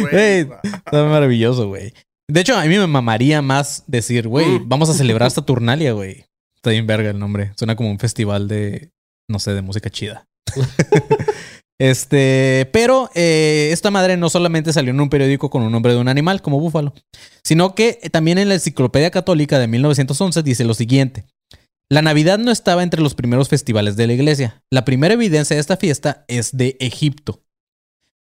Güey, 0.00 0.48
está 0.62 1.04
maravilloso, 1.04 1.68
güey. 1.68 1.92
De 2.28 2.40
hecho, 2.40 2.56
a 2.56 2.64
mí 2.64 2.78
me 2.78 2.86
mamaría 2.86 3.42
más 3.42 3.84
decir, 3.86 4.28
güey, 4.28 4.60
vamos 4.64 4.88
a 4.90 4.94
celebrar 4.94 5.30
Saturnalia, 5.30 5.92
güey. 5.92 6.24
Está 6.64 6.70
bien 6.70 6.86
verga 6.86 7.10
el 7.10 7.18
nombre. 7.18 7.52
Suena 7.56 7.76
como 7.76 7.90
un 7.90 7.98
festival 7.98 8.48
de, 8.48 8.90
no 9.28 9.38
sé, 9.38 9.52
de 9.52 9.60
música 9.60 9.90
chida. 9.90 10.26
este, 11.78 12.70
pero 12.72 13.10
eh, 13.14 13.68
esta 13.70 13.90
madre 13.90 14.16
no 14.16 14.30
solamente 14.30 14.72
salió 14.72 14.90
en 14.92 14.98
un 14.98 15.10
periódico 15.10 15.50
con 15.50 15.60
un 15.60 15.70
nombre 15.70 15.92
de 15.92 15.98
un 15.98 16.08
animal 16.08 16.40
como 16.40 16.58
búfalo, 16.58 16.94
sino 17.42 17.74
que 17.74 18.00
también 18.10 18.38
en 18.38 18.48
la 18.48 18.54
Enciclopedia 18.54 19.10
Católica 19.10 19.58
de 19.58 19.66
1911 19.66 20.42
dice 20.42 20.64
lo 20.64 20.72
siguiente. 20.72 21.26
La 21.90 22.00
Navidad 22.00 22.38
no 22.38 22.50
estaba 22.50 22.82
entre 22.82 23.02
los 23.02 23.14
primeros 23.14 23.50
festivales 23.50 23.96
de 23.96 24.06
la 24.06 24.14
iglesia. 24.14 24.62
La 24.70 24.86
primera 24.86 25.12
evidencia 25.12 25.56
de 25.56 25.60
esta 25.60 25.76
fiesta 25.76 26.24
es 26.28 26.56
de 26.56 26.78
Egipto. 26.80 27.42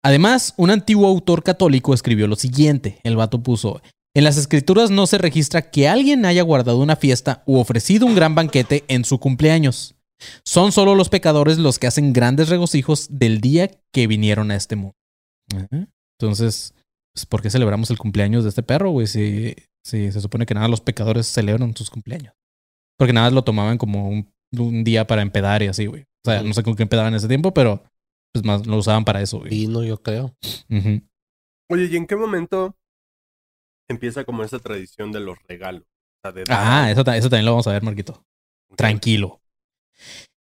Además, 0.03 0.53
un 0.59 0.71
antiguo 0.71 1.09
autor 1.09 1.43
católico 1.43 1.95
escribió 1.95 2.27
lo 2.27 2.37
siguiente. 2.37 3.01
El 3.03 3.17
vato 3.17 3.43
puso, 3.43 3.81
en 4.17 4.25
las 4.25 4.39
escrituras 4.39 4.91
no 4.91 5.07
se 5.07 5.19
registra 5.19 5.71
que 5.71 5.89
alguien 5.89 6.25
haya 6.25 6.41
guardado 6.41 6.79
una 6.79 6.97
fiesta 6.97 7.43
u 7.45 7.59
ofrecido 7.59 8.07
un 8.07 8.15
gran 8.15 8.35
banquete 8.35 8.83
en 8.89 9.05
su 9.05 9.21
cumpleaños. 9.21 9.95
Son 10.43 10.73
solo 10.73 10.95
los 10.95 11.11
pecadores 11.11 11.59
los 11.59 11.79
que 11.79 11.87
hacen 11.87 12.15
grandes 12.15 12.49
regocijos 12.49 13.09
del 13.11 13.43
día 13.43 13.71
que 13.93 14.07
vinieron 14.07 14.51
a 14.51 14.57
este 14.57 14.75
mundo. 14.75 14.97
Entonces, 16.19 16.73
pues, 17.13 17.27
¿por 17.27 17.43
qué 17.43 17.51
celebramos 17.51 17.91
el 17.91 17.99
cumpleaños 17.99 18.45
de 18.45 18.49
este 18.49 18.63
perro, 18.63 18.89
güey? 18.89 19.07
Si, 19.07 19.55
si 19.85 20.11
se 20.11 20.21
supone 20.23 20.47
que 20.47 20.55
nada 20.55 20.69
los 20.69 20.81
pecadores 20.81 21.27
celebran 21.27 21.77
sus 21.77 21.91
cumpleaños. 21.91 22.33
Porque 22.97 23.13
nada 23.13 23.31
lo 23.31 23.45
tomaban 23.45 23.77
como 23.77 24.09
un, 24.09 24.33
un 24.59 24.83
día 24.83 25.07
para 25.07 25.21
empedar 25.21 25.63
y 25.63 25.67
así, 25.67 25.85
güey. 25.85 26.05
O 26.25 26.31
sea, 26.31 26.43
no 26.43 26.55
sé 26.55 26.63
con 26.63 26.75
qué 26.75 26.85
empedaban 26.85 27.13
en 27.13 27.19
ese 27.19 27.29
tiempo, 27.29 27.53
pero 27.53 27.83
pues 28.33 28.47
más 28.47 28.67
lo 28.67 28.79
usaban 28.79 29.05
para 29.05 29.21
eso, 29.21 29.41
güey. 29.41 29.51
vino, 29.51 29.85
yo 29.85 30.03
creo. 30.03 30.35
Oye, 31.69 31.85
¿y 31.91 31.97
en 31.97 32.07
qué 32.07 32.17
momento 32.17 32.75
empieza 33.89 34.25
como 34.25 34.43
esa 34.45 34.59
tradición 34.59 35.13
de 35.13 35.21
los 35.21 35.39
regalos? 35.49 35.83
O 35.83 36.21
sea, 36.23 36.33
de 36.33 36.45
Ah, 36.49 36.91
eso, 36.91 37.05
ta- 37.05 37.17
eso 37.17 37.29
también 37.31 37.45
lo 37.47 37.53
vamos 37.53 37.67
a 37.67 37.73
ver, 37.73 37.83
Marquito. 37.83 38.25
Tranquilo. 38.77 39.41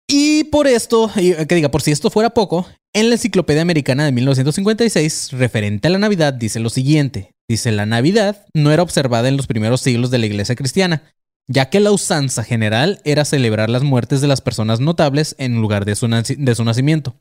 Y 0.08 0.44
por 0.44 0.66
esto, 0.66 1.10
eh, 1.16 1.46
que 1.46 1.54
diga, 1.54 1.70
por 1.70 1.80
si 1.82 1.90
esto 1.90 2.10
fuera 2.10 2.30
poco, 2.30 2.66
en 2.92 3.08
la 3.08 3.14
Enciclopedia 3.14 3.62
Americana 3.62 4.04
de 4.04 4.12
1956, 4.12 5.30
referente 5.32 5.88
a 5.88 5.90
la 5.90 5.98
Navidad, 5.98 6.34
dice 6.34 6.60
lo 6.60 6.68
siguiente. 6.68 7.32
Dice, 7.48 7.72
la 7.72 7.86
Navidad 7.86 8.44
no 8.54 8.70
era 8.72 8.82
observada 8.82 9.28
en 9.28 9.36
los 9.36 9.46
primeros 9.46 9.80
siglos 9.80 10.10
de 10.10 10.18
la 10.18 10.26
iglesia 10.26 10.54
cristiana, 10.54 11.02
ya 11.48 11.70
que 11.70 11.80
la 11.80 11.90
usanza 11.92 12.44
general 12.44 13.00
era 13.04 13.24
celebrar 13.24 13.70
las 13.70 13.82
muertes 13.82 14.20
de 14.20 14.28
las 14.28 14.40
personas 14.40 14.80
notables 14.80 15.34
en 15.38 15.60
lugar 15.60 15.84
de 15.84 15.96
su, 15.96 16.06
de 16.08 16.54
su 16.54 16.64
nacimiento. 16.64 17.16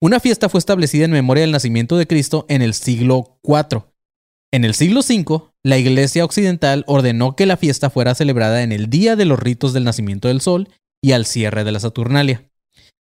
Una 0.00 0.20
fiesta 0.20 0.48
fue 0.48 0.58
establecida 0.58 1.06
en 1.06 1.10
memoria 1.12 1.42
del 1.42 1.50
nacimiento 1.52 1.96
de 1.96 2.06
Cristo 2.06 2.44
en 2.48 2.62
el 2.62 2.74
siglo 2.74 3.38
IV. 3.42 3.84
En 4.52 4.64
el 4.64 4.74
siglo 4.74 5.00
V, 5.00 5.52
la 5.62 5.78
Iglesia 5.78 6.24
Occidental 6.24 6.84
ordenó 6.88 7.36
que 7.36 7.46
la 7.46 7.56
fiesta 7.56 7.88
fuera 7.88 8.14
celebrada 8.16 8.62
en 8.62 8.72
el 8.72 8.90
día 8.90 9.14
de 9.14 9.24
los 9.24 9.38
ritos 9.38 9.72
del 9.72 9.84
nacimiento 9.84 10.26
del 10.28 10.40
sol 10.40 10.68
y 11.02 11.12
al 11.12 11.24
cierre 11.24 11.62
de 11.62 11.70
la 11.70 11.78
Saturnalia, 11.78 12.50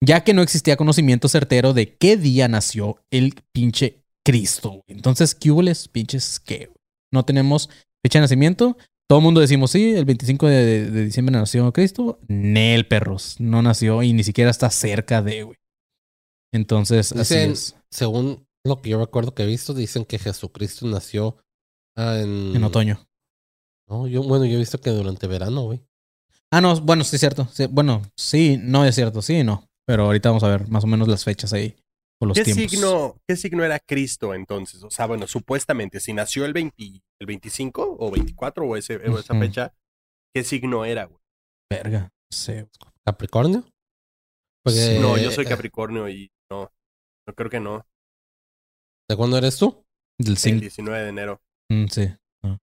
ya 0.03 0.23
que 0.23 0.33
no 0.33 0.41
existía 0.41 0.77
conocimiento 0.77 1.27
certero 1.27 1.73
de 1.73 1.95
qué 1.95 2.17
día 2.17 2.47
nació 2.47 2.97
el 3.11 3.35
pinche 3.53 4.03
Cristo. 4.25 4.81
Entonces, 4.87 5.35
¿qué 5.35 5.51
hubo 5.51 5.61
les 5.61 5.87
pinches 5.87 6.39
qué? 6.39 6.65
güey? 6.65 6.77
No 7.13 7.23
tenemos 7.23 7.69
fecha 8.03 8.19
de 8.19 8.23
nacimiento. 8.23 8.75
Todo 9.07 9.19
el 9.19 9.23
mundo 9.23 9.39
decimos, 9.39 9.71
sí, 9.71 9.93
el 9.93 10.05
25 10.05 10.47
de, 10.47 10.91
de 10.91 11.05
diciembre 11.05 11.33
nació 11.33 11.71
Cristo. 11.71 12.19
Nel, 12.27 12.87
perros. 12.87 13.35
No 13.39 13.61
nació 13.61 14.03
y 14.03 14.11
ni 14.11 14.23
siquiera 14.23 14.49
está 14.49 14.69
cerca 14.69 15.21
de, 15.21 15.43
güey. 15.43 15.57
Entonces, 16.51 17.11
así 17.11 17.35
es. 17.35 17.75
según 17.91 18.46
lo 18.67 18.81
que 18.81 18.89
yo 18.89 18.99
recuerdo 18.99 19.33
que 19.33 19.43
he 19.43 19.47
visto, 19.47 19.73
dicen 19.73 20.05
que 20.05 20.19
Jesucristo 20.19 20.85
nació 20.87 21.37
ah, 21.95 22.17
en... 22.19 22.55
En 22.55 22.63
otoño. 22.63 23.07
No, 23.87 24.07
yo, 24.07 24.23
bueno, 24.23 24.45
yo 24.45 24.55
he 24.55 24.59
visto 24.59 24.79
que 24.79 24.89
durante 24.89 25.27
verano, 25.27 25.63
güey. 25.63 25.81
Ah, 26.51 26.61
no, 26.61 26.79
bueno, 26.81 27.03
sí 27.03 27.15
es 27.15 27.19
cierto. 27.19 27.47
Sí, 27.51 27.67
bueno, 27.67 28.01
sí, 28.15 28.57
no 28.61 28.85
es 28.85 28.95
cierto, 28.95 29.21
sí 29.21 29.39
y 29.39 29.43
no. 29.43 29.67
Pero 29.85 30.05
ahorita 30.05 30.29
vamos 30.29 30.43
a 30.43 30.49
ver 30.49 30.67
más 30.69 30.83
o 30.83 30.87
menos 30.87 31.07
las 31.07 31.23
fechas 31.23 31.53
ahí. 31.53 31.75
O 32.19 32.25
los 32.25 32.37
¿Qué 32.37 32.43
tiempos. 32.43 32.71
signo, 32.71 33.15
¿Qué 33.27 33.35
signo 33.35 33.63
era 33.63 33.79
Cristo 33.79 34.33
entonces? 34.33 34.83
O 34.83 34.89
sea, 34.89 35.05
bueno, 35.05 35.27
supuestamente, 35.27 35.99
si 35.99 36.13
nació 36.13 36.45
el, 36.45 36.53
20, 36.53 37.01
el 37.19 37.27
25 37.27 37.97
o 37.99 38.11
24 38.11 38.65
o, 38.65 38.75
ese, 38.75 38.95
o 38.95 39.19
esa 39.19 39.37
fecha, 39.39 39.73
¿qué 40.33 40.43
signo 40.43 40.83
era, 40.83 41.05
güey? 41.05 41.19
Verga. 41.69 42.09
Sí. 42.31 42.53
¿Capricornio? 43.05 43.63
Porque, 44.63 44.79
Sí. 44.79 44.99
No, 44.99 45.17
yo 45.17 45.31
soy 45.31 45.45
eh, 45.45 45.49
Capricornio 45.49 46.09
y 46.09 46.31
no, 46.49 46.71
no 47.27 47.33
creo 47.35 47.49
que 47.49 47.59
no. 47.59 47.85
¿De 49.09 49.15
cuándo 49.15 49.37
eres 49.37 49.57
tú? 49.57 49.83
Del 50.19 50.33
El 50.33 50.37
5. 50.37 50.59
19 50.61 51.03
de 51.03 51.09
enero. 51.09 51.41
Mm, 51.69 51.85
sí. 51.87 52.07
Ah. 52.43 52.57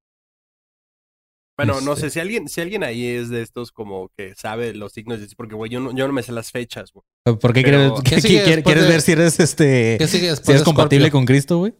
Bueno, 1.56 1.80
no 1.82 1.92
Este. 1.92 2.06
sé 2.06 2.10
si 2.10 2.20
alguien, 2.20 2.48
si 2.48 2.60
alguien 2.60 2.82
ahí 2.82 3.06
es 3.06 3.28
de 3.28 3.42
estos 3.42 3.70
como 3.72 4.08
que 4.16 4.34
sabe 4.34 4.74
los 4.74 4.92
signos, 4.92 5.20
de- 5.20 5.34
porque 5.36 5.54
güey, 5.54 5.70
yo 5.70 5.80
no, 5.80 5.94
yo 5.94 6.06
no 6.06 6.12
me 6.12 6.22
sé 6.22 6.32
las 6.32 6.50
fechas, 6.50 6.92
güey. 6.92 7.04
¿Por 7.38 7.52
qué 7.52 7.62
Pero- 7.62 7.78
quieres, 7.78 7.92
¿Qué 8.02 8.14
qué- 8.16 8.20
sigue 8.20 8.34
quieres- 8.42 8.56
después 8.56 8.64
quieres 8.74 8.82
de- 8.84 8.90
ver 8.90 9.00
si 9.02 9.12
eres 9.12 9.40
este 9.40 9.96
¿Qué 9.98 10.08
sigue 10.08 10.28
después 10.28 10.46
si 10.46 10.52
eres 10.52 10.62
compatible 10.64 11.10
con 11.10 11.24
Cristo, 11.26 11.58
güey? 11.58 11.74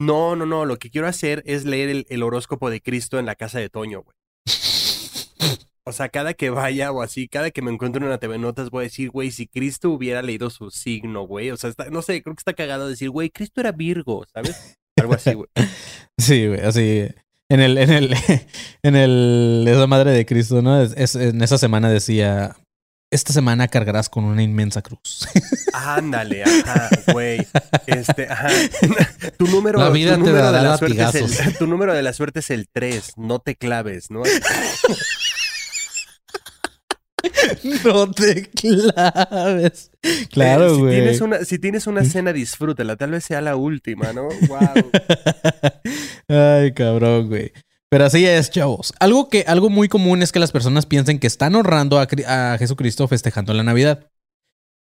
No, 0.00 0.36
no, 0.36 0.46
no, 0.46 0.64
lo 0.64 0.78
que 0.78 0.90
quiero 0.90 1.06
hacer 1.08 1.42
es 1.46 1.64
leer 1.64 1.88
el, 1.90 2.06
el 2.08 2.22
horóscopo 2.22 2.70
de 2.70 2.80
Cristo 2.80 3.18
en 3.18 3.26
la 3.26 3.34
casa 3.34 3.58
de 3.58 3.68
Toño, 3.70 4.02
güey. 4.02 4.14
O 5.86 5.92
sea, 5.92 6.08
cada 6.10 6.34
que 6.34 6.50
vaya 6.50 6.92
o 6.92 7.02
así, 7.02 7.26
cada 7.26 7.50
que 7.50 7.62
me 7.62 7.70
encuentre 7.72 8.00
en 8.00 8.06
una 8.08 8.18
TV 8.18 8.38
Notas 8.38 8.70
voy 8.70 8.82
a 8.82 8.88
decir, 8.88 9.10
güey, 9.10 9.30
si 9.30 9.46
Cristo 9.46 9.90
hubiera 9.90 10.20
leído 10.22 10.50
su 10.50 10.70
signo, 10.70 11.22
güey. 11.26 11.50
O 11.50 11.56
sea, 11.56 11.70
está- 11.70 11.88
no 11.90 12.02
sé, 12.02 12.22
creo 12.22 12.34
que 12.34 12.40
está 12.40 12.52
cagado 12.52 12.86
decir, 12.88 13.10
güey, 13.10 13.30
Cristo 13.30 13.60
era 13.60 13.72
Virgo, 13.72 14.24
¿sabes? 14.32 14.76
Algo 14.98 15.14
así, 15.14 15.32
güey. 15.34 15.48
Sí, 16.18 16.46
güey, 16.48 16.60
así. 16.60 17.06
En 17.48 17.60
el, 17.60 17.78
en 17.78 17.90
el, 17.90 18.14
en 18.82 18.94
el, 18.96 19.64
esa 19.66 19.86
madre 19.86 20.10
de 20.12 20.26
Cristo, 20.26 20.60
¿no? 20.62 20.80
Es, 20.82 20.92
es- 20.96 21.14
en 21.16 21.40
esa 21.42 21.56
semana 21.56 21.88
decía, 21.90 22.56
esta 23.10 23.32
semana 23.32 23.66
cargarás 23.66 24.08
con 24.10 24.24
una 24.24 24.42
inmensa 24.42 24.82
cruz. 24.82 25.26
Ándale, 25.72 26.44
ajá, 26.44 26.90
güey. 27.12 27.44
Este, 27.86 28.28
ajá. 28.30 28.48
Tu 29.38 29.46
número, 29.48 29.80
La 29.80 29.88
vida 29.88 30.16
tu 30.16 30.24
te 30.24 30.30
número 30.30 30.44
dará 30.52 30.58
de 30.62 30.68
la 30.68 30.76
suerte 30.78 31.02
es 31.02 31.40
el, 31.46 31.56
tu 31.56 31.66
número 31.66 31.94
de 31.94 32.02
la 32.02 32.12
suerte 32.12 32.38
es 32.40 32.50
el 32.50 32.68
3, 32.70 33.14
no 33.16 33.38
te 33.40 33.56
claves, 33.56 34.10
¿no? 34.10 34.22
no 37.84 38.10
te 38.10 38.48
claves. 38.50 39.90
Claro, 40.30 40.66
Eh, 40.66 40.74
si 40.74 40.80
güey. 40.80 40.94
Tienes 40.96 41.20
una, 41.20 41.44
si 41.44 41.58
tienes 41.58 41.86
una 41.86 42.04
cena, 42.04 42.32
disfrútala. 42.32 42.96
Tal 42.96 43.10
vez 43.12 43.24
sea 43.24 43.40
la 43.40 43.56
última, 43.56 44.12
¿no? 44.12 44.28
Wow. 44.48 44.90
Ay, 46.28 46.72
cabrón, 46.72 47.28
güey. 47.28 47.52
Pero 47.90 48.04
así 48.04 48.24
es, 48.24 48.50
chavos. 48.50 48.92
Algo 49.00 49.28
que, 49.28 49.44
algo 49.46 49.68
muy 49.68 49.88
común 49.88 50.22
es 50.22 50.30
que 50.32 50.38
las 50.38 50.52
personas 50.52 50.86
piensen 50.86 51.18
que 51.18 51.26
están 51.26 51.54
honrando 51.56 51.98
a, 51.98 52.06
a 52.26 52.56
Jesucristo 52.58 53.08
festejando 53.08 53.52
la 53.52 53.64
Navidad. 53.64 54.06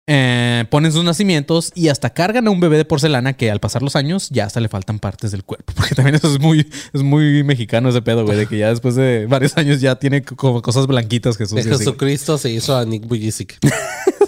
Eh, 0.08 0.64
ponen 0.70 0.92
sus 0.92 1.02
nacimientos 1.02 1.72
y 1.74 1.88
hasta 1.88 2.10
cargan 2.10 2.46
a 2.46 2.50
un 2.52 2.60
bebé 2.60 2.76
de 2.76 2.84
porcelana 2.84 3.32
que 3.32 3.50
al 3.50 3.58
pasar 3.58 3.82
los 3.82 3.96
años 3.96 4.28
ya 4.30 4.44
hasta 4.44 4.60
le 4.60 4.68
faltan 4.68 5.00
partes 5.00 5.32
del 5.32 5.42
cuerpo. 5.42 5.72
Porque 5.76 5.94
también 5.94 6.14
eso 6.14 6.32
es 6.32 6.40
muy, 6.40 6.70
es 6.92 7.02
muy 7.02 7.42
mexicano 7.42 7.88
ese 7.88 8.02
pedo, 8.02 8.24
güey, 8.24 8.38
de 8.38 8.46
que 8.46 8.58
ya 8.58 8.68
después 8.68 8.94
de 8.94 9.26
varios 9.26 9.56
años 9.56 9.80
ya 9.80 9.96
tiene 9.98 10.22
como 10.22 10.62
cosas 10.62 10.86
blanquitas 10.86 11.36
Jesús. 11.36 11.56
De. 11.56 11.64
Jesucristo 11.64 12.38
se 12.38 12.50
hizo 12.50 12.76
a 12.76 12.84
Nick 12.84 13.06
Bujicic. 13.06 13.58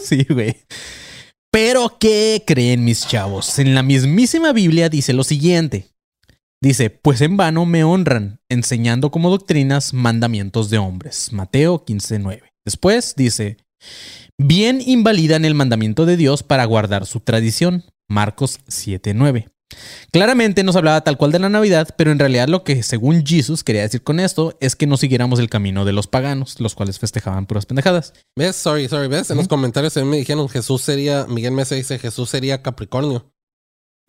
Sí, 0.01 0.25
güey. 0.31 0.57
Pero, 1.51 1.99
¿qué 1.99 2.43
creen 2.47 2.85
mis 2.85 3.07
chavos? 3.07 3.59
En 3.59 3.75
la 3.75 3.83
mismísima 3.83 4.53
Biblia 4.53 4.88
dice 4.88 5.12
lo 5.12 5.23
siguiente. 5.23 5.88
Dice, 6.62 6.91
pues 6.91 7.21
en 7.21 7.37
vano 7.37 7.67
me 7.67 7.85
honran, 7.85 8.41
enseñando 8.49 9.11
como 9.11 9.29
doctrinas 9.29 9.93
mandamientos 9.93 10.71
de 10.71 10.79
hombres. 10.79 11.33
Mateo 11.33 11.85
15:9. 11.85 12.43
Después 12.64 13.14
dice, 13.17 13.59
bien 14.38 14.81
invalidan 14.85 15.45
el 15.45 15.55
mandamiento 15.55 16.07
de 16.07 16.17
Dios 16.17 16.43
para 16.43 16.64
guardar 16.64 17.07
su 17.07 17.21
tradición. 17.21 17.85
Marcos 18.09 18.61
7:9. 18.69 19.49
Claramente 20.12 20.64
nos 20.64 20.77
hablaba 20.77 21.03
tal 21.03 21.19
cual 21.19 21.31
de 21.31 21.38
la 21.41 21.51
Navidad, 21.51 21.88
pero 21.99 22.11
en 22.11 22.19
realidad 22.19 22.49
lo 22.49 22.64
que 22.64 22.83
según 22.83 23.27
Jesús 23.27 23.62
quería 23.62 23.83
decir 23.83 24.03
con 24.03 24.19
esto 24.19 24.57
es 24.61 24.75
que 24.77 24.87
no 24.87 24.97
siguiéramos 24.97 25.38
el 25.41 25.51
camino 25.51 25.85
de 25.85 25.93
los 25.93 26.07
paganos, 26.07 26.59
los 26.59 26.75
cuales 26.75 26.99
festejaban 26.99 27.45
puras 27.45 27.67
pendejadas. 27.67 28.14
¿Ves? 28.35 28.57
Sorry, 28.57 28.88
sorry, 28.88 29.09
¿ves? 29.09 29.31
En 29.31 29.37
los 29.37 29.47
comentarios 29.47 29.95
a 29.99 30.01
mí 30.01 30.07
me 30.07 30.17
dijeron 30.17 30.49
Jesús 30.49 30.81
sería, 30.81 31.27
Miguel 31.29 31.53
Mesa 31.53 31.75
dice 31.75 31.99
Jesús 31.99 32.31
sería 32.31 32.62
Capricornio. 32.62 33.31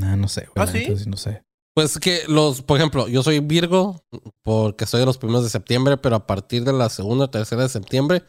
Ah, 0.02 0.16
no 0.16 0.30
sé, 0.30 0.48
güey. 0.56 0.66
¿Ah, 0.66 0.72
sí? 0.72 0.86
sí 0.98 1.10
no 1.10 1.18
sé. 1.18 1.42
Pues 1.76 2.00
que 2.00 2.22
los, 2.28 2.62
por 2.62 2.78
ejemplo, 2.78 3.10
yo 3.10 3.22
soy 3.22 3.40
Virgo 3.42 4.02
porque 4.44 4.86
soy 4.86 5.02
de 5.02 5.06
los 5.06 5.18
primeros 5.18 5.44
de 5.44 5.50
septiembre, 5.50 5.98
pero 5.98 6.16
a 6.16 6.26
partir 6.26 6.64
de 6.64 6.72
la 6.74 6.90
segunda 6.90 7.26
o 7.26 7.30
tercera 7.30 7.64
de 7.64 7.70
septiembre, 7.70 8.20
se- 8.20 8.26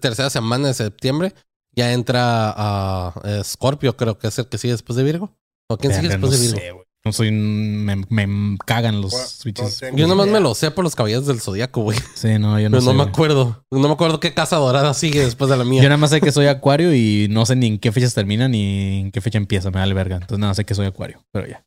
tercera 0.00 0.30
semana 0.30 0.68
de 0.68 0.74
septiembre, 0.74 1.34
ya 1.74 1.92
entra 1.92 2.52
a 2.56 3.42
Scorpio, 3.44 3.96
creo 3.96 4.18
que 4.18 4.28
es 4.28 4.38
el 4.38 4.46
que 4.48 4.58
sigue 4.58 4.72
después 4.72 4.96
de 4.96 5.02
Virgo. 5.04 5.36
¿O 5.68 5.76
quién 5.78 5.92
sigue 5.94 6.08
después 6.08 6.32
no 6.32 6.36
de 6.38 6.42
Virgo? 6.44 6.58
sé, 6.60 6.70
güey. 6.72 6.84
No 7.04 7.12
soy 7.12 7.28
un- 7.30 7.84
me, 7.84 7.96
me 8.26 8.56
cagan 8.64 9.00
los 9.00 9.10
Bueno, 9.10 9.26
switches. 9.26 9.82
no 9.90 9.96
Yo 9.98 10.06
nomás 10.06 10.26
idea. 10.26 10.34
me 10.34 10.40
lo 10.40 10.54
sé 10.54 10.70
por 10.70 10.84
los 10.84 10.94
caballeros 10.94 11.26
del 11.26 11.40
zodiaco, 11.40 11.82
güey. 11.82 11.98
Sí, 12.14 12.38
no, 12.38 12.60
yo 12.60 12.68
no 12.70 12.76
Pero 12.78 12.80
sé. 12.82 12.86
no 12.86 12.94
me 12.94 13.02
acuerdo. 13.10 13.64
No 13.72 13.80
me 13.80 13.90
acuerdo 13.92 14.20
qué 14.20 14.32
casa 14.34 14.54
dorada 14.56 14.94
sigue 14.94 15.24
después 15.24 15.50
de 15.50 15.56
la 15.56 15.64
mía. 15.64 15.82
Yo 15.82 15.88
nada 15.88 15.96
más 15.96 16.10
sé 16.10 16.20
que 16.20 16.30
soy 16.30 16.46
acuario 16.46 16.94
y 16.94 17.26
no 17.28 17.44
sé 17.44 17.56
ni 17.56 17.66
en 17.66 17.78
qué 17.80 17.90
fechas 17.90 18.14
termina 18.14 18.46
ni 18.46 19.00
en 19.00 19.10
qué 19.10 19.20
fecha 19.20 19.38
empieza, 19.38 19.72
me 19.72 19.80
vale 19.80 19.94
verga. 19.94 20.14
Entonces 20.16 20.38
nada, 20.38 20.54
sé 20.54 20.64
que 20.64 20.76
soy 20.76 20.86
acuario, 20.86 21.24
pero 21.32 21.48
ya. 21.48 21.64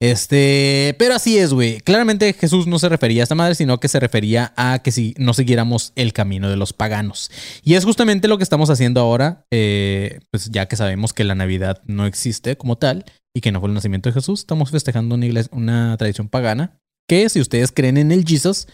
Este, 0.00 0.94
pero 0.98 1.14
así 1.14 1.38
es, 1.38 1.52
güey. 1.52 1.80
Claramente 1.80 2.32
Jesús 2.32 2.66
no 2.66 2.78
se 2.78 2.88
refería 2.88 3.22
a 3.22 3.24
esta 3.24 3.34
madre, 3.34 3.54
sino 3.54 3.78
que 3.78 3.88
se 3.88 4.00
refería 4.00 4.52
a 4.56 4.80
que 4.80 4.92
si 4.92 5.14
no 5.18 5.34
siguiéramos 5.34 5.92
el 5.96 6.12
camino 6.12 6.48
de 6.48 6.56
los 6.56 6.72
paganos. 6.72 7.30
Y 7.62 7.74
es 7.74 7.84
justamente 7.84 8.28
lo 8.28 8.38
que 8.38 8.44
estamos 8.44 8.70
haciendo 8.70 9.00
ahora, 9.00 9.46
eh, 9.50 10.20
pues 10.30 10.50
ya 10.50 10.66
que 10.66 10.76
sabemos 10.76 11.12
que 11.12 11.24
la 11.24 11.34
Navidad 11.34 11.82
no 11.86 12.06
existe 12.06 12.56
como 12.56 12.76
tal 12.76 13.04
y 13.34 13.40
que 13.40 13.52
no 13.52 13.60
fue 13.60 13.68
el 13.68 13.74
nacimiento 13.74 14.08
de 14.08 14.14
Jesús, 14.14 14.40
estamos 14.40 14.70
festejando 14.70 15.14
una, 15.14 15.26
una 15.50 15.96
tradición 15.96 16.28
pagana 16.28 16.78
que 17.08 17.28
si 17.28 17.40
ustedes 17.40 17.72
creen 17.72 17.96
en 17.96 18.12
el 18.12 18.24
Jesus, 18.24 18.66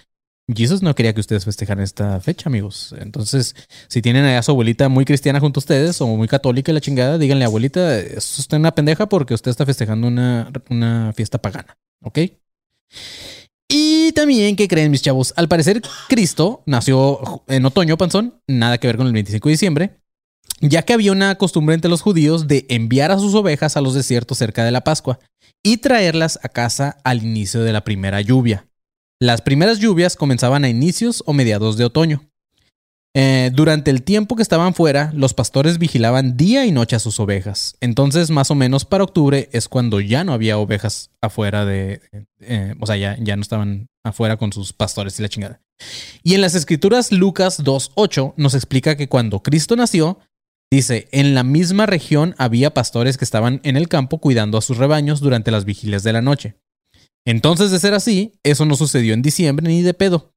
Jesus 0.55 0.83
no 0.83 0.95
quería 0.95 1.13
que 1.15 1.21
ustedes 1.21 1.45
festejaran 1.45 1.83
esta 1.85 2.21
fecha, 2.21 2.49
amigos. 2.49 2.95
Entonces, 2.99 3.55
si 3.89 4.03
tienen 4.03 4.25
a 4.25 4.43
su 4.43 4.51
abuelita 4.51 4.89
muy 4.89 5.05
cristiana 5.05 5.41
junto 5.41 5.59
a 5.59 5.63
ustedes 5.63 6.01
o 6.01 6.07
muy 6.07 6.29
católica 6.29 6.73
y 6.73 6.75
la 6.75 6.81
chingada, 6.81 7.19
díganle, 7.19 7.45
abuelita, 7.45 7.99
es 7.99 8.39
usted 8.39 8.57
una 8.57 8.75
pendeja 8.75 9.09
porque 9.09 9.35
usted 9.35 9.51
está 9.51 9.67
festejando 9.67 10.09
una, 10.09 10.51
una 10.69 11.13
fiesta 11.15 11.39
pagana, 11.39 11.77
¿ok? 12.03 12.19
Y 13.69 14.13
también, 14.13 14.57
¿qué 14.57 14.67
creen 14.67 14.91
mis 14.91 15.03
chavos? 15.03 15.33
Al 15.37 15.49
parecer, 15.49 15.81
Cristo 16.09 16.63
nació 16.67 17.45
en 17.47 17.65
otoño, 17.65 17.97
panzón, 17.97 18.41
nada 18.49 18.79
que 18.79 18.89
ver 18.89 18.97
con 18.97 19.07
el 19.07 19.13
25 19.13 19.49
de 19.49 19.53
diciembre, 19.53 20.01
ya 20.61 20.83
que 20.83 20.93
había 20.93 21.13
una 21.13 21.37
costumbre 21.37 21.75
entre 21.75 21.91
los 21.91 22.03
judíos 22.03 22.49
de 22.49 22.67
enviar 22.69 23.13
a 23.13 23.19
sus 23.19 23.35
ovejas 23.35 23.77
a 23.77 23.81
los 23.81 23.95
desiertos 23.95 24.39
cerca 24.39 24.65
de 24.65 24.73
la 24.73 24.83
Pascua 24.83 25.21
y 25.63 25.77
traerlas 25.77 26.41
a 26.43 26.49
casa 26.49 26.99
al 27.05 27.23
inicio 27.23 27.63
de 27.63 27.73
la 27.73 27.85
primera 27.85 28.21
lluvia. 28.21 28.67
Las 29.23 29.43
primeras 29.43 29.81
lluvias 29.81 30.17
comenzaban 30.17 30.65
a 30.65 30.71
inicios 30.71 31.23
o 31.27 31.35
mediados 31.35 31.77
de 31.77 31.85
otoño. 31.85 32.23
Eh, 33.15 33.51
durante 33.53 33.91
el 33.91 34.03
tiempo 34.03 34.35
que 34.35 34.43
estaban 34.43 34.73
fuera, 34.73 35.13
los 35.15 35.35
pastores 35.35 35.79
vigilaban 35.79 36.39
día 36.39 36.65
y 36.65 36.73
noche 36.73 36.97
a 36.97 37.01
sus 37.01 37.21
ovejas. 37.21 37.77
Entonces, 37.81 38.31
más 38.31 38.51
o 38.51 38.55
menos 38.55 38.87
para 38.87 39.05
octubre 39.05 39.51
es 39.53 39.69
cuando 39.69 40.01
ya 40.01 40.25
no 40.25 40.33
había 40.33 40.57
ovejas 40.57 41.11
afuera 41.21 41.67
de... 41.67 42.01
eh, 42.41 42.75
o 42.81 42.87
sea, 42.87 42.97
ya, 42.97 43.17
ya 43.21 43.37
no 43.37 43.43
estaban 43.43 43.89
afuera 44.05 44.39
con 44.39 44.55
sus 44.55 44.73
pastores 44.73 45.19
y 45.19 45.23
la 45.23 45.29
chingada. 45.29 45.61
Y 46.23 46.35
en 46.35 46.41
las 46.41 46.55
escrituras 46.55 47.13
Lucas 47.13 47.63
2.8 47.63 48.35
nos 48.39 48.55
explica 48.55 48.97
que 48.97 49.09
cuando 49.09 49.43
Cristo 49.43 49.77
nació, 49.77 50.19
dice, 50.71 51.09
en 51.13 51.35
la 51.35 51.43
misma 51.43 51.85
región 51.85 52.35
había 52.39 52.73
pastores 52.73 53.19
que 53.19 53.27
estaban 53.27 53.61
en 53.65 53.77
el 53.77 53.89
campo 53.89 54.19
cuidando 54.19 54.57
a 54.57 54.63
sus 54.63 54.79
rebaños 54.79 55.21
durante 55.21 55.51
las 55.51 55.67
vigilias 55.67 56.05
de 56.05 56.15
la 56.15 56.23
noche. 56.23 56.57
Entonces, 57.27 57.71
de 57.71 57.79
ser 57.79 57.95
así, 57.95 58.33
eso 58.43 58.65
no 58.65 58.77
sucedió 58.77 59.15
en 59.15 59.23
diciembre 59.23 59.69
ni 59.69 59.83
de 59.83 59.95
pedo. 59.95 60.33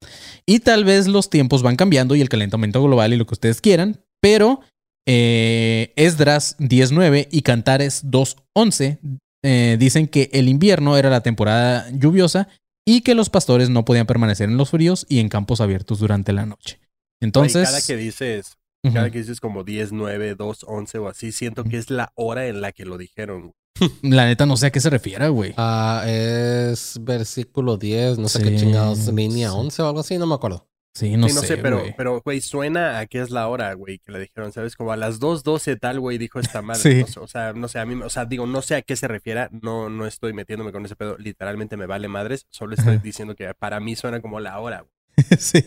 Y 0.46 0.60
tal 0.60 0.84
vez 0.84 1.06
los 1.06 1.30
tiempos 1.30 1.62
van 1.62 1.76
cambiando 1.76 2.14
y 2.14 2.20
el 2.20 2.28
calentamiento 2.28 2.82
global 2.82 3.12
y 3.12 3.16
lo 3.16 3.26
que 3.26 3.34
ustedes 3.34 3.60
quieran, 3.60 4.04
pero 4.20 4.60
eh, 5.06 5.92
Esdras 5.96 6.56
10.9 6.58 7.28
y 7.30 7.42
Cantares 7.42 8.04
2.11 8.04 8.98
eh, 9.44 9.76
dicen 9.78 10.08
que 10.08 10.30
el 10.32 10.48
invierno 10.48 10.96
era 10.96 11.10
la 11.10 11.22
temporada 11.22 11.90
lluviosa 11.90 12.48
y 12.86 13.02
que 13.02 13.14
los 13.14 13.30
pastores 13.30 13.70
no 13.70 13.84
podían 13.84 14.06
permanecer 14.06 14.48
en 14.48 14.56
los 14.56 14.70
fríos 14.70 15.06
y 15.08 15.20
en 15.20 15.28
campos 15.28 15.60
abiertos 15.60 15.98
durante 15.98 16.32
la 16.32 16.46
noche. 16.46 16.80
Entonces, 17.20 17.68
cada 17.68 17.80
que 17.80 17.96
dices, 17.96 18.56
cada 18.82 19.10
que 19.10 19.18
dices 19.18 19.40
como 19.40 19.64
10, 19.64 19.92
9, 19.92 20.34
2, 20.34 20.64
11 20.66 20.98
o 20.98 21.08
así, 21.08 21.32
siento 21.32 21.64
que 21.64 21.78
es 21.78 21.90
la 21.90 22.12
hora 22.14 22.46
en 22.46 22.60
la 22.60 22.72
que 22.72 22.84
lo 22.84 22.98
dijeron. 22.98 23.52
la 24.02 24.26
neta 24.26 24.46
no 24.46 24.56
sé 24.56 24.66
a 24.66 24.70
qué 24.70 24.80
se 24.80 24.90
refiere, 24.90 25.28
güey. 25.28 25.54
Ah, 25.56 26.04
es 26.06 26.98
versículo 27.00 27.76
10, 27.76 28.18
no 28.18 28.28
sé 28.28 28.38
Sí, 28.38 28.44
qué 28.44 28.56
chingados, 28.56 29.06
línea 29.12 29.50
sí. 29.50 29.56
11 29.56 29.82
o 29.82 29.86
algo 29.88 30.00
así, 30.00 30.18
no 30.18 30.26
me 30.26 30.34
acuerdo. 30.34 30.68
Sí, 30.96 31.16
no, 31.16 31.28
Sí, 31.28 31.34
no 31.34 31.40
sé, 31.42 31.56
pero, 31.56 31.80
güey. 31.80 31.94
pero, 31.96 32.22
güey, 32.24 32.40
suena 32.40 33.00
a 33.00 33.06
que 33.06 33.20
es 33.20 33.30
la 33.30 33.48
hora, 33.48 33.74
güey, 33.74 33.98
que 33.98 34.12
le 34.12 34.20
dijeron, 34.20 34.52
¿sabes? 34.52 34.76
Como 34.76 34.92
a 34.92 34.96
las 34.96 35.18
2.12 35.18 35.76
tal, 35.80 35.98
güey, 35.98 36.18
dijo 36.18 36.38
esta 36.38 36.62
madre. 36.62 36.80
Sí. 36.80 37.00
No 37.00 37.06
sé, 37.08 37.18
o 37.20 37.26
sea, 37.26 37.52
no 37.52 37.66
sé, 37.66 37.80
a 37.80 37.84
mí, 37.84 38.00
o 38.00 38.08
sea, 38.10 38.26
digo, 38.26 38.46
no 38.46 38.62
sé 38.62 38.76
a 38.76 38.82
qué 38.82 38.94
se 38.94 39.08
refiera, 39.08 39.48
no, 39.60 39.88
no 39.90 40.06
estoy 40.06 40.32
metiéndome 40.34 40.70
con 40.70 40.84
ese 40.84 40.94
pedo, 40.94 41.16
literalmente 41.18 41.76
me 41.76 41.86
vale 41.86 42.06
madres, 42.06 42.46
solo 42.50 42.76
estoy 42.76 42.98
diciendo 42.98 43.34
que 43.34 43.52
para 43.54 43.80
mí 43.80 43.96
suena 43.96 44.20
como 44.20 44.38
la 44.38 44.60
hora, 44.60 44.82
güey. 44.82 44.90
sí, 45.38 45.64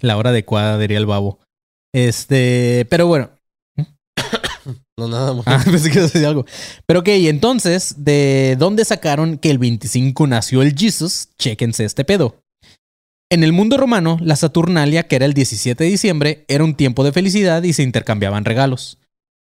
la 0.00 0.16
hora 0.16 0.30
adecuada, 0.30 0.78
diría 0.78 0.96
el 0.96 1.06
babo. 1.06 1.40
Este, 1.92 2.86
pero 2.88 3.06
bueno. 3.06 3.30
No, 4.98 5.08
nada 5.08 5.32
más. 5.32 5.44
Ah, 5.46 5.62
pensé 5.64 5.90
que 5.90 6.26
algo. 6.26 6.44
Pero 6.86 7.00
ok, 7.00 7.08
entonces, 7.08 7.94
¿de 7.98 8.56
dónde 8.58 8.84
sacaron 8.84 9.38
que 9.38 9.50
el 9.50 9.58
25 9.58 10.26
nació 10.26 10.62
el 10.62 10.74
Jesus? 10.76 11.28
Chéquense 11.38 11.84
este 11.84 12.04
pedo. 12.04 12.42
En 13.32 13.44
el 13.44 13.52
mundo 13.52 13.76
romano, 13.76 14.18
la 14.20 14.34
Saturnalia, 14.34 15.04
que 15.06 15.16
era 15.16 15.24
el 15.24 15.34
17 15.34 15.84
de 15.84 15.90
diciembre, 15.90 16.44
era 16.48 16.64
un 16.64 16.74
tiempo 16.74 17.04
de 17.04 17.12
felicidad 17.12 17.62
y 17.62 17.72
se 17.72 17.84
intercambiaban 17.84 18.44
regalos. 18.44 18.98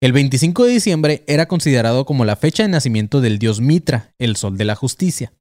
El 0.01 0.13
25 0.13 0.65
de 0.65 0.73
diciembre 0.73 1.23
era 1.27 1.47
considerado 1.47 2.05
como 2.05 2.23
la 2.23 2.35
fecha 2.35 2.63
de 2.63 2.69
nacimiento 2.69 3.21
del 3.21 3.39
dios 3.39 3.59
Mitra, 3.59 4.13
el 4.19 4.35
sol 4.35 4.57
de 4.57 4.65
la 4.65 4.75
justicia. 4.75 5.33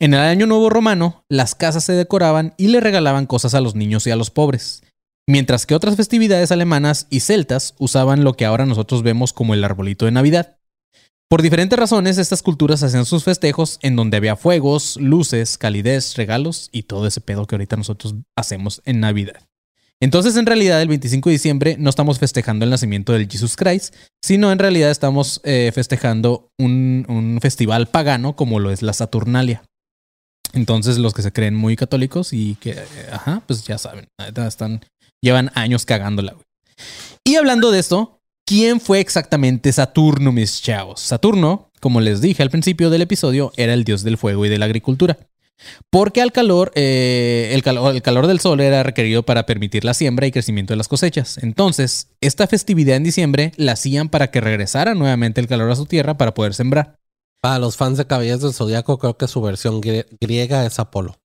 En 0.00 0.14
el 0.14 0.20
Año 0.20 0.46
Nuevo 0.46 0.68
Romano, 0.68 1.24
las 1.28 1.54
casas 1.54 1.84
se 1.84 1.92
decoraban 1.92 2.54
y 2.56 2.68
le 2.68 2.80
regalaban 2.80 3.26
cosas 3.26 3.54
a 3.54 3.60
los 3.60 3.74
niños 3.74 4.06
y 4.06 4.10
a 4.10 4.16
los 4.16 4.30
pobres, 4.30 4.82
mientras 5.28 5.66
que 5.66 5.74
otras 5.74 5.96
festividades 5.96 6.52
alemanas 6.52 7.06
y 7.10 7.20
celtas 7.20 7.74
usaban 7.78 8.24
lo 8.24 8.34
que 8.34 8.44
ahora 8.44 8.66
nosotros 8.66 9.02
vemos 9.02 9.32
como 9.32 9.54
el 9.54 9.64
arbolito 9.64 10.04
de 10.04 10.12
Navidad. 10.12 10.58
Por 11.28 11.40
diferentes 11.40 11.78
razones, 11.78 12.18
estas 12.18 12.42
culturas 12.42 12.82
hacían 12.82 13.06
sus 13.06 13.24
festejos 13.24 13.78
en 13.80 13.96
donde 13.96 14.18
había 14.18 14.36
fuegos, 14.36 14.96
luces, 15.00 15.56
calidez, 15.56 16.14
regalos 16.16 16.68
y 16.72 16.82
todo 16.82 17.06
ese 17.06 17.22
pedo 17.22 17.46
que 17.46 17.54
ahorita 17.54 17.76
nosotros 17.76 18.14
hacemos 18.36 18.82
en 18.84 19.00
Navidad. 19.00 19.42
Entonces, 20.02 20.36
en 20.36 20.46
realidad, 20.46 20.82
el 20.82 20.88
25 20.88 21.28
de 21.28 21.34
diciembre 21.34 21.76
no 21.78 21.88
estamos 21.88 22.18
festejando 22.18 22.64
el 22.64 22.70
nacimiento 22.70 23.12
del 23.12 23.30
Jesus 23.30 23.54
Christ, 23.54 23.94
sino 24.20 24.50
en 24.50 24.58
realidad 24.58 24.90
estamos 24.90 25.40
eh, 25.44 25.70
festejando 25.72 26.50
un, 26.58 27.38
festival 27.40 27.86
pagano 27.86 28.34
como 28.34 28.58
lo 28.58 28.72
es 28.72 28.82
la 28.82 28.94
Saturnalia. 28.94 29.62
Entonces, 30.54 30.98
los 30.98 31.14
que 31.14 31.22
se 31.22 31.32
creen 31.32 31.54
muy 31.54 31.76
católicos 31.76 32.32
y 32.32 32.56
que, 32.56 32.72
eh, 32.72 32.84
ajá, 33.12 33.44
pues 33.46 33.64
ya 33.64 33.78
saben, 33.78 34.08
están, 34.18 34.80
llevan 35.22 35.50
años 35.54 35.86
cagándola. 35.86 36.32
güey. 36.32 36.44
Y 37.24 37.36
hablando 37.36 37.70
de 37.70 37.78
esto, 37.78 38.20
¿quién 38.46 38.80
fue 38.80 39.00
exactamente 39.00 39.72
Saturno, 39.72 40.32
mis 40.32 40.60
chavos? 40.60 41.00
Saturno, 41.00 41.70
como 41.80 42.00
les 42.00 42.20
dije 42.20 42.42
al 42.42 42.50
principio 42.50 42.90
del 42.90 43.02
episodio, 43.02 43.52
era 43.56 43.72
el 43.74 43.84
dios 43.84 44.02
del 44.02 44.18
fuego 44.18 44.44
y 44.44 44.48
de 44.48 44.58
la 44.58 44.66
agricultura. 44.66 45.18
Porque 45.90 46.20
al 46.22 46.32
calor, 46.32 46.72
eh, 46.74 47.50
el, 47.52 47.62
calor, 47.62 47.94
el 47.94 48.02
calor 48.02 48.26
del 48.26 48.40
sol 48.40 48.60
era 48.60 48.82
requerido 48.82 49.22
para 49.22 49.46
permitir 49.46 49.84
la 49.84 49.94
siembra 49.94 50.26
y 50.26 50.32
crecimiento 50.32 50.72
de 50.72 50.76
las 50.76 50.88
cosechas. 50.88 51.38
Entonces, 51.38 52.08
esta 52.20 52.48
festividad 52.48 52.96
en 52.96 53.04
diciembre 53.04 53.52
la 53.56 53.72
hacían 53.72 54.08
para 54.08 54.32
que 54.32 54.40
regresara 54.40 54.94
nuevamente 54.94 55.40
el 55.40 55.46
calor 55.46 55.70
a 55.70 55.76
su 55.76 55.86
tierra 55.86 56.18
para 56.18 56.34
poder 56.34 56.54
sembrar. 56.54 56.96
Para 57.40 57.60
los 57.60 57.76
fans 57.76 57.96
de 57.98 58.06
Caballeros 58.08 58.40
del 58.42 58.54
Zodiaco, 58.54 58.98
creo 58.98 59.16
que 59.16 59.28
su 59.28 59.40
versión 59.40 59.80
grie- 59.80 60.06
griega 60.20 60.66
es 60.66 60.80
Apolo. 60.80 61.16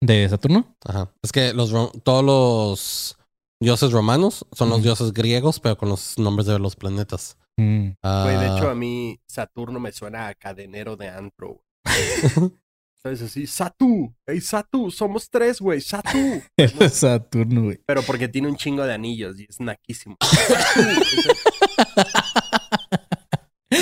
¿De 0.00 0.28
Saturno? 0.28 0.76
Ajá. 0.84 1.10
Es 1.22 1.32
que 1.32 1.52
los 1.54 1.72
todos 2.02 2.24
los 2.24 3.16
dioses 3.60 3.92
romanos 3.92 4.46
son 4.52 4.68
los 4.70 4.82
dioses 4.82 5.12
griegos, 5.12 5.60
pero 5.60 5.76
con 5.76 5.88
los 5.88 6.18
nombres 6.18 6.46
de 6.46 6.58
los 6.58 6.76
planetas. 6.76 7.38
Mm. 7.56 7.92
Güey, 8.02 8.36
de 8.38 8.46
hecho, 8.46 8.68
Ah, 8.68 8.72
a 8.72 8.74
mí 8.74 9.18
Saturno 9.26 9.80
me 9.80 9.92
suena 9.92 10.28
a 10.28 10.34
cadenero 10.34 10.96
de 10.96 11.08
antro. 11.08 11.62
¿Sabes 13.02 13.22
así? 13.22 13.46
Satu, 13.46 14.14
hey 14.26 14.40
Satu, 14.42 14.90
somos 14.90 15.30
tres, 15.30 15.60
güey, 15.60 15.80
Satu. 15.80 16.42
Saturno, 16.92 17.62
güey. 17.64 17.80
Pero 17.86 18.02
porque 18.02 18.28
tiene 18.28 18.48
un 18.48 18.56
chingo 18.56 18.84
de 18.84 18.92
anillos 18.92 19.40
y 19.40 19.46
es 19.48 19.58
naquísimo. 19.60 20.16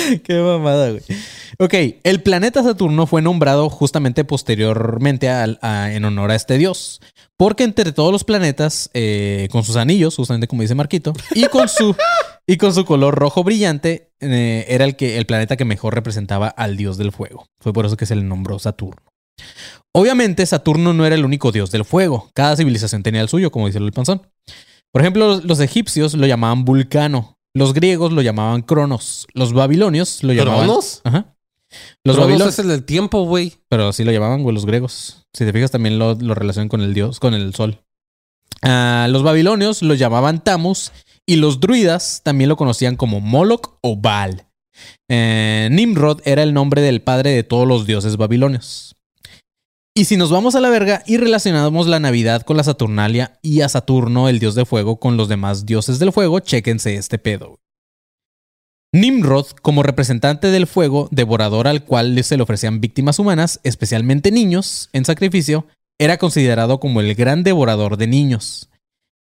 Qué 0.23 0.41
mamada, 0.41 0.89
güey. 0.91 1.01
Ok, 1.59 1.73
el 2.03 2.21
planeta 2.21 2.63
Saturno 2.63 3.07
fue 3.07 3.21
nombrado 3.21 3.69
justamente 3.69 4.23
posteriormente 4.25 5.29
a- 5.29 5.93
en 5.93 6.05
honor 6.05 6.31
a 6.31 6.35
este 6.35 6.57
dios. 6.57 7.01
Porque 7.37 7.63
entre 7.63 7.91
todos 7.91 8.11
los 8.11 8.23
planetas, 8.23 8.89
eh, 8.93 9.49
con 9.51 9.63
sus 9.63 9.75
anillos, 9.75 10.15
justamente 10.15 10.47
como 10.47 10.61
dice 10.61 10.75
Marquito, 10.75 11.13
y 11.33 11.45
con 11.45 11.67
su, 11.67 11.95
y 12.47 12.57
con 12.57 12.73
su 12.73 12.85
color 12.85 13.15
rojo 13.15 13.43
brillante, 13.43 14.11
eh, 14.21 14.65
era 14.69 14.85
el, 14.85 14.95
que, 14.95 15.17
el 15.17 15.25
planeta 15.25 15.57
que 15.57 15.65
mejor 15.65 15.93
representaba 15.95 16.47
al 16.47 16.77
dios 16.77 16.97
del 16.97 17.11
fuego. 17.11 17.45
Fue 17.61 17.73
por 17.73 17.85
eso 17.85 17.97
que 17.97 18.05
se 18.05 18.15
le 18.15 18.23
nombró 18.23 18.57
Saturno. 18.59 19.01
Obviamente, 19.93 20.45
Saturno 20.45 20.93
no 20.93 21.05
era 21.05 21.15
el 21.15 21.25
único 21.25 21.51
dios 21.51 21.71
del 21.71 21.85
fuego. 21.85 22.29
Cada 22.33 22.55
civilización 22.55 23.03
tenía 23.03 23.21
el 23.21 23.29
suyo, 23.29 23.51
como 23.51 23.67
dice 23.67 23.79
el 23.79 23.91
panzón. 23.91 24.21
Por 24.91 25.01
ejemplo, 25.01 25.27
los, 25.27 25.43
los 25.43 25.59
egipcios 25.59 26.13
lo 26.13 26.25
llamaban 26.27 26.63
Vulcano. 26.65 27.34
Los 27.55 27.73
griegos 27.73 28.11
lo 28.11 28.21
llamaban 28.21 28.61
Cronos. 28.61 29.27
Los 29.33 29.53
babilonios 29.53 30.23
lo 30.23 30.33
llamaban. 30.33 30.65
¿Cronos? 30.65 31.01
Ajá. 31.05 31.35
Los 32.03 32.15
Cronos 32.15 32.19
babilonios. 32.19 32.53
es 32.53 32.59
el 32.59 32.67
del 32.67 32.83
tiempo, 32.83 33.25
güey. 33.25 33.53
Pero 33.69 33.87
así 33.87 34.03
lo 34.03 34.11
llamaban, 34.11 34.43
güey, 34.43 34.53
los 34.53 34.65
griegos. 34.65 35.25
Si 35.33 35.45
te 35.45 35.53
fijas, 35.53 35.71
también 35.71 35.97
lo, 35.97 36.15
lo 36.15 36.35
relacionan 36.35 36.69
con 36.69 36.81
el 36.81 36.93
dios, 36.93 37.19
con 37.19 37.33
el 37.33 37.55
sol. 37.55 37.79
Ah, 38.61 39.07
los 39.09 39.23
babilonios 39.23 39.81
lo 39.81 39.93
llamaban 39.93 40.43
Tamus 40.43 40.91
y 41.25 41.37
los 41.37 41.59
druidas 41.59 42.21
también 42.23 42.49
lo 42.49 42.57
conocían 42.57 42.97
como 42.97 43.21
Moloch 43.21 43.77
o 43.81 43.95
Baal. 43.95 44.47
Eh, 45.09 45.69
Nimrod 45.71 46.21
era 46.25 46.43
el 46.43 46.53
nombre 46.53 46.81
del 46.81 47.01
padre 47.01 47.31
de 47.31 47.43
todos 47.43 47.67
los 47.67 47.85
dioses 47.85 48.17
babilonios. 48.17 48.95
Y 49.97 50.05
si 50.05 50.17
nos 50.17 50.29
vamos 50.29 50.55
a 50.55 50.59
la 50.59 50.69
verga 50.69 51.03
y 51.05 51.15
relacionamos 51.15 51.87
la 51.87 52.01
Navidad 52.01 52.41
con 52.41 52.57
la 52.57 52.65
Saturnalia 52.65 53.39
y 53.41 53.61
a 53.61 53.69
Saturno, 53.69 54.27
el 54.27 54.39
dios 54.39 54.53
de 54.53 54.65
fuego, 54.65 54.99
con 54.99 55.15
los 55.15 55.29
demás 55.29 55.65
dioses 55.65 55.99
del 55.99 56.11
fuego, 56.11 56.41
chéquense 56.41 56.95
este 56.95 57.17
pedo. 57.17 57.61
Nimrod, 58.91 59.45
como 59.61 59.83
representante 59.83 60.47
del 60.47 60.67
fuego, 60.67 61.07
devorador 61.11 61.69
al 61.69 61.85
cual 61.85 62.21
se 62.25 62.35
le 62.35 62.43
ofrecían 62.43 62.81
víctimas 62.81 63.19
humanas, 63.19 63.61
especialmente 63.63 64.31
niños, 64.31 64.89
en 64.91 65.05
sacrificio, 65.05 65.65
era 65.97 66.17
considerado 66.17 66.81
como 66.81 66.99
el 66.99 67.15
gran 67.15 67.43
devorador 67.43 67.95
de 67.95 68.07
niños. 68.07 68.69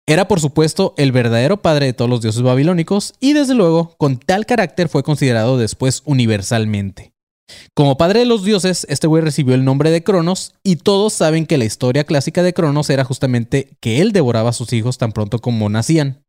Era, 0.07 0.27
por 0.27 0.41
supuesto, 0.41 0.95
el 0.97 1.13
verdadero 1.13 1.61
padre 1.61 1.85
de 1.85 1.93
todos 1.93 2.11
los 2.11 2.23
dioses 2.23 2.41
babilónicos 2.41 3.13
y, 3.21 3.35
desde 3.35 3.55
luego, 3.55 3.95
con 3.99 4.17
tal 4.17 4.47
carácter 4.47 4.89
fue 4.89 5.03
considerado 5.03 5.59
después 5.59 6.01
universalmente. 6.07 7.12
Como 7.75 7.97
padre 7.97 8.21
de 8.21 8.27
los 8.27 8.45
dioses, 8.45 8.87
este 8.89 9.07
güey 9.07 9.23
recibió 9.23 9.55
el 9.55 9.65
nombre 9.65 9.91
de 9.91 10.03
Cronos 10.03 10.55
y 10.63 10.77
todos 10.77 11.13
saben 11.13 11.47
que 11.47 11.59
la 11.59 11.65
historia 11.65 12.05
clásica 12.05 12.43
de 12.43 12.53
Cronos 12.53 12.91
era 12.91 13.05
justamente 13.05 13.77
que 13.81 14.01
él 14.01 14.13
devoraba 14.13 14.51
a 14.51 14.55
sus 14.55 14.73
hijos 14.73 14.99
tan 14.99 15.13
pronto 15.13 15.39
como 15.39 15.69
nacían. 15.69 16.23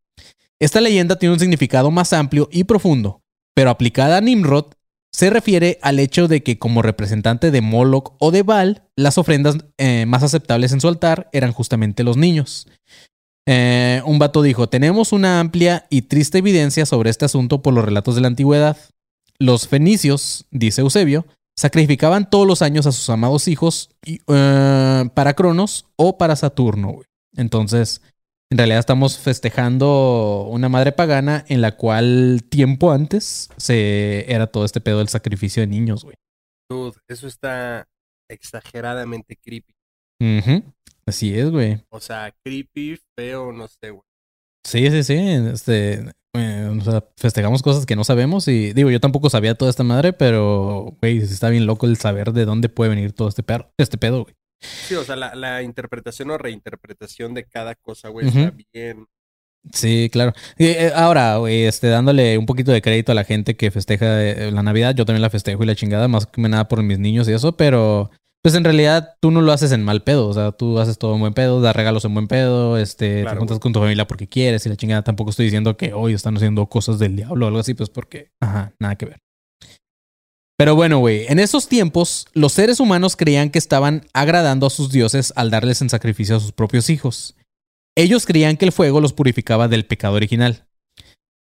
Esta 0.59 0.81
leyenda 0.81 1.17
tiene 1.17 1.33
un 1.33 1.39
significado 1.39 1.91
más 1.91 2.13
amplio 2.13 2.47
y 2.51 2.63
profundo, 2.63 3.21
pero 3.53 3.69
aplicada 3.69 4.17
a 4.17 4.21
Nimrod, 4.21 4.67
se 5.11 5.29
refiere 5.29 5.77
al 5.81 5.99
hecho 5.99 6.27
de 6.27 6.41
que 6.41 6.57
como 6.57 6.81
representante 6.81 7.51
de 7.51 7.61
Moloch 7.61 8.15
o 8.19 8.31
de 8.31 8.41
Baal, 8.41 8.83
las 8.95 9.17
ofrendas 9.17 9.57
eh, 9.77 10.05
más 10.07 10.23
aceptables 10.23 10.71
en 10.71 10.81
su 10.81 10.87
altar 10.87 11.29
eran 11.33 11.51
justamente 11.51 12.03
los 12.03 12.17
niños. 12.17 12.67
Eh, 13.45 14.01
un 14.05 14.19
vato 14.19 14.41
dijo, 14.41 14.69
tenemos 14.69 15.11
una 15.11 15.39
amplia 15.39 15.85
y 15.89 16.03
triste 16.03 16.39
evidencia 16.39 16.85
sobre 16.85 17.09
este 17.09 17.25
asunto 17.25 17.61
por 17.61 17.73
los 17.73 17.85
relatos 17.85 18.15
de 18.15 18.21
la 18.21 18.27
antigüedad. 18.27 18.77
Los 19.39 19.67
fenicios, 19.67 20.45
dice 20.51 20.81
Eusebio, 20.81 21.25
sacrificaban 21.57 22.29
todos 22.29 22.47
los 22.47 22.61
años 22.61 22.85
a 22.87 22.91
sus 22.91 23.09
amados 23.09 23.47
hijos 23.47 23.89
y, 24.05 24.19
eh, 24.27 25.09
para 25.13 25.33
Cronos 25.33 25.85
o 25.95 26.17
para 26.17 26.35
Saturno. 26.35 26.91
güey. 26.93 27.07
Entonces, 27.35 28.01
en 28.51 28.57
realidad 28.57 28.79
estamos 28.79 29.17
festejando 29.17 30.47
una 30.49 30.69
madre 30.69 30.91
pagana 30.91 31.43
en 31.47 31.61
la 31.61 31.75
cual 31.75 32.43
tiempo 32.49 32.91
antes 32.91 33.49
se 33.57 34.31
era 34.31 34.47
todo 34.47 34.65
este 34.65 34.81
pedo 34.81 34.99
del 34.99 35.09
sacrificio 35.09 35.61
de 35.61 35.67
niños, 35.67 36.03
güey. 36.03 36.15
Dude, 36.69 36.97
eso 37.07 37.27
está 37.27 37.87
exageradamente 38.29 39.35
creepy. 39.35 39.73
Así 41.05 41.37
es, 41.37 41.49
güey. 41.49 41.83
O 41.89 41.99
sea, 41.99 42.33
creepy, 42.43 42.99
feo, 43.15 43.51
no 43.51 43.67
sé, 43.67 43.89
güey. 43.89 44.03
Sí, 44.63 44.89
sí, 44.89 45.03
sí. 45.03 45.15
Este, 45.17 46.11
eh, 46.33 46.77
o 46.79 46.83
sea, 46.83 47.03
festejamos 47.17 47.61
cosas 47.61 47.85
que 47.85 47.95
no 47.95 48.03
sabemos 48.03 48.47
y 48.47 48.73
digo, 48.73 48.89
yo 48.89 48.99
tampoco 48.99 49.29
sabía 49.29 49.55
toda 49.55 49.69
esta 49.69 49.83
madre, 49.83 50.13
pero, 50.13 50.95
güey, 51.01 51.17
está 51.17 51.49
bien 51.49 51.65
loco 51.65 51.85
el 51.85 51.97
saber 51.97 52.33
de 52.33 52.45
dónde 52.45 52.69
puede 52.69 52.89
venir 52.89 53.13
todo 53.13 53.27
este 53.27 53.43
pedo, 53.43 53.71
este 53.77 53.97
pedo, 53.97 54.23
güey. 54.23 54.35
Sí, 54.59 54.95
o 54.95 55.03
sea, 55.03 55.15
la, 55.15 55.35
la 55.35 55.61
interpretación 55.61 56.31
o 56.31 56.37
reinterpretación 56.37 57.33
de 57.33 57.43
cada 57.43 57.75
cosa, 57.75 58.09
güey, 58.09 58.27
está 58.27 58.53
bien. 58.73 59.07
Sí, 59.71 60.09
claro. 60.11 60.33
Y, 60.57 60.65
eh, 60.65 60.91
ahora, 60.93 61.37
güey, 61.37 61.63
este, 61.63 61.87
dándole 61.87 62.37
un 62.37 62.45
poquito 62.45 62.71
de 62.71 62.81
crédito 62.81 63.11
a 63.11 63.15
la 63.15 63.23
gente 63.23 63.55
que 63.55 63.71
festeja 63.71 64.21
eh, 64.21 64.51
la 64.51 64.63
Navidad, 64.63 64.93
yo 64.95 65.05
también 65.05 65.21
la 65.21 65.29
festejo 65.29 65.63
y 65.63 65.67
la 65.67 65.75
chingada, 65.75 66.07
más 66.07 66.25
que 66.25 66.41
nada 66.41 66.67
por 66.67 66.83
mis 66.83 66.99
niños 66.99 67.27
y 67.29 67.33
eso, 67.33 67.55
pero 67.55 68.11
pues 68.43 68.55
en 68.55 68.65
realidad 68.65 69.15
tú 69.21 69.31
no 69.31 69.41
lo 69.41 69.53
haces 69.53 69.71
en 69.71 69.83
mal 69.83 70.03
pedo, 70.03 70.27
o 70.27 70.33
sea, 70.33 70.51
tú 70.51 70.77
haces 70.77 70.97
todo 70.97 71.15
en 71.15 71.21
buen 71.21 71.33
pedo, 71.33 71.61
das 71.61 71.73
regalos 71.73 72.03
en 72.03 72.13
buen 72.13 72.27
pedo, 72.27 72.77
este, 72.77 73.23
te 73.23 73.35
juntas 73.37 73.57
con 73.59 73.71
tu 73.71 73.79
familia 73.79 74.05
porque 74.05 74.27
quieres 74.27 74.65
y 74.65 74.69
la 74.69 74.75
chingada, 74.75 75.01
tampoco 75.01 75.29
estoy 75.29 75.45
diciendo 75.45 75.77
que 75.77 75.93
hoy 75.93 76.13
están 76.13 76.35
haciendo 76.35 76.65
cosas 76.65 76.99
del 76.99 77.15
diablo 77.15 77.45
o 77.45 77.47
algo 77.47 77.61
así, 77.61 77.73
pues 77.73 77.89
porque, 77.89 78.31
ajá, 78.41 78.73
nada 78.79 78.97
que 78.97 79.05
ver. 79.05 79.19
Pero 80.57 80.75
bueno, 80.75 80.99
güey, 80.99 81.25
en 81.29 81.39
esos 81.39 81.69
tiempos 81.69 82.27
los 82.33 82.51
seres 82.51 82.81
humanos 82.81 83.15
creían 83.15 83.49
que 83.49 83.59
estaban 83.59 84.05
agradando 84.13 84.67
a 84.67 84.69
sus 84.69 84.91
dioses 84.91 85.31
al 85.37 85.49
darles 85.49 85.81
en 85.81 85.89
sacrificio 85.89 86.35
a 86.35 86.41
sus 86.41 86.51
propios 86.51 86.89
hijos. 86.89 87.35
Ellos 87.95 88.25
creían 88.25 88.57
que 88.57 88.65
el 88.65 88.73
fuego 88.73 88.99
los 88.99 89.13
purificaba 89.13 89.69
del 89.69 89.85
pecado 89.85 90.15
original. 90.15 90.65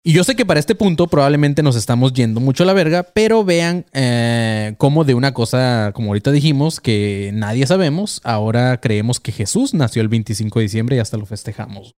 Y 0.07 0.13
yo 0.13 0.23
sé 0.23 0.35
que 0.35 0.45
para 0.45 0.59
este 0.59 0.75
punto 0.75 1.07
probablemente 1.07 1.63
nos 1.63 1.75
estamos 1.75 2.13
yendo 2.13 2.39
mucho 2.39 2.61
a 2.61 2.67
la 2.67 2.73
verga, 2.73 3.01
pero 3.01 3.43
vean 3.43 3.87
eh, 3.91 4.75
cómo 4.77 5.03
de 5.03 5.15
una 5.15 5.33
cosa, 5.33 5.93
como 5.95 6.09
ahorita 6.09 6.31
dijimos, 6.31 6.79
que 6.79 7.31
nadie 7.33 7.65
sabemos, 7.65 8.21
ahora 8.23 8.79
creemos 8.79 9.19
que 9.19 9.31
Jesús 9.31 9.73
nació 9.73 10.03
el 10.03 10.07
25 10.07 10.59
de 10.59 10.63
diciembre 10.63 10.95
y 10.95 10.99
hasta 10.99 11.17
lo 11.17 11.25
festejamos. 11.25 11.95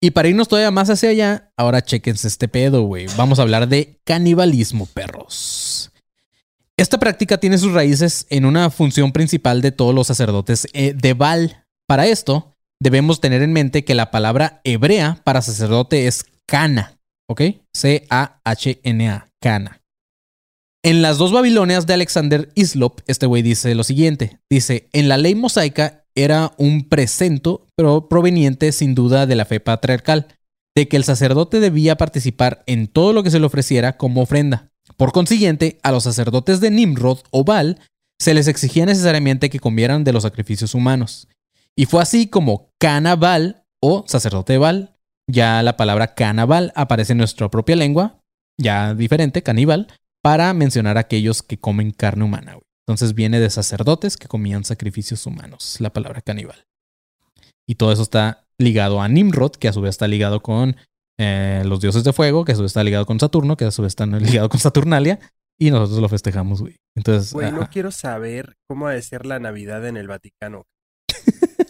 Y 0.00 0.12
para 0.12 0.28
irnos 0.28 0.48
todavía 0.48 0.70
más 0.70 0.88
hacia 0.88 1.10
allá, 1.10 1.52
ahora 1.54 1.84
chequense 1.84 2.28
este 2.28 2.48
pedo, 2.48 2.84
güey. 2.84 3.08
Vamos 3.18 3.38
a 3.38 3.42
hablar 3.42 3.68
de 3.68 4.00
canibalismo, 4.04 4.86
perros. 4.86 5.92
Esta 6.78 6.98
práctica 6.98 7.36
tiene 7.36 7.58
sus 7.58 7.74
raíces 7.74 8.26
en 8.30 8.46
una 8.46 8.70
función 8.70 9.12
principal 9.12 9.60
de 9.60 9.70
todos 9.70 9.94
los 9.94 10.06
sacerdotes 10.06 10.66
eh, 10.72 10.94
de 10.94 11.12
Baal. 11.12 11.66
Para 11.86 12.06
esto, 12.06 12.51
debemos 12.82 13.20
tener 13.20 13.42
en 13.42 13.52
mente 13.52 13.84
que 13.84 13.94
la 13.94 14.10
palabra 14.10 14.60
hebrea 14.64 15.20
para 15.24 15.40
sacerdote 15.40 16.06
es 16.06 16.24
cana, 16.46 16.98
¿ok? 17.28 17.42
C-A-H-N-A, 17.74 19.28
cana. 19.40 19.80
En 20.84 21.00
las 21.00 21.16
dos 21.16 21.30
Babilonias 21.30 21.86
de 21.86 21.94
Alexander 21.94 22.50
Islop, 22.56 23.00
este 23.06 23.26
güey 23.26 23.42
dice 23.42 23.74
lo 23.76 23.84
siguiente. 23.84 24.40
Dice, 24.50 24.88
en 24.92 25.08
la 25.08 25.16
ley 25.16 25.36
mosaica 25.36 26.04
era 26.16 26.52
un 26.58 26.88
presento, 26.88 27.68
pero 27.76 28.08
proveniente 28.08 28.72
sin 28.72 28.96
duda 28.96 29.26
de 29.26 29.36
la 29.36 29.44
fe 29.44 29.60
patriarcal, 29.60 30.26
de 30.76 30.88
que 30.88 30.96
el 30.96 31.04
sacerdote 31.04 31.60
debía 31.60 31.96
participar 31.96 32.64
en 32.66 32.88
todo 32.88 33.12
lo 33.12 33.22
que 33.22 33.30
se 33.30 33.38
le 33.38 33.46
ofreciera 33.46 33.96
como 33.96 34.22
ofrenda. 34.22 34.70
Por 34.96 35.12
consiguiente, 35.12 35.78
a 35.84 35.92
los 35.92 36.02
sacerdotes 36.02 36.60
de 36.60 36.72
Nimrod 36.72 37.20
o 37.30 37.44
Baal 37.44 37.78
se 38.20 38.34
les 38.34 38.48
exigía 38.48 38.84
necesariamente 38.84 39.50
que 39.50 39.60
comieran 39.60 40.02
de 40.02 40.12
los 40.12 40.24
sacrificios 40.24 40.74
humanos. 40.74 41.28
Y 41.76 41.86
fue 41.86 42.02
así 42.02 42.28
como 42.28 42.70
Canabal 42.78 43.64
o 43.80 44.04
sacerdote 44.06 44.58
Baal, 44.58 44.96
ya 45.28 45.62
la 45.62 45.76
palabra 45.76 46.14
Canabal 46.14 46.72
aparece 46.74 47.12
en 47.12 47.18
nuestra 47.18 47.50
propia 47.50 47.76
lengua, 47.76 48.20
ya 48.60 48.94
diferente, 48.94 49.42
caníbal, 49.42 49.88
para 50.22 50.52
mencionar 50.54 50.96
a 50.96 51.00
aquellos 51.00 51.42
que 51.42 51.58
comen 51.58 51.90
carne 51.90 52.24
humana. 52.24 52.52
güey. 52.52 52.64
Entonces 52.86 53.14
viene 53.14 53.40
de 53.40 53.50
sacerdotes 53.50 54.16
que 54.16 54.28
comían 54.28 54.64
sacrificios 54.64 55.26
humanos, 55.26 55.76
la 55.80 55.92
palabra 55.92 56.20
caníbal. 56.20 56.66
Y 57.66 57.76
todo 57.76 57.92
eso 57.92 58.02
está 58.02 58.44
ligado 58.58 59.00
a 59.00 59.08
Nimrod, 59.08 59.52
que 59.52 59.68
a 59.68 59.72
su 59.72 59.80
vez 59.80 59.90
está 59.90 60.08
ligado 60.08 60.42
con 60.42 60.76
eh, 61.18 61.62
los 61.64 61.80
dioses 61.80 62.04
de 62.04 62.12
fuego, 62.12 62.44
que 62.44 62.52
a 62.52 62.54
su 62.56 62.62
vez 62.62 62.70
está 62.70 62.84
ligado 62.84 63.06
con 63.06 63.20
Saturno, 63.20 63.56
que 63.56 63.64
a 63.64 63.70
su 63.70 63.82
vez 63.82 63.90
está 63.92 64.06
ligado 64.06 64.48
con 64.48 64.60
Saturnalia, 64.60 65.20
y 65.58 65.70
nosotros 65.70 66.00
lo 66.00 66.08
festejamos, 66.08 66.60
güey. 66.60 66.76
Entonces, 66.96 67.32
Güey, 67.32 67.52
no 67.52 67.68
quiero 67.70 67.90
saber 67.92 68.56
cómo 68.68 68.88
ha 68.88 68.92
de 68.92 69.02
ser 69.02 69.26
la 69.26 69.38
Navidad 69.38 69.86
en 69.86 69.96
el 69.96 70.08
Vaticano. 70.08 70.66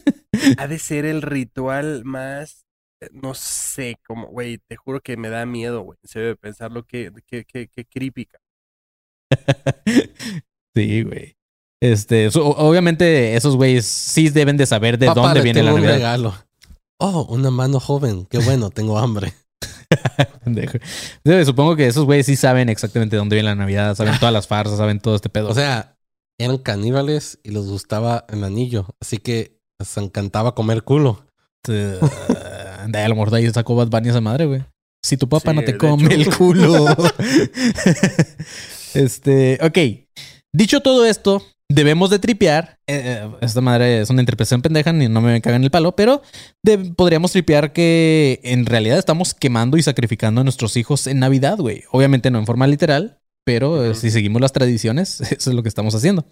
ha 0.58 0.66
de 0.66 0.78
ser 0.78 1.04
el 1.04 1.22
ritual 1.22 2.04
más, 2.04 2.64
eh, 3.00 3.08
no 3.12 3.34
sé, 3.34 3.96
como, 4.06 4.28
güey, 4.28 4.58
te 4.58 4.76
juro 4.76 5.00
que 5.00 5.16
me 5.16 5.28
da 5.28 5.46
miedo, 5.46 5.82
güey. 5.82 5.98
Se 6.04 6.20
debe 6.20 6.36
pensar 6.36 6.72
lo 6.72 6.84
que, 6.86 7.10
que, 7.26 7.44
que, 7.44 7.68
que 7.68 7.84
creepy. 7.84 8.28
sí, 10.74 11.02
güey. 11.02 11.36
Este, 11.82 12.30
so- 12.30 12.46
obviamente 12.50 13.34
esos 13.34 13.56
güeyes 13.56 13.84
sí 13.86 14.28
deben 14.28 14.56
de 14.56 14.66
saber 14.66 14.98
de 14.98 15.06
Papá, 15.06 15.20
dónde 15.20 15.40
le 15.40 15.44
viene 15.44 15.60
tengo 15.60 15.70
la 15.70 15.74
un 15.74 15.80
Navidad. 15.80 15.96
regalo. 15.96 16.34
Oh, 17.00 17.26
una 17.30 17.50
mano 17.50 17.80
joven. 17.80 18.26
Qué 18.26 18.38
bueno, 18.38 18.70
tengo 18.70 18.98
hambre. 18.98 19.32
Supongo 21.44 21.76
que 21.76 21.86
esos 21.88 22.04
güeyes 22.04 22.26
sí 22.26 22.36
saben 22.36 22.68
exactamente 22.68 23.16
dónde 23.16 23.36
viene 23.36 23.48
la 23.50 23.54
Navidad, 23.56 23.94
saben 23.94 24.18
todas 24.18 24.32
las 24.32 24.46
farsas, 24.46 24.78
saben 24.78 25.00
todo 25.00 25.16
este 25.16 25.28
pedo. 25.28 25.48
O 25.48 25.54
sea, 25.54 25.96
eran 26.38 26.58
caníbales 26.58 27.38
y 27.42 27.50
les 27.50 27.66
gustaba 27.66 28.24
el 28.28 28.44
anillo. 28.44 28.86
Así 29.00 29.18
que 29.18 29.58
les 29.82 29.96
encantaba 29.98 30.54
comer 30.54 30.82
culo. 30.82 31.26
Eh, 31.68 31.98
de 32.88 32.98
a 32.98 33.08
lo 33.08 33.14
mejor 33.14 33.30
de 33.30 33.38
ahí 33.38 33.50
sacó 33.50 33.76
Bad 33.76 33.88
Bunny 33.88 34.08
esa 34.08 34.20
madre, 34.20 34.46
güey. 34.46 34.64
Si 35.04 35.16
tu 35.16 35.28
papá 35.28 35.50
Sí, 35.50 35.56
no 35.56 35.64
te 35.64 35.76
come 35.76 36.14
hecho. 36.14 36.30
el 36.30 36.36
culo. 36.36 36.86
este, 38.94 39.58
ok. 39.62 39.78
Dicho 40.54 40.80
todo 40.80 41.06
esto, 41.06 41.42
debemos 41.68 42.10
de 42.10 42.18
tripear. 42.18 42.78
eh, 42.86 43.22
eh, 43.24 43.30
esta 43.40 43.60
madre 43.60 44.00
es 44.02 44.10
una 44.10 44.20
interpretación 44.22 44.62
pendeja, 44.62 44.92
ni 44.92 45.08
no 45.08 45.20
me 45.20 45.40
cagan 45.40 45.64
el 45.64 45.70
palo, 45.70 45.96
pero 45.96 46.22
de- 46.62 46.78
podríamos 46.94 47.32
tripear 47.32 47.72
que 47.72 48.40
en 48.44 48.66
realidad 48.66 48.98
estamos 48.98 49.34
quemando 49.34 49.76
y 49.76 49.82
sacrificando 49.82 50.40
a 50.40 50.44
nuestros 50.44 50.76
hijos 50.76 51.06
en 51.06 51.18
Navidad, 51.20 51.58
güey. 51.58 51.84
Obviamente 51.90 52.30
no 52.30 52.38
en 52.38 52.46
forma 52.46 52.66
literal, 52.66 53.18
pero 53.44 53.94
si 53.94 54.10
seguimos 54.10 54.40
las 54.42 54.52
tradiciones, 54.52 55.20
eso 55.32 55.50
es 55.50 55.56
lo 55.56 55.62
que 55.62 55.68
estamos 55.68 55.94
haciendo. 55.94 56.26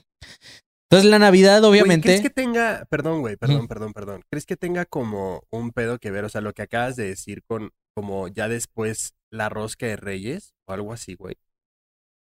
Entonces 0.91 1.09
la 1.11 1.19
Navidad, 1.21 1.61
Güey, 1.61 1.71
obviamente... 1.71 2.09
¿Crees 2.09 2.21
que 2.21 2.31
tenga, 2.31 2.85
perdón, 2.91 3.21
güey, 3.21 3.37
perdón, 3.37 3.69
perdón, 3.69 3.93
perdón. 3.93 4.23
¿Crees 4.29 4.45
que 4.45 4.57
tenga 4.57 4.85
como 4.87 5.45
un 5.51 5.71
pedo 5.71 5.99
que 5.99 6.11
ver? 6.11 6.25
O 6.25 6.29
sea, 6.29 6.41
lo 6.41 6.53
que 6.53 6.63
acabas 6.63 6.97
de 6.97 7.05
decir 7.07 7.43
con 7.47 7.71
como 7.95 8.27
ya 8.29 8.49
después 8.49 9.15
la 9.31 9.49
rosca 9.49 9.87
de 9.87 9.97
Reyes 9.97 10.53
o 10.67 10.73
algo 10.73 10.93
así, 10.93 11.15
güey. 11.15 11.37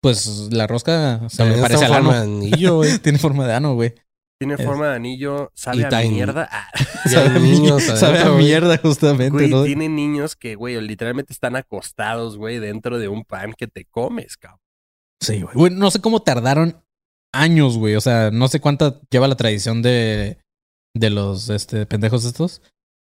Pues 0.03 0.49
la 0.51 0.67
rosca 0.67 1.29
se 1.29 1.37
También 1.39 1.61
parece 1.61 1.85
está 1.85 1.97
al 1.97 2.11
anillo, 2.11 2.77
güey. 2.77 2.99
Tiene 3.03 3.19
forma 3.19 3.47
de 3.47 3.55
ano, 3.55 3.75
güey. 3.75 3.95
Tiene 4.39 4.55
Es- 4.55 4.65
forma 4.65 4.89
de 4.89 4.95
anillo, 4.97 5.51
sabe 5.55 5.79
Y 5.79 5.83
a 5.85 5.89
tiny. 5.91 6.11
mierda. 6.15 6.49
Ah, 6.51 6.71
hay 7.05 7.41
niños 7.41 7.83
Sabe 7.83 8.21
a 8.21 8.31
mierda, 8.31 8.79
justamente, 8.79 9.31
güey, 9.31 9.51
¿no? 9.51 9.65
tiene 9.65 9.89
niños 9.89 10.37
que, 10.37 10.55
güey, 10.55 10.81
literalmente 10.81 11.33
están 11.33 11.57
acostados, 11.57 12.37
güey, 12.37 12.59
dentro 12.59 12.99
de 12.99 13.09
un 13.09 13.25
pan 13.25 13.53
que 13.53 13.67
te 13.67 13.85
comes, 13.85 14.37
cabrón. 14.37 14.61
Sí, 15.21 15.41
güey. 15.43 15.55
Güey, 15.55 15.73
No 15.73 15.91
sé 15.91 16.01
cómo 16.01 16.21
tardaron 16.23 16.84
años, 17.35 17.79
güey. 17.79 17.95
O 17.97 18.01
sea, 18.01 18.31
no 18.31 18.49
sé 18.49 18.61
cuánta 18.61 19.01
lleva 19.11 19.29
la 19.29 19.37
tradición 19.37 19.83
de, 19.83 20.39
de 20.95 21.11
los 21.11 21.51
este, 21.51 21.87
pendejos 21.87 22.25
estos. 22.25 22.63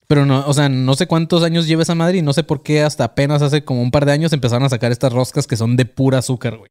Pero 0.07 0.25
no, 0.25 0.45
o 0.47 0.53
sea, 0.53 0.69
no 0.69 0.93
sé 0.95 1.05
cuántos 1.07 1.43
años 1.43 1.67
lleva 1.67 1.81
esa 1.81 1.95
madre 1.95 2.19
y 2.19 2.21
no 2.21 2.31
sé 2.33 2.43
por 2.43 2.63
qué 2.63 2.81
hasta 2.81 3.03
apenas 3.03 3.41
hace 3.41 3.63
como 3.65 3.81
un 3.81 3.91
par 3.91 4.05
de 4.05 4.13
años 4.13 4.31
empezaron 4.31 4.63
a 4.63 4.69
sacar 4.69 4.91
estas 4.91 5.11
roscas 5.11 5.47
que 5.47 5.57
son 5.57 5.75
de 5.75 5.85
pura 5.85 6.19
azúcar, 6.19 6.57
güey. 6.57 6.69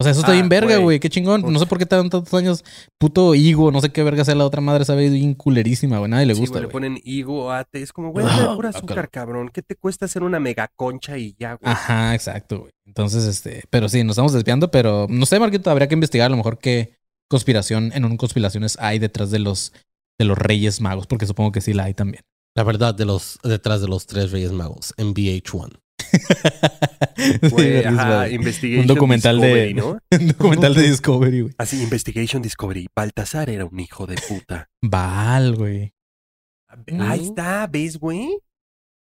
O 0.00 0.02
sea, 0.02 0.10
eso 0.10 0.20
está 0.20 0.32
Ah, 0.32 0.34
bien 0.34 0.48
verga, 0.48 0.76
güey. 0.78 0.98
Qué 0.98 1.08
chingón. 1.08 1.42
No 1.52 1.58
sé 1.58 1.66
por 1.66 1.78
qué 1.78 1.86
tardan 1.86 2.10
tantos 2.10 2.34
años. 2.34 2.64
Puto 2.98 3.34
higo, 3.34 3.70
no 3.70 3.80
sé 3.80 3.90
qué 3.90 4.02
verga 4.02 4.24
sea 4.24 4.34
la 4.34 4.44
otra 4.44 4.60
madre, 4.60 4.84
sabe 4.84 5.08
bien 5.08 5.34
culerísima, 5.34 5.98
güey. 5.98 6.10
Nadie 6.10 6.26
le 6.26 6.34
Sí, 6.34 6.40
gusta, 6.40 6.54
güey, 6.58 6.66
le 6.66 6.72
ponen 6.72 7.00
higo, 7.04 7.52
ate. 7.52 7.80
Es 7.80 7.92
como, 7.92 8.10
güey, 8.10 8.26
Ah, 8.28 8.30
de 8.30 8.36
pura 8.42 8.52
guácala. 8.54 8.70
azúcar, 8.78 9.10
cabrón. 9.10 9.50
¿Qué 9.54 9.62
te 9.62 9.76
cuesta 9.76 10.06
hacer 10.06 10.24
una 10.24 10.40
mega 10.40 10.68
concha 10.74 11.16
y 11.16 11.36
ya, 11.38 11.54
güey? 11.54 11.72
Ajá, 11.72 12.14
exacto, 12.14 12.60
güey. 12.60 12.72
Entonces, 12.86 13.24
este, 13.24 13.62
pero 13.70 13.88
sí, 13.88 14.02
nos 14.02 14.14
estamos 14.14 14.32
desviando, 14.32 14.70
pero 14.70 15.06
no 15.08 15.26
sé, 15.26 15.38
Marquito, 15.38 15.70
habría 15.70 15.86
que 15.86 15.94
investigar 15.94 16.26
a 16.26 16.30
lo 16.30 16.36
mejor 16.36 16.58
qué 16.58 16.96
conspiración, 17.30 17.92
en 17.94 18.04
un 18.04 18.16
conspiraciones 18.16 18.76
hay 18.80 18.98
detrás 18.98 19.30
de 19.30 19.38
los 19.38 19.72
de 20.18 20.24
los 20.24 20.36
Reyes 20.38 20.80
Magos, 20.80 21.06
porque 21.06 21.26
supongo 21.26 21.50
que 21.52 21.60
sí 21.60 21.72
la 21.72 21.84
hay 21.84 21.94
también. 21.94 22.22
La 22.56 22.62
verdad 22.62 22.94
de 22.94 23.04
los 23.04 23.38
detrás 23.42 23.80
de 23.80 23.88
los 23.88 24.06
tres 24.06 24.30
Reyes 24.32 24.52
Magos 24.52 24.92
en 24.96 25.12
VH1. 25.14 25.78
Sí, 27.16 27.84
ajá, 27.84 28.26
un 28.80 28.86
documental 28.86 29.40
de- 29.40 29.66
Discovery, 29.66 29.74
¿no? 29.74 29.98
un 30.20 30.28
documental 30.28 30.74
de 30.74 30.82
Discovery, 30.82 31.40
güey. 31.42 31.54
Así, 31.58 31.82
Investigation 31.82 32.42
Discovery. 32.42 32.86
Baltasar 32.94 33.50
era 33.50 33.64
un 33.64 33.78
hijo 33.80 34.06
de 34.06 34.16
puta. 34.28 34.68
Val, 34.82 35.56
güey. 35.56 35.92
Ahí 37.00 37.24
está, 37.24 37.66
¿ves, 37.66 37.98
güey? 37.98 38.38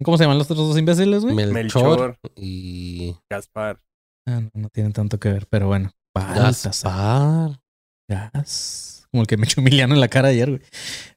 ¿Cómo 0.03 0.17
se 0.19 0.25
llaman 0.25 0.39
los 0.39 0.51
otros 0.51 0.69
dos 0.69 0.79
imbéciles, 0.79 1.23
güey? 1.23 1.35
Melchor, 1.35 1.53
Melchor. 1.55 2.19
y 2.37 3.17
Gaspar. 3.31 3.81
Ah, 4.27 4.41
no, 4.41 4.51
no 4.55 4.69
tienen 4.71 4.93
tanto 4.93 5.19
que 5.21 5.31
ver, 5.31 5.47
pero 5.49 5.69
bueno. 5.69 5.93
Baltasar. 6.15 6.73
Gaspar. 6.73 7.61
Gas. 8.09 8.94
Como 9.15 9.23
el 9.23 9.29
que 9.29 9.37
me 9.37 9.45
echó 9.45 9.61
Emiliano 9.61 9.95
en 9.95 10.01
la 10.01 10.09
cara 10.09 10.31
ayer, 10.31 10.51
güey. 10.51 10.61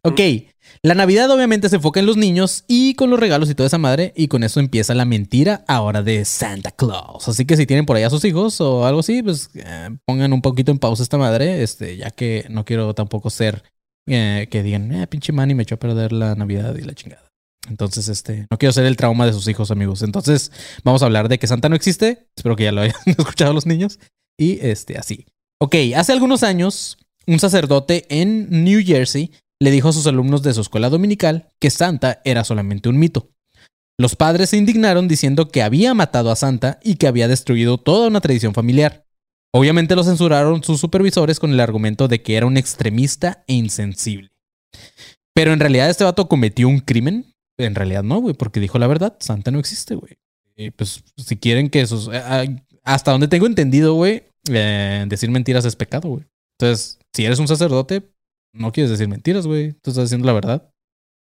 Ok. 0.04 0.52
La 0.84 0.94
Navidad 0.94 1.32
obviamente 1.32 1.68
se 1.68 1.78
enfoca 1.78 2.00
en 2.00 2.06
los 2.06 2.16
niños 2.16 2.64
y 2.68 2.94
con 2.94 3.10
los 3.10 3.20
regalos 3.20 3.50
y 3.50 3.56
toda 3.56 3.66
esa 3.66 3.80
madre. 3.80 4.14
Y 4.16 4.28
con 4.28 4.44
eso 4.44 4.60
empieza 4.60 4.94
la 4.94 5.04
mentira 5.04 5.66
ahora 5.68 6.04
de 6.04 6.24
Santa 6.24 6.70
Claus. 6.70 7.28
Así 7.28 7.46
que 7.46 7.58
si 7.58 7.66
tienen 7.66 7.88
por 7.88 7.96
ahí 7.96 8.04
a 8.04 8.12
sus 8.12 8.24
hijos 8.24 8.62
o 8.62 8.86
algo 8.86 9.00
así, 9.00 9.24
pues 9.24 9.50
eh, 9.56 9.90
pongan 10.06 10.32
un 10.32 10.44
poquito 10.44 10.72
en 10.72 10.78
pausa 10.78 11.02
esta 11.02 11.18
madre. 11.18 11.64
Este, 11.64 11.98
ya 11.98 12.12
que 12.12 12.46
no 12.52 12.66
quiero 12.66 12.94
tampoco 12.94 13.32
ser 13.32 13.64
eh, 14.06 14.48
que 14.52 14.62
digan, 14.62 14.92
eh, 14.94 15.08
pinche 15.08 15.34
Manny 15.34 15.56
me 15.56 15.64
echó 15.64 15.74
a 15.74 15.80
perder 15.80 16.14
la 16.14 16.36
Navidad 16.36 16.76
y 16.76 16.82
la 16.82 16.94
chingada. 16.94 17.24
Entonces, 17.68 18.10
este, 18.10 18.46
no 18.52 18.60
quiero 18.60 18.74
ser 18.74 18.86
el 18.86 18.96
trauma 18.96 19.26
de 19.26 19.34
sus 19.34 19.48
hijos, 19.48 19.72
amigos. 19.72 20.04
Entonces, 20.04 20.52
vamos 20.84 21.02
a 21.02 21.06
hablar 21.06 21.30
de 21.30 21.40
que 21.40 21.48
Santa 21.48 21.68
no 21.68 21.76
existe. 21.76 22.28
Espero 22.36 22.56
que 22.56 22.66
ya 22.66 22.72
lo 22.72 22.82
hayan 22.82 22.96
escuchado 23.08 23.54
los 23.54 23.66
niños. 23.66 23.98
Y 24.38 24.60
este, 24.62 25.00
así. 25.00 25.26
Ok, 25.60 25.76
hace 25.96 26.14
algunos 26.14 26.44
años, 26.44 27.00
un 27.28 27.40
sacerdote 27.40 28.06
en 28.10 28.64
New 28.64 28.82
Jersey 28.84 29.32
le 29.60 29.72
dijo 29.72 29.90
a 29.90 29.94
sus 29.94 30.08
alumnos 30.08 30.44
de 30.44 30.54
su 30.54 30.62
escuela 30.62 30.90
dominical 30.90 31.50
que 31.60 31.70
Santa 31.70 32.22
era 32.24 32.44
solamente 32.44 32.90
un 32.90 32.98
mito. 32.98 33.30
Los 34.00 34.16
padres 34.16 34.52
se 34.52 34.58
indignaron 34.58 35.08
diciendo 35.08 35.50
que 35.50 35.64
había 35.64 35.94
matado 35.94 36.32
a 36.32 36.36
Santa 36.36 36.80
y 36.84 36.96
que 36.96 37.08
había 37.08 37.28
destruido 37.28 37.78
toda 37.80 38.08
una 38.08 38.22
tradición 38.22 38.54
familiar. 38.54 39.06
Obviamente 39.52 39.96
lo 39.96 40.04
censuraron 40.04 40.64
sus 40.64 40.80
supervisores 40.80 41.40
con 41.40 41.52
el 41.52 41.60
argumento 41.60 42.08
de 42.08 42.22
que 42.22 42.36
era 42.36 42.46
un 42.46 42.58
extremista 42.58 43.44
e 43.48 43.54
insensible. 43.54 44.30
Pero 45.34 45.52
en 45.52 45.60
realidad 45.60 45.90
este 45.90 46.04
vato 46.04 46.28
cometió 46.28 46.68
un 46.68 46.80
crimen. 46.80 47.34
En 47.58 47.74
realidad 47.74 48.04
no, 48.04 48.20
güey, 48.20 48.36
porque 48.36 48.60
dijo 48.60 48.78
la 48.78 48.88
verdad, 48.88 49.18
Santa 49.20 49.50
no 49.50 49.60
existe, 49.60 49.96
güey. 49.96 50.18
Pues 50.76 51.04
si 51.18 51.38
quieren 51.38 51.70
que 51.70 51.82
esos... 51.82 52.10
eh, 52.12 52.62
hasta 52.84 53.12
donde 53.12 53.28
tengo 53.28 53.48
entendido, 53.48 53.96
güey, 53.96 54.24
eh, 54.50 55.06
decir 55.08 55.32
mentiras 55.32 55.66
es 55.66 55.76
pecado, 55.76 56.10
güey. 56.10 56.26
Entonces, 56.60 57.00
si 57.14 57.26
eres 57.26 57.40
un 57.40 57.48
sacerdote, 57.48 58.10
no 58.54 58.72
quieres 58.72 58.90
decir 58.92 59.08
mentiras, 59.08 59.46
güey. 59.48 59.74
Tú 59.74 59.92
estás 59.92 60.06
diciendo 60.06 60.26
la 60.28 60.34
verdad. 60.34 60.72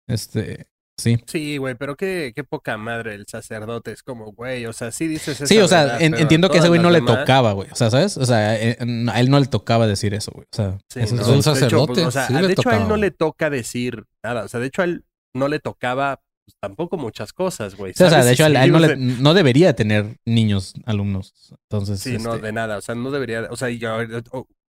Este, 0.09 0.69
sí. 0.99 1.19
Sí, 1.27 1.57
güey, 1.59 1.75
pero 1.75 1.97
qué, 1.97 2.33
qué 2.35 2.45
poca 2.45 2.77
madre 2.79 3.15
el 3.15 3.27
sacerdote. 3.27 3.93
Es 3.93 4.03
como, 4.03 4.33
güey, 4.33 4.67
o 4.67 4.73
sea, 4.73 4.91
sí 4.93 5.07
dices 5.09 5.37
Sí, 5.39 5.57
esa 5.57 5.65
o 5.65 5.69
sea, 5.69 5.83
verdad, 5.85 6.03
en- 6.03 6.13
pero 6.13 6.23
entiendo 6.23 6.49
que 6.51 6.57
a 6.57 6.61
ese 6.61 6.69
güey 6.69 6.81
no 6.81 6.91
le 6.91 7.01
tocaba, 7.03 7.53
güey. 7.53 7.69
O 7.71 7.75
sea, 7.75 7.91
¿sabes? 7.91 8.17
O 8.17 8.25
sea, 8.25 8.57
eh, 8.63 8.77
a 9.13 9.21
él 9.21 9.31
no 9.31 9.39
le 9.41 9.47
tocaba 9.47 9.87
decir 9.87 10.15
eso, 10.15 10.31
güey. 10.33 10.47
O 10.53 10.57
sea, 10.57 10.79
Sí, 10.89 11.01
eso 11.01 11.17
no, 11.17 11.23
es 11.23 11.29
un 11.29 11.35
de 11.35 11.41
hecho, 11.41 11.55
sacerdote, 11.55 11.93
pues, 11.95 12.07
o 12.07 12.11
sea, 12.11 12.27
sí 12.29 12.35
de 12.35 12.53
hecho 12.53 12.69
a 12.71 12.77
él 12.77 12.89
no 12.89 12.97
le 12.97 13.11
toca 13.11 13.51
decir 13.51 14.05
nada. 14.25 14.45
O 14.45 14.49
sea, 14.49 14.61
de 14.61 14.67
hecho 14.69 14.83
a 14.83 14.85
él 14.85 15.05
no 15.35 15.49
le 15.49 15.59
tocaba 15.61 16.23
pues, 16.47 16.57
tampoco 16.63 16.97
muchas 16.97 17.33
cosas, 17.35 17.75
güey. 17.75 17.93
Sí, 17.95 18.03
o 18.05 18.09
sea, 18.09 18.25
de 18.25 18.33
hecho, 18.33 18.45
a 18.45 18.47
él, 18.49 18.53
Sí, 18.53 18.57
a 18.59 18.65
él 18.65 18.73
no, 18.73 18.79
le- 18.79 18.97
no 18.97 19.35
debería 19.35 19.75
tener 19.77 20.17
niños 20.25 20.73
alumnos. 20.87 21.35
Entonces, 21.71 22.01
Sí, 22.01 22.17
no, 22.19 22.35
este, 22.37 22.47
de 22.47 22.53
nada. 22.53 22.79
O 22.79 22.81
sea, 22.81 22.95
no 22.95 23.11
debería. 23.11 23.49
O 23.51 23.57
sea, 23.57 23.69
yo- 23.69 23.99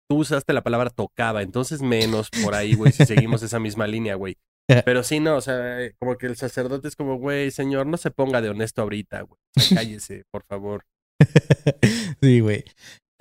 tú 0.10 0.18
usaste 0.18 0.53
la 0.53 0.64
palabra 0.64 0.89
tocaba, 0.89 1.41
entonces 1.41 1.82
menos 1.82 2.30
por 2.43 2.55
ahí, 2.55 2.74
güey, 2.74 2.91
si 2.91 3.05
seguimos 3.05 3.43
esa 3.43 3.60
misma 3.60 3.88
línea, 3.88 4.16
güey. 4.16 4.38
Pero 4.86 5.03
sí, 5.03 5.20
no, 5.20 5.38
o 5.38 5.41
sea, 5.41 5.82
eh, 5.82 5.93
como 5.99 6.18
que 6.18 6.28
el 6.28 6.36
sacerdote 6.36 6.88
es 6.88 6.95
como, 6.95 7.18
güey, 7.18 7.51
señor, 7.51 7.88
no 7.88 7.97
se 7.97 8.12
ponga 8.12 8.41
de 8.41 8.49
honesto 8.49 8.82
ahorita, 8.82 9.22
güey. 9.22 9.39
Cállese, 9.74 10.24
por 10.32 10.43
favor. 10.45 10.86
sí, 12.22 12.39
güey. 12.39 12.64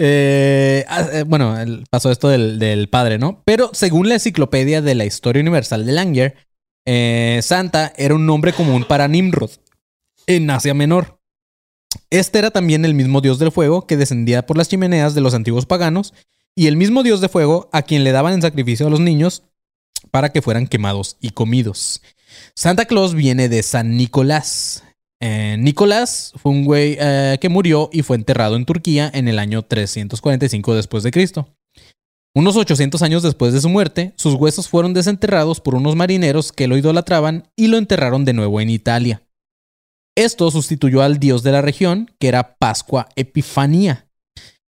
Eh, 0.00 0.84
ah, 0.88 1.08
eh, 1.12 1.24
bueno, 1.24 1.56
pasó 1.90 2.10
esto 2.12 2.28
del, 2.28 2.58
del 2.58 2.88
padre, 2.88 3.18
¿no? 3.18 3.42
Pero 3.44 3.70
según 3.72 4.08
la 4.08 4.14
enciclopedia 4.14 4.80
de 4.80 4.94
la 4.94 5.04
historia 5.04 5.42
universal 5.42 5.84
de 5.84 5.92
Langer, 5.92 6.36
eh, 6.90 7.40
Santa 7.42 7.92
era 7.98 8.14
un 8.14 8.24
nombre 8.24 8.54
común 8.54 8.82
para 8.82 9.08
Nimrod 9.08 9.50
en 10.26 10.48
Asia 10.48 10.72
Menor. 10.72 11.18
Este 12.08 12.38
era 12.38 12.50
también 12.50 12.86
el 12.86 12.94
mismo 12.94 13.20
dios 13.20 13.38
del 13.38 13.52
fuego 13.52 13.86
que 13.86 13.98
descendía 13.98 14.46
por 14.46 14.56
las 14.56 14.68
chimeneas 14.68 15.14
de 15.14 15.20
los 15.20 15.34
antiguos 15.34 15.66
paganos 15.66 16.14
y 16.58 16.66
el 16.66 16.76
mismo 16.76 17.04
dios 17.04 17.20
de 17.20 17.28
fuego 17.28 17.70
a 17.72 17.82
quien 17.82 18.02
le 18.02 18.10
daban 18.10 18.34
en 18.34 18.42
sacrificio 18.42 18.88
a 18.88 18.90
los 18.90 18.98
niños 18.98 19.44
para 20.10 20.30
que 20.30 20.42
fueran 20.42 20.66
quemados 20.66 21.16
y 21.20 21.30
comidos. 21.30 22.02
Santa 22.56 22.84
Claus 22.86 23.14
viene 23.14 23.48
de 23.48 23.62
San 23.62 23.96
Nicolás. 23.96 24.82
Eh, 25.20 25.54
Nicolás 25.60 26.32
fue 26.34 26.50
un 26.50 26.64
güey 26.64 26.96
eh, 26.98 27.38
que 27.40 27.48
murió 27.48 27.90
y 27.92 28.02
fue 28.02 28.16
enterrado 28.16 28.56
en 28.56 28.64
Turquía 28.64 29.08
en 29.14 29.28
el 29.28 29.38
año 29.38 29.62
345 29.62 30.74
después 30.74 31.04
de 31.04 31.12
Cristo. 31.12 31.48
Unos 32.34 32.56
800 32.56 33.02
años 33.02 33.22
después 33.22 33.52
de 33.52 33.60
su 33.60 33.68
muerte, 33.68 34.12
sus 34.16 34.34
huesos 34.34 34.68
fueron 34.68 34.94
desenterrados 34.94 35.60
por 35.60 35.76
unos 35.76 35.94
marineros 35.94 36.50
que 36.50 36.66
lo 36.66 36.76
idolatraban 36.76 37.52
y 37.54 37.68
lo 37.68 37.76
enterraron 37.76 38.24
de 38.24 38.32
nuevo 38.32 38.60
en 38.60 38.70
Italia. 38.70 39.22
Esto 40.16 40.50
sustituyó 40.50 41.02
al 41.02 41.20
dios 41.20 41.44
de 41.44 41.52
la 41.52 41.62
región, 41.62 42.10
que 42.18 42.26
era 42.26 42.56
Pascua 42.56 43.08
Epifanía, 43.14 44.07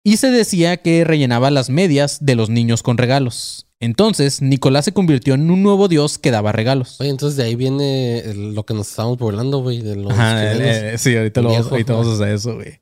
y 0.05 0.17
se 0.19 0.31
decía 0.31 0.77
que 0.79 1.05
rellenaba 1.05 1.51
las 1.51 1.71
medias 1.71 2.19
de 2.25 2.35
los 2.35 2.51
niños 2.51 2.83
con 2.83 2.99
regalos. 2.99 3.65
Entonces, 3.81 4.43
Nicolás 4.43 4.87
se 4.87 4.93
convirtió 4.93 5.35
en 5.35 5.49
un 5.53 5.63
nuevo 5.63 5.87
dios 5.87 6.19
que 6.19 6.33
daba 6.33 6.51
regalos. 6.51 7.01
Oye, 7.01 7.11
entonces 7.11 7.37
de 7.37 7.45
ahí 7.45 7.55
viene 7.55 8.19
el- 8.21 8.53
lo 8.57 8.65
que 8.67 8.75
nos 8.75 8.89
estábamos 8.91 9.19
burlando, 9.19 9.59
güey, 9.63 9.83
de 9.83 9.95
los 9.95 10.13
Ajá, 10.13 10.53
chilenos. 10.53 10.77
eh, 10.77 10.99
sí, 10.99 11.17
ahorita, 11.17 11.43
lo, 11.43 11.51
Viejo. 11.51 11.69
ahorita 11.71 11.93
vamos 11.93 12.09
a 12.09 12.15
hacer 12.15 12.35
eso, 12.35 12.55
güey. 12.57 12.81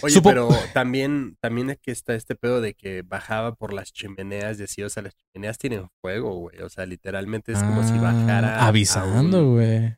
Oye, 0.00 0.14
Supo- 0.14 0.30
pero 0.30 0.48
también, 0.72 1.36
también 1.42 1.68
es 1.68 1.78
que 1.78 1.90
está 1.90 2.14
este 2.14 2.34
pedo 2.34 2.62
de 2.62 2.72
que 2.72 3.02
bajaba 3.02 3.56
por 3.56 3.74
las 3.74 3.92
chimeneas, 3.92 4.56
decía, 4.56 4.86
o 4.86 4.88
sea, 4.88 5.02
las 5.02 5.14
chimeneas 5.16 5.58
tienen 5.58 5.86
fuego, 6.00 6.34
güey. 6.38 6.58
O 6.62 6.70
sea, 6.70 6.86
literalmente 6.86 7.52
es 7.52 7.58
como 7.58 7.82
si 7.82 7.92
Ah, 7.98 8.00
bajara. 8.00 8.66
Avisando, 8.66 9.42
un- 9.44 9.54
güey. 9.56 9.96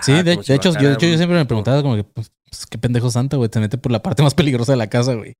Sí, 0.00 0.12
de, 0.22 0.38
si 0.42 0.52
de 0.52 0.54
hecho, 0.54 0.70
yo, 0.70 0.72
bajara 0.72 0.88
de 0.88 0.94
hecho, 0.94 1.06
yo 1.06 1.12
un- 1.12 1.18
siempre 1.18 1.36
me 1.38 1.44
preguntaba 1.44 1.82
como 1.82 1.96
que, 1.96 2.04
pues, 2.04 2.32
pues, 2.48 2.64
qué 2.64 2.78
pendejo 2.78 3.10
santa, 3.10 3.36
güey, 3.36 3.50
te 3.50 3.60
mete 3.60 3.76
por 3.76 3.92
la 3.92 4.02
parte 4.02 4.22
más 4.22 4.32
peligrosa 4.32 4.72
de 4.72 4.78
la 4.78 4.86
casa, 4.88 5.12
güey. 5.12 5.34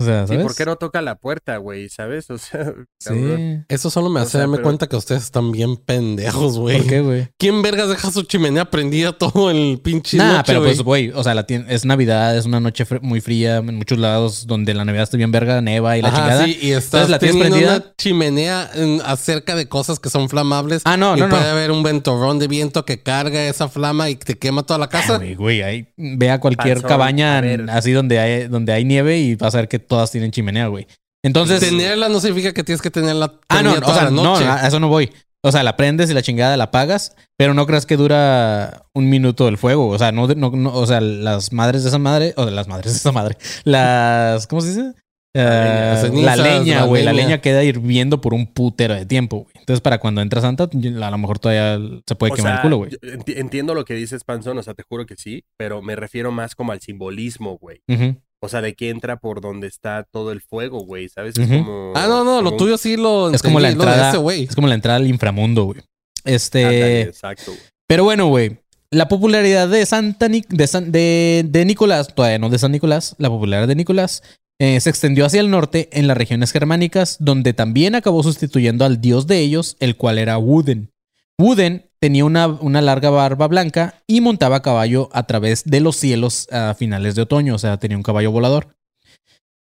O 0.00 0.04
sea, 0.04 0.26
Sí, 0.26 0.32
¿sabes? 0.32 0.42
¿por 0.44 0.56
qué 0.56 0.64
no 0.64 0.74
toca 0.76 1.00
la 1.00 1.14
puerta, 1.14 1.56
güey? 1.58 1.88
¿Sabes? 1.88 2.28
O 2.30 2.36
sea, 2.38 2.64
cabrón. 3.04 3.36
Sí. 3.60 3.64
Eso 3.68 3.88
solo 3.88 4.08
me 4.10 4.18
O 4.18 4.22
hace 4.24 4.32
sea, 4.32 4.40
darme 4.40 4.56
pero- 4.56 4.64
cuenta 4.64 4.88
que 4.88 4.96
ustedes 4.96 5.22
están 5.22 5.52
bien 5.52 5.76
pendejos, 5.76 6.58
güey. 6.58 6.78
¿Por 6.78 6.86
qué, 6.88 7.00
güey? 7.00 7.28
¿Quién 7.38 7.62
vergas 7.62 7.88
deja 7.88 8.10
su 8.10 8.22
chimenea 8.22 8.64
prendida 8.64 9.12
todo 9.12 9.50
el 9.50 9.78
pinche 9.80 10.16
Nah, 10.16 10.32
noche, 10.38 10.42
pero 10.46 10.62
pues, 10.64 10.80
güey, 10.82 11.10
o 11.14 11.22
sea, 11.22 11.34
la 11.34 11.46
es 11.68 11.84
Navidad, 11.84 12.36
es 12.36 12.46
una 12.46 12.58
noche 12.58 12.84
fr- 12.84 13.00
muy 13.00 13.20
fría 13.20 13.58
en 13.58 13.76
muchos 13.76 13.98
lados 13.98 14.46
donde 14.48 14.74
la 14.74 14.84
Navidad 14.84 15.04
está 15.04 15.16
bien 15.16 15.30
verga, 15.30 15.60
neva 15.60 15.96
y 15.96 16.02
la 16.02 16.08
Ajá, 16.08 16.16
chingada. 16.18 16.44
sí, 16.46 16.58
y 16.60 16.70
estás 16.72 17.02
Entonces, 17.02 17.10
¿la 17.10 17.18
tienes 17.20 17.36
teniendo 17.36 17.56
prendida? 17.58 17.76
una 17.86 17.96
chimenea 17.96 18.70
en- 18.74 19.00
acerca 19.04 19.54
de 19.54 19.68
cosas 19.68 20.00
que 20.00 20.10
son 20.10 20.28
flamables. 20.28 20.82
Ah, 20.84 20.96
no, 20.96 21.16
y 21.16 21.20
no, 21.20 21.28
no. 21.28 21.36
puede 21.36 21.48
haber 21.48 21.70
un 21.70 21.84
ventorrón 21.84 22.40
de 22.40 22.48
viento 22.48 22.84
que 22.84 23.02
carga 23.02 23.46
esa 23.46 23.68
flama 23.68 24.10
y 24.10 24.16
te 24.16 24.36
quema 24.36 24.64
toda 24.64 24.78
la 24.78 24.86
Ah, 24.86 24.88
casa. 24.88 25.18
güey, 25.18 25.34
güey, 25.36 25.62
ahí 25.62 25.86
ve 25.96 26.30
a 26.30 26.40
cualquier 26.40 26.78
Panzón, 26.78 26.88
cabaña 26.88 27.38
a 27.38 27.76
así 27.76 27.92
donde 27.92 28.18
hay, 28.18 28.48
donde 28.48 28.72
hay 28.72 28.84
nieve 28.84 29.18
y 29.18 29.36
vas 29.36 29.54
a 29.54 29.58
ver 29.58 29.68
que 29.68 29.78
todas 29.82 30.10
tienen 30.10 30.30
chimenea, 30.30 30.66
güey. 30.68 30.86
Entonces. 31.24 31.60
Tenerla 31.60 32.08
no 32.08 32.20
significa 32.20 32.52
que 32.52 32.64
tienes 32.64 32.82
que 32.82 32.90
tenerla 32.90 33.34
Ah, 33.48 33.62
no, 33.62 33.70
prendida 33.72 33.78
o 33.78 33.80
toda 33.82 33.94
sea, 33.94 34.04
la 34.04 34.10
no, 34.10 34.36
a 34.36 34.66
eso 34.66 34.80
no 34.80 34.88
voy. 34.88 35.10
O 35.44 35.50
sea, 35.50 35.62
la 35.64 35.76
prendes 35.76 36.08
y 36.10 36.14
la 36.14 36.22
chingada 36.22 36.56
la 36.56 36.64
apagas, 36.64 37.16
pero 37.36 37.52
no 37.52 37.66
creas 37.66 37.84
que 37.84 37.96
dura 37.96 38.84
un 38.94 39.10
minuto 39.10 39.48
el 39.48 39.58
fuego. 39.58 39.88
O 39.88 39.98
sea, 39.98 40.12
no, 40.12 40.28
no, 40.28 40.50
no- 40.50 40.72
o 40.74 40.86
sea, 40.86 41.00
las 41.00 41.52
madres 41.52 41.82
de 41.82 41.88
esa 41.88 41.98
madre, 41.98 42.32
o 42.36 42.44
de 42.46 42.52
las 42.52 42.68
madres 42.68 42.92
de 42.92 42.98
esa 42.98 43.10
madre, 43.12 43.36
las, 43.64 44.46
¿cómo 44.46 44.60
se 44.62 44.68
dice? 44.68 44.92
Eh, 45.34 45.94
la 45.94 45.96
cenizas, 46.00 46.38
leña, 46.38 46.84
güey. 46.84 47.02
La 47.04 47.12
leña. 47.12 47.26
leña 47.26 47.40
queda 47.40 47.64
hirviendo 47.64 48.20
por 48.20 48.34
un 48.34 48.46
putero 48.46 48.94
de 48.94 49.06
tiempo, 49.06 49.38
güey. 49.44 49.54
Entonces, 49.58 49.80
para 49.80 49.98
cuando 49.98 50.20
entra 50.20 50.40
Santa, 50.42 50.64
a 50.64 51.10
lo 51.10 51.18
mejor 51.18 51.38
todavía 51.38 51.80
se 52.06 52.14
puede 52.14 52.34
O 52.34 52.36
quemar 52.36 52.52
sea, 52.52 52.56
el 52.58 52.62
culo, 52.62 52.76
güey. 52.76 52.90
entiendo 53.28 53.74
lo 53.74 53.84
que 53.84 53.94
dices, 53.94 54.24
Panzón, 54.24 54.58
o 54.58 54.62
sea, 54.62 54.74
te 54.74 54.82
juro 54.82 55.06
que 55.06 55.16
sí, 55.16 55.44
pero 55.56 55.80
me 55.82 55.96
refiero 55.96 56.30
más 56.32 56.54
como 56.54 56.72
al 56.72 56.80
simbolismo, 56.82 57.56
güey. 57.58 57.80
Ujú. 57.88 58.16
O 58.44 58.48
sea, 58.48 58.60
de 58.60 58.74
que 58.74 58.90
entra 58.90 59.16
por 59.18 59.40
donde 59.40 59.68
está 59.68 60.04
todo 60.10 60.32
el 60.32 60.40
fuego, 60.40 60.80
güey, 60.84 61.08
¿sabes? 61.08 61.38
Es 61.38 61.46
como... 61.46 61.92
Ah, 61.94 62.06
no, 62.08 62.24
no, 62.24 62.42
lo 62.42 62.50
como 62.50 62.56
tuyo 62.56 62.76
sí 62.76 62.96
lo 62.96 63.30
Es 63.32 63.40
como 63.42 63.60
la 63.60 63.70
entrada. 63.70 64.08
ese 64.08 64.18
güey. 64.18 64.44
Es 64.44 64.54
como 64.56 64.66
la 64.66 64.74
entrada 64.74 64.96
al 64.96 65.06
inframundo, 65.06 65.64
güey. 65.64 65.80
Este. 66.24 66.64
Ándale, 66.64 67.00
exacto. 67.02 67.52
güey. 67.52 67.58
Pero 67.86 68.04
bueno, 68.04 68.26
güey. 68.26 68.58
La 68.90 69.08
popularidad 69.08 69.68
de 69.68 69.86
Santa 69.86 70.28
Nic- 70.28 70.48
de, 70.48 70.66
San- 70.66 70.92
de, 70.92 71.44
de 71.48 71.64
Nicolás, 71.64 72.14
todavía 72.14 72.38
no 72.38 72.50
de 72.50 72.58
San 72.58 72.72
Nicolás, 72.72 73.14
la 73.18 73.30
popularidad 73.30 73.66
de 73.68 73.74
Nicolás 73.76 74.22
eh, 74.60 74.78
se 74.80 74.90
extendió 74.90 75.24
hacia 75.24 75.40
el 75.40 75.48
norte 75.50 75.88
en 75.92 76.06
las 76.08 76.16
regiones 76.16 76.52
germánicas, 76.52 77.16
donde 77.20 77.54
también 77.54 77.94
acabó 77.94 78.22
sustituyendo 78.22 78.84
al 78.84 79.00
dios 79.00 79.26
de 79.26 79.38
ellos, 79.38 79.76
el 79.80 79.96
cual 79.96 80.18
era 80.18 80.36
Wooden. 80.36 80.90
Wooden 81.38 81.88
tenía 82.02 82.24
una, 82.24 82.48
una 82.48 82.80
larga 82.80 83.10
barba 83.10 83.46
blanca 83.46 84.02
y 84.08 84.20
montaba 84.20 84.56
a 84.56 84.62
caballo 84.62 85.08
a 85.12 85.22
través 85.22 85.62
de 85.64 85.78
los 85.78 85.94
cielos 85.94 86.48
a 86.50 86.74
finales 86.74 87.14
de 87.14 87.22
otoño, 87.22 87.54
o 87.54 87.58
sea, 87.58 87.78
tenía 87.78 87.96
un 87.96 88.02
caballo 88.02 88.32
volador. 88.32 88.74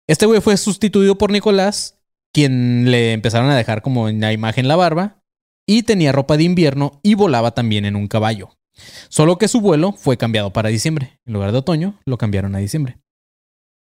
Este 0.07 0.27
güey 0.27 0.39
fue 0.39 0.55
sustituido 0.57 1.17
por 1.17 1.31
Nicolás, 1.31 1.97
quien 2.31 2.91
le 2.91 3.13
empezaron 3.13 3.49
a 3.49 3.57
dejar 3.57 3.81
como 3.81 4.07
en 4.07 4.21
la 4.21 4.33
imagen 4.33 4.67
la 4.67 4.75
barba, 4.75 5.23
y 5.67 5.81
tenía 5.81 6.11
ropa 6.11 6.38
de 6.38 6.43
invierno 6.43 6.99
y 7.01 7.15
volaba 7.15 7.55
también 7.55 7.85
en 7.85 7.95
un 7.95 8.07
caballo. 8.07 8.49
Solo 9.09 9.39
que 9.39 9.47
su 9.47 9.59
vuelo 9.59 9.93
fue 9.93 10.17
cambiado 10.17 10.53
para 10.53 10.69
diciembre. 10.69 11.17
En 11.25 11.33
lugar 11.33 11.51
de 11.51 11.57
otoño, 11.57 11.99
lo 12.05 12.19
cambiaron 12.19 12.53
a 12.53 12.59
diciembre. 12.59 12.99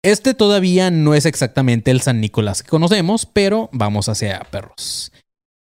Este 0.03 0.35
todavía 0.35 0.91
no 0.91 1.15
es 1.15 1.25
exactamente 1.25 1.89
el 1.89 2.01
San 2.01 2.21
Nicolás 2.21 2.61
que 2.61 2.69
conocemos, 2.69 3.25
pero 3.25 3.69
vamos 3.71 4.07
hacia 4.07 4.39
perros. 4.51 5.11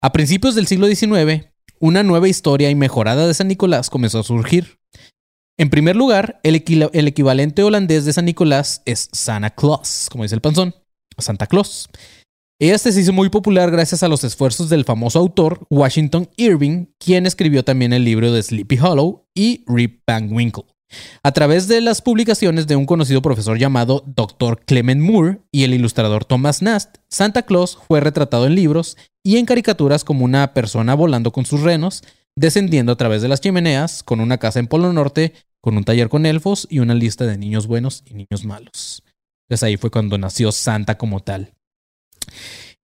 A 0.03 0.13
principios 0.13 0.55
del 0.55 0.67
siglo 0.67 0.87
XIX, 0.87 1.54
una 1.85 2.03
nueva 2.03 2.31
historia 2.31 2.71
y 2.71 2.75
mejorada 2.75 3.27
de 3.27 3.35
San 3.35 3.49
Nicolás 3.49 3.91
comenzó 3.91 4.21
a 4.21 4.23
surgir. 4.23 4.79
En 5.59 5.69
primer 5.69 5.97
lugar, 5.97 6.41
el, 6.43 6.55
equivalente 6.55 7.63
holandés 7.63 8.07
de 8.07 8.15
San 8.15 8.25
Nicolás 8.25 8.81
es 8.87 9.11
Santa 9.13 9.51
Claus, 9.51 10.09
como 10.11 10.25
dice 10.25 10.35
el 10.35 10.41
panzón, 10.41 10.75
Santa 11.19 11.47
Claus. 11.47 11.91
Este 12.59 12.91
se 12.91 13.03
hizo 13.03 13.13
muy 13.13 13.29
popular 13.29 13.71
gracias 13.71 14.03
a 14.03 14.09
los 14.09 14.25
esfuerzos 14.25 14.71
del 14.71 14.87
famoso 14.87 15.19
autor 15.19 15.67
Washington 15.69 16.31
Irving, 16.39 16.87
quien 16.99 17.27
escribió 17.27 17.65
también 17.65 17.93
el 17.93 18.03
libro 18.03 18.33
de 18.33 18.43
Sleepy 18.43 18.79
Hollow 18.79 19.27
y 19.35 19.63
Rip 19.67 20.05
Van 20.07 20.33
Winkle. 20.33 20.65
A 21.23 21.33
través 21.33 21.69
de 21.69 21.81
las 21.81 22.03
publicaciones 22.03 22.67
de 22.67 22.77
un 22.77 22.87
conocido 22.87 23.23
profesor 23.23 23.59
llamado 23.59 24.05
Dr. 24.07 24.65
Clement 24.65 25.01
Moore 25.01 25.41
y 25.51 25.65
el 25.65 25.75
ilustrador 25.75 26.25
Thomas 26.25 26.63
Nast, 26.63 26.97
Santa 27.09 27.43
Claus 27.43 27.79
fue 27.89 28.01
retratado 28.01 28.47
en 28.47 28.55
libros 28.55 28.97
y 29.23 29.39
en 29.39 29.47
caricaturas 29.47 30.05
como 30.05 30.25
una 30.25 30.53
persona 30.53 30.95
volando 30.95 31.33
con 31.33 31.47
sus 31.47 31.63
renos, 31.63 32.03
descendiendo 32.37 32.93
a 32.93 32.97
través 32.97 33.23
de 33.23 33.29
las 33.29 33.41
chimeneas, 33.41 34.03
con 34.03 34.21
una 34.21 34.39
casa 34.39 34.59
en 34.59 34.67
Polo 34.67 34.93
Norte, 34.93 35.33
con 35.61 35.77
un 35.77 35.85
taller 35.85 36.09
con 36.09 36.27
elfos 36.27 36.67
y 36.71 36.81
una 36.81 36.95
lista 36.95 37.25
de 37.25 37.39
niños 37.39 37.67
buenos 37.67 38.03
y 38.05 38.15
niños 38.15 38.45
malos. 38.45 39.03
Entonces 39.49 39.63
ahí 39.63 39.77
fue 39.77 39.91
cuando 39.91 40.19
nació 40.19 40.53
Santa 40.53 40.99
como 40.99 41.21
tal. 41.21 41.55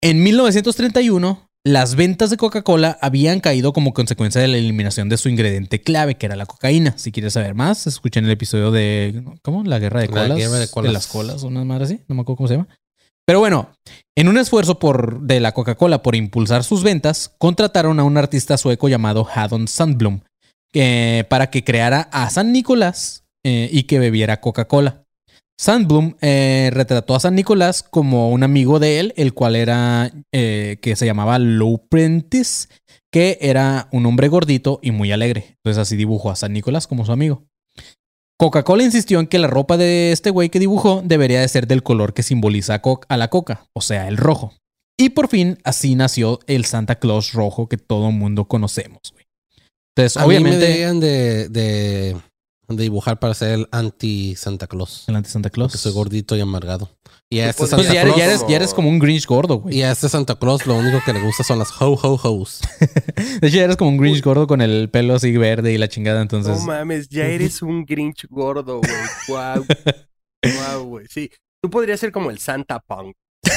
En 0.03 0.23
1931, 0.23 1.48
las 1.69 1.95
ventas 1.95 2.31
de 2.31 2.37
Coca-Cola 2.37 2.99
habían 3.01 3.41
caído 3.41 3.73
como 3.73 3.93
consecuencia 3.93 4.41
de 4.41 4.49
la 4.49 4.57
eliminación 4.57 5.09
de 5.09 5.17
su 5.17 5.29
ingrediente 5.29 5.81
clave, 5.81 6.17
que 6.17 6.27
era 6.27 6.37
la 6.37 6.47
cocaína. 6.47 6.95
Si 6.97 7.13
quieres 7.13 7.35
saber 7.35 7.55
más, 7.55 7.87
escuchen 7.87 8.25
el 8.25 8.31
episodio 8.31 8.71
de. 8.71 9.23
¿Cómo? 9.43 9.63
La 9.65 9.79
guerra 9.79 10.01
de 10.01 10.07
La 10.09 10.13
colas. 10.13 10.39
guerra 10.39 10.59
de 10.59 10.69
colas. 10.69 10.93
las 10.93 11.07
colas, 11.07 11.43
una 11.43 11.65
madre 11.65 11.85
así. 11.85 12.01
No 12.09 12.15
me 12.15 12.23
acuerdo 12.23 12.37
cómo 12.39 12.49
se 12.49 12.55
llama. 12.55 12.69
Pero 13.27 13.41
bueno, 13.41 13.71
en 14.17 14.29
un 14.29 14.39
esfuerzo 14.39 14.79
por, 14.79 15.21
de 15.21 15.41
la 15.41 15.53
Coca-Cola 15.53 16.03
por 16.03 16.17
impulsar 16.17 16.65
sus 16.65 16.83
ventas, 16.83 17.35
contrataron 17.37 18.01
a 18.01 18.05
un 18.05 18.17
artista 18.17 18.57
sueco 18.57 18.89
llamado 18.89 19.29
Haddon 19.31 19.69
Sandblom 19.69 20.21
eh, 20.73 21.25
para 21.29 21.51
que 21.51 21.63
creara 21.63 22.09
a 22.11 22.31
San 22.31 22.53
Nicolás 22.53 23.25
eh, 23.45 23.69
y 23.71 23.83
que 23.83 23.99
bebiera 23.99 24.41
Coca-Cola. 24.41 25.05
Sandblom 25.61 26.15
eh, 26.21 26.71
retrató 26.73 27.17
a 27.17 27.21
San 27.21 27.35
Nicolás 27.35 27.83
como 27.83 28.31
un 28.31 28.45
amigo 28.45 28.79
de 28.79 29.01
él, 29.01 29.15
el 29.17 29.35
cual 29.35 29.57
era 29.57 30.13
eh, 30.33 30.79
que 30.81 30.95
se 30.95 31.05
llamaba 31.05 31.39
Lou 31.41 31.89
Prentice, 31.89 32.69
que 33.13 33.39
era 33.41 33.89
un 33.91 34.07
hombre 34.07 34.29
gordito 34.29 34.79
y 34.83 34.93
muy 34.93 35.11
alegre. 35.11 35.57
Entonces 35.57 35.83
así 35.83 35.97
dibujó 35.97 36.31
a 36.31 36.37
San 36.37 36.53
Nicolás 36.53 36.87
como 36.87 37.05
su 37.05 37.11
amigo. 37.11 37.45
Coca-Cola 38.39 38.85
insistió 38.85 39.19
en 39.19 39.27
que 39.27 39.41
la 39.41 39.49
ropa 39.49 39.77
de 39.77 40.13
este 40.13 40.31
güey 40.31 40.49
que 40.49 40.61
dibujó 40.61 41.03
debería 41.05 41.41
de 41.41 41.49
ser 41.49 41.67
del 41.67 41.83
color 41.83 42.15
que 42.15 42.23
simboliza 42.23 42.81
a, 43.09 43.17
la 43.17 43.29
coca, 43.29 43.67
o 43.73 43.81
sea, 43.81 44.07
el 44.07 44.17
rojo. 44.17 44.55
Y 44.97 45.11
por 45.11 45.27
fin 45.27 45.59
así 45.65 45.97
nació 45.97 46.39
el 46.47 46.65
Santa 46.67 47.01
Claus 47.01 47.33
rojo 47.33 47.69
que 47.69 47.79
todo 47.79 48.13
mundo 48.13 48.47
conocemos, 48.47 49.01
güey. 49.13 49.27
Entonces, 49.97 50.17
A 50.17 50.21
mí 50.21 50.29
me 50.29 50.37
obviamente, 50.39 50.95
de, 50.95 51.49
de, 51.49 52.17
de 52.77 52.83
dibujar 52.83 53.19
para 53.19 53.35
ser 53.35 53.51
el 53.55 53.69
anti-Santa 53.73 54.67
Claus. 54.67 55.05
el 55.09 55.17
anti-Santa 55.17 55.51
Claus. 55.51 55.73
Porque 55.73 55.79
soy 55.83 55.93
gordito 55.93 56.37
y 56.37 56.41
amargado. 56.41 56.91
Y 57.31 57.41
a 57.41 57.51
este 57.51 57.67
Santa 57.67 57.77
Pues 57.85 57.93
ya, 57.93 58.03
eres- 58.03 58.15
Claus... 58.15 58.19
ya 58.19 58.25
eres, 58.27 58.45
ya 58.49 58.57
eres 58.57 58.75
como 58.75 58.89
un 58.89 58.99
Grinch 58.99 59.27
gordo, 59.27 59.61
güey. 59.61 59.79
Y 59.79 59.83
a 59.83 59.93
este 59.93 60.09
Santa 60.09 60.37
Claus 60.37 60.67
lo 60.67 60.77
único 60.77 61.01
que 61.05 61.13
le 61.13 61.21
gusta 61.21 61.45
son 61.45 61.59
las 61.59 61.71
ho 61.81 61.93
ho 61.95 62.19
ho's. 62.23 62.61
De 63.41 63.49
hecho, 63.49 63.57
ya 63.57 63.65
eres 63.65 63.77
como 63.77 63.91
un 63.91 63.99
Grinch 63.99 64.23
gordo 64.23 64.47
con 64.47 64.61
el 64.63 64.89
pelo 64.91 65.15
así 65.15 65.37
verde 65.37 65.73
y 65.73 65.79
la 65.79 65.89
chingada, 65.89 66.23
entonces. 66.23 66.59
No 66.61 66.67
mames, 66.67 67.09
ya 67.09 67.27
eres 67.27 67.63
un 67.63 67.85
Grinch 67.85 68.27
gordo, 68.29 68.79
güey. 68.81 68.93
Guau. 69.29 69.65
Guau, 70.43 70.85
güey. 70.87 71.07
Sí. 71.09 71.31
Tú 71.63 71.71
podrías 71.71 72.01
ser 72.01 72.13
como 72.13 72.31
el 72.31 72.39
Santa 72.39 72.81
Punk. 72.81 73.15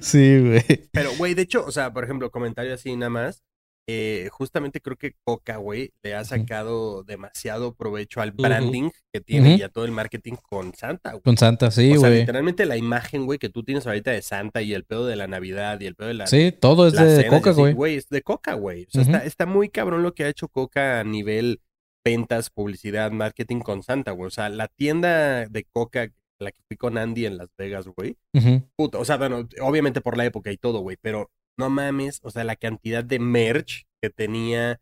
sí, 0.00 0.38
güey. 0.40 0.88
Pero, 0.92 1.10
güey, 1.16 1.34
de 1.34 1.42
hecho, 1.42 1.64
o 1.66 1.72
sea, 1.72 1.92
por 1.92 2.04
ejemplo, 2.04 2.30
comentario 2.30 2.74
así 2.74 2.96
nada 2.96 3.10
más. 3.10 3.42
Eh, 3.88 4.28
justamente 4.32 4.80
creo 4.80 4.96
que 4.96 5.12
Coca, 5.22 5.58
güey, 5.58 5.92
le 6.02 6.16
ha 6.16 6.24
sacado 6.24 7.04
demasiado 7.04 7.74
provecho 7.74 8.20
al 8.20 8.32
branding 8.32 8.90
que 9.12 9.20
tiene 9.20 9.56
y 9.56 9.62
a 9.62 9.68
todo 9.68 9.84
el 9.84 9.92
marketing 9.92 10.34
con 10.42 10.74
Santa, 10.74 11.12
güey. 11.12 11.22
Con 11.22 11.36
Santa, 11.36 11.70
sí, 11.70 11.92
o 11.92 12.00
sea, 12.00 12.08
güey. 12.08 12.20
literalmente 12.20 12.66
la 12.66 12.76
imagen, 12.76 13.26
güey, 13.26 13.38
que 13.38 13.48
tú 13.48 13.62
tienes 13.62 13.86
ahorita 13.86 14.10
de 14.10 14.22
Santa 14.22 14.60
y 14.62 14.74
el 14.74 14.84
pedo 14.84 15.06
de 15.06 15.14
la 15.14 15.28
Navidad 15.28 15.80
y 15.80 15.86
el 15.86 15.94
pedo 15.94 16.08
de 16.08 16.14
la. 16.14 16.26
Sí, 16.26 16.52
todo 16.52 16.88
es 16.88 16.94
de 16.94 17.28
Coca, 17.28 17.52
güey. 17.52 17.74
Güey, 17.74 17.96
es 17.96 18.08
de 18.08 18.22
Coca, 18.22 18.54
güey. 18.54 18.84
O 18.84 18.90
sea, 18.90 19.02
está, 19.02 19.18
está 19.18 19.46
muy 19.46 19.68
cabrón 19.68 20.02
lo 20.02 20.14
que 20.14 20.24
ha 20.24 20.28
hecho 20.28 20.48
Coca 20.48 20.98
a 20.98 21.04
nivel 21.04 21.60
ventas, 22.04 22.50
publicidad, 22.50 23.12
marketing 23.12 23.60
con 23.60 23.84
Santa, 23.84 24.10
güey. 24.10 24.26
O 24.26 24.30
sea, 24.30 24.48
la 24.48 24.66
tienda 24.66 25.46
de 25.46 25.64
Coca, 25.64 26.12
la 26.40 26.50
que 26.50 26.62
fui 26.66 26.76
con 26.76 26.98
Andy 26.98 27.26
en 27.26 27.36
Las 27.36 27.50
Vegas, 27.56 27.86
güey. 27.86 28.16
Ujú. 28.32 28.62
Puta, 28.74 28.98
o 28.98 29.04
sea, 29.04 29.16
bueno, 29.16 29.48
obviamente 29.60 30.00
por 30.00 30.16
la 30.16 30.24
época 30.24 30.50
y 30.50 30.56
todo, 30.56 30.80
güey, 30.80 30.96
pero 31.00 31.30
no 31.58 31.70
mames, 31.70 32.20
o 32.22 32.30
sea, 32.30 32.44
la 32.44 32.56
cantidad 32.56 33.04
de 33.04 33.18
merch 33.18 33.86
que 34.02 34.10
tenía 34.10 34.80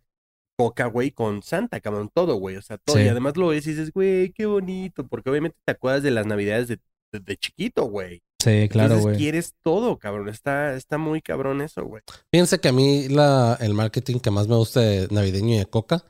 Coca, 0.57 0.87
güey, 0.87 1.11
con 1.11 1.43
Santa, 1.43 1.81
cabrón, 1.81 2.11
todo, 2.15 2.37
güey, 2.37 2.57
o 2.57 2.63
sea, 2.63 2.79
todo. 2.79 2.97
Sí. 2.97 3.03
Y 3.03 3.09
además 3.09 3.37
lo 3.37 3.49
ves 3.49 3.67
y 3.67 3.71
dices, 3.71 3.93
güey, 3.93 4.33
qué 4.33 4.47
bonito, 4.47 5.05
porque 5.07 5.29
obviamente 5.29 5.57
te 5.65 5.73
acuerdas 5.73 6.05
de 6.05 6.13
las 6.13 6.27
navidades 6.27 6.69
de, 6.69 6.79
de- 7.13 7.21
de 7.21 7.37
chiquito, 7.37 7.85
güey. 7.87 8.23
Sí, 8.41 8.69
claro, 8.69 8.99
güey. 9.01 9.17
quieres 9.17 9.55
todo, 9.65 9.99
cabrón, 9.99 10.29
está, 10.29 10.75
está 10.75 10.97
muy 10.99 11.23
cabrón 11.23 11.61
eso, 11.61 11.85
güey. 11.85 12.03
Fíjense 12.31 12.61
que 12.61 12.69
a 12.69 12.73
mí 12.73 13.09
la, 13.09 13.57
el 13.61 13.75
marketing 13.75 14.19
que 14.21 14.31
más 14.31 14.47
me 14.47 14.55
gusta 14.55 14.81
de 14.81 15.09
navideño 15.11 15.55
y 15.55 15.59
de 15.59 15.67
coca 15.67 16.05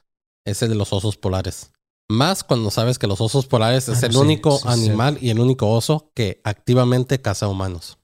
es 0.46 0.60
el 0.62 0.68
de 0.70 0.74
los 0.74 0.92
osos 0.92 1.16
polares. 1.16 1.70
Más 2.10 2.44
cuando 2.44 2.70
sabes 2.70 2.98
que 2.98 3.06
los 3.06 3.22
osos 3.22 3.46
polares 3.46 3.88
es 3.88 4.02
Ah, 4.02 4.06
el 4.06 4.12
sí, 4.12 4.18
único 4.18 4.58
sí, 4.58 4.64
sí. 4.64 4.68
animal 4.68 5.16
y 5.22 5.30
el 5.30 5.38
único 5.40 5.70
oso 5.70 6.10
que 6.14 6.42
activamente 6.44 7.22
caza 7.22 7.48
humanos. 7.48 7.98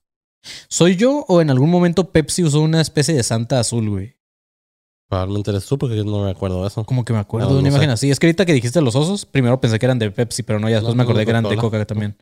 ¿Soy 0.69 0.97
yo 0.97 1.25
o 1.29 1.41
en 1.41 1.51
algún 1.51 1.71
momento 1.71 2.11
Pepsi 2.11 2.43
usó 2.45 2.61
una 2.61 2.81
especie 2.81 3.15
de 3.15 3.23
Santa 3.23 3.61
azul, 3.61 3.89
güey? 3.91 4.17
Probablemente 5.09 5.51
eres 5.51 5.67
tú 5.67 5.77
porque 5.77 5.97
yo 5.97 6.05
no 6.05 6.25
me 6.25 6.31
acuerdo 6.31 6.63
de 6.63 6.69
eso. 6.69 6.85
Como 6.85 7.05
que 7.05 7.13
me 7.13 7.19
acuerdo 7.19 7.49
No, 7.49 7.55
de 7.57 7.61
una 7.61 7.69
no 7.69 7.73
sé. 7.73 7.77
imagen 7.79 7.91
así. 7.91 8.11
Es 8.11 8.19
que 8.21 8.27
ahorita 8.27 8.47
que 8.47 8.53
dijiste 8.53 8.81
los 8.81 8.95
osos, 8.95 9.27
primero 9.27 9.61
pensé 9.61 9.79
que 9.79 9.87
eran 9.87 9.99
de 9.99 10.11
Pepsi, 10.11 10.43
pero 10.45 10.61
no, 10.61 10.69
ya 10.69 10.77
después 10.77 10.95
No, 10.95 10.99
me 10.99 11.05
no, 11.05 11.11
acordé 11.11 11.25
que 11.25 11.31
eran 11.31 11.45
de. 11.45 11.57
Coca 11.57 11.85
también. 11.85 12.17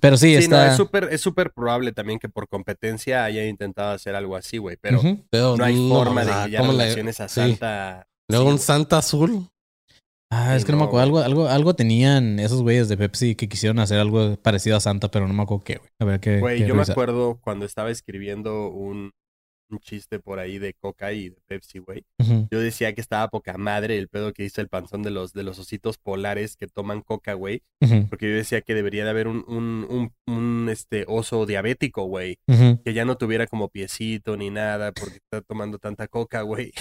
Pero 0.00 0.16
sí, 0.16 0.28
Sí, 0.40 0.48
no, 0.48 0.56
está. 0.56 0.70
es 0.70 0.76
súper, 0.76 1.08
es 1.10 1.20
súper 1.20 1.52
probable 1.52 1.92
también 1.92 2.18
que 2.20 2.28
por 2.28 2.48
competencia 2.48 3.24
haya 3.24 3.44
intentado 3.46 3.90
hacer 3.92 4.14
algo 4.14 4.36
así, 4.36 4.58
güey, 4.58 4.76
pero 4.80 5.00
no 5.02 5.64
hay 5.64 5.88
forma 5.88 6.24
de 6.24 6.44
que 6.44 6.50
ya 6.52 6.60
¿cómo 6.60 6.72
le- 6.72 6.78
relaciones 6.84 7.18
a 7.20 7.28
sí. 7.28 7.40
Santa. 7.40 8.06
Luego 8.28 8.44
Sí, 8.46 8.52
un. 8.52 8.58
Santa 8.60 8.98
azul. 8.98 9.48
Ah, 10.32 10.54
es 10.54 10.64
que 10.64 10.72
no, 10.72 10.78
me 10.78 10.84
acuerdo. 10.84 11.02
Algo, 11.02 11.18
algo, 11.18 11.48
algo 11.48 11.74
tenían 11.74 12.38
esos 12.38 12.62
güeyes 12.62 12.88
de 12.88 12.96
Pepsi 12.96 13.34
que 13.34 13.48
quisieron 13.48 13.80
hacer 13.80 13.98
algo 13.98 14.36
parecido 14.36 14.76
a 14.76 14.80
Santa, 14.80 15.10
pero 15.10 15.26
no 15.26 15.34
me 15.34 15.42
acuerdo 15.42 15.64
qué, 15.64 15.76
güey. 15.78 15.90
A 15.98 16.04
ver 16.04 16.20
qué. 16.20 16.38
Güey, 16.38 16.58
qué 16.58 16.68
yo 16.68 16.74
me 16.74 16.82
acuerdo 16.82 17.40
cuando 17.42 17.66
estaba 17.66 17.90
escribiendo 17.90 18.68
un, 18.68 19.10
un 19.70 19.78
chiste 19.80 20.18
por 20.18 20.38
ahí 20.38 20.58
de 20.58 20.74
Coca 20.74 21.12
y 21.12 21.30
de 21.30 21.38
Pepsi, 21.46 21.78
güey. 21.78 22.04
Yo 22.50 22.60
decía 22.60 22.94
que 22.94 23.00
estaba 23.00 23.28
poca 23.28 23.56
madre 23.56 23.98
el 23.98 24.08
pedo 24.08 24.32
que 24.32 24.44
hizo 24.44 24.60
el 24.60 24.68
panzón 24.68 25.02
de 25.02 25.10
los, 25.10 25.32
de 25.32 25.42
los 25.42 25.58
ositos 25.58 25.98
polares 25.98 26.56
que 26.56 26.66
toman 26.66 27.00
coca, 27.02 27.34
güey. 27.34 27.62
Porque 28.08 28.30
yo 28.30 28.36
decía 28.36 28.60
que 28.60 28.74
debería 28.74 29.04
de 29.04 29.10
haber 29.10 29.28
un, 29.28 29.44
un, 29.48 30.12
un, 30.26 30.68
este, 30.68 31.04
oso 31.08 31.46
diabético, 31.46 32.04
güey. 32.04 32.38
Que 32.84 32.92
ya 32.92 33.04
no 33.04 33.16
tuviera 33.16 33.46
como 33.46 33.68
piecito 33.68 34.36
ni 34.36 34.50
nada 34.50 34.92
porque 34.92 35.16
está 35.16 35.40
tomando 35.40 35.78
tanta 35.78 36.08
coca, 36.08 36.42
güey. 36.42 36.72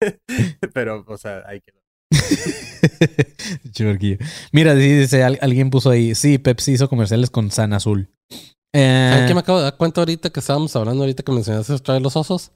Pero, 0.74 1.04
o 1.06 1.16
sea, 1.16 1.42
hay 1.46 1.60
que... 1.60 1.79
Mira, 4.52 4.74
sí, 4.74 4.94
dice, 4.94 5.24
al- 5.24 5.38
alguien 5.42 5.70
puso 5.70 5.90
ahí, 5.90 6.14
sí, 6.14 6.38
Pepsi 6.38 6.72
hizo 6.72 6.88
comerciales 6.88 7.30
con 7.30 7.50
San 7.50 7.72
Azul. 7.72 8.10
Eh, 8.72 9.10
¿Saben 9.12 9.28
qué 9.28 9.34
me 9.34 9.40
acabo 9.40 9.58
de 9.58 9.64
dar 9.64 9.76
cuenta 9.76 10.00
ahorita 10.00 10.30
que 10.30 10.40
estábamos 10.40 10.74
hablando 10.76 11.02
ahorita 11.02 11.22
que 11.22 11.32
mencionaste 11.32 11.72
otra 11.72 11.94
vez 11.94 12.02
los 12.02 12.16
osos? 12.16 12.52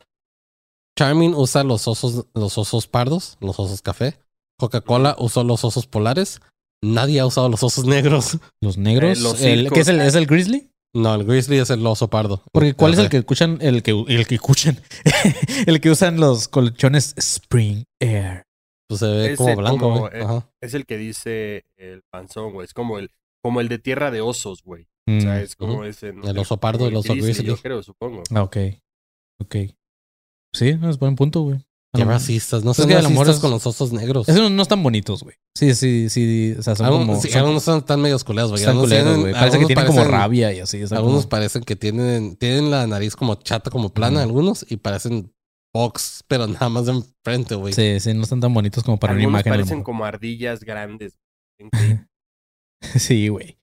Charmin 0.96 1.34
usa 1.34 1.64
los 1.64 1.88
osos, 1.88 2.26
los 2.34 2.56
osos 2.56 2.86
pardos, 2.86 3.36
los 3.40 3.58
osos 3.58 3.82
café. 3.82 4.16
Coca-Cola 4.58 5.16
usó 5.18 5.42
los 5.42 5.64
osos 5.64 5.88
polares. 5.88 6.40
Nadie 6.82 7.18
ha 7.18 7.26
usado 7.26 7.48
los 7.48 7.62
osos 7.64 7.84
negros. 7.84 8.38
los 8.60 8.78
negros. 8.78 9.18
Eh, 9.18 9.22
los 9.22 9.40
el- 9.40 9.58
circos. 9.60 9.74
¿Qué 9.74 9.80
es 9.80 9.88
el, 9.88 10.00
es 10.00 10.14
el 10.14 10.26
Grizzly? 10.26 10.70
No, 10.96 11.12
el 11.16 11.24
grizzly 11.24 11.58
es 11.58 11.70
el 11.70 11.84
oso 11.84 12.08
pardo. 12.08 12.44
Porque 12.52 12.74
¿cuál 12.74 12.92
es 12.92 13.00
el 13.00 13.08
que 13.08 13.16
escuchan? 13.16 13.58
El 13.60 13.82
que, 13.82 13.90
el 13.90 14.26
que 14.28 14.36
escuchan. 14.36 14.80
el 15.66 15.80
que 15.80 15.90
usan 15.90 16.20
los 16.20 16.46
colchones 16.46 17.14
Spring 17.16 17.82
Air. 18.00 18.43
Pues 18.88 19.00
se 19.00 19.06
ve 19.06 19.36
como 19.36 19.56
blanco, 19.56 19.78
como, 19.78 20.00
güey. 20.00 20.12
eh, 20.14 20.22
Ajá. 20.22 20.48
Es 20.60 20.74
el 20.74 20.84
que 20.86 20.96
dice 20.98 21.64
el 21.76 22.02
panzón, 22.10 22.52
güey. 22.52 22.64
Es 22.66 22.74
como 22.74 22.98
el, 22.98 23.10
como 23.42 23.60
el 23.60 23.68
de 23.68 23.78
tierra 23.78 24.10
de 24.10 24.20
osos, 24.20 24.62
güey. 24.62 24.86
Mm. 25.06 25.18
O 25.18 25.20
sea, 25.20 25.40
es 25.42 25.56
como 25.56 25.84
ese. 25.84 26.12
¿no? 26.12 26.28
El 26.28 26.38
oso 26.38 26.58
pardo 26.58 26.86
el 26.88 26.96
oso 26.96 27.12
grizzly. 27.14 27.46
Yo 27.46 27.56
creo, 27.56 27.82
supongo. 27.82 28.22
Ah, 28.34 28.42
ok. 28.42 28.56
Ok. 29.40 29.56
Sí, 30.54 30.78
es 30.82 30.98
buen 30.98 31.16
punto, 31.16 31.40
güey. 31.42 31.58
Qué 31.96 32.04
racistas. 32.04 32.64
No 32.64 32.72
Es 32.72 32.76
sean 32.78 32.88
que 32.88 32.94
a 32.96 33.02
lo 33.02 33.08
mejor 33.10 33.26
racistas 33.28 33.36
es- 33.36 33.40
con 33.42 33.50
los 33.52 33.66
osos 33.66 33.92
negros. 33.92 34.28
Esos 34.28 34.50
no 34.50 34.62
están 34.62 34.82
bonitos, 34.82 35.22
güey. 35.22 35.36
Sí, 35.56 35.74
sí, 35.76 36.08
sí. 36.10 36.54
O 36.58 36.62
sea, 36.62 36.74
son 36.74 36.86
Algunos, 36.86 37.06
como. 37.06 37.20
sí, 37.20 37.28
son- 37.28 37.38
algunos 37.40 37.62
son 37.62 37.84
tan 37.84 38.00
medios 38.00 38.24
culeados, 38.24 38.50
güey. 38.50 38.62
están 38.62 38.84
tienen- 38.88 39.20
güey. 39.20 39.32
Parece 39.32 39.50
que 39.58 39.62
algunos 39.64 39.66
tienen 39.68 39.86
como 39.86 40.04
rabia 40.04 40.52
y 40.52 40.58
así. 40.60 40.78
Algunos 40.82 41.20
como- 41.22 41.28
parecen 41.28 41.62
que 41.62 41.76
tienen, 41.76 42.34
tienen 42.36 42.70
la 42.70 42.86
nariz 42.88 43.14
como 43.14 43.36
chata, 43.36 43.70
como 43.70 43.90
plana, 43.90 44.22
algunos, 44.22 44.66
y 44.68 44.76
parecen 44.78 45.32
box, 45.74 46.24
pero 46.28 46.46
nada 46.46 46.68
más 46.70 46.86
de 46.86 46.92
enfrente, 46.92 47.54
güey. 47.56 47.74
Sí, 47.74 48.00
sí, 48.00 48.14
no 48.14 48.22
están 48.22 48.40
tan 48.40 48.54
bonitos 48.54 48.82
como 48.84 48.98
para 48.98 49.12
una 49.12 49.24
imagen. 49.24 49.52
parecen 49.52 49.82
como 49.82 50.04
ardillas 50.06 50.60
grandes. 50.64 51.18
Sí, 52.96 53.28
güey. 53.28 53.58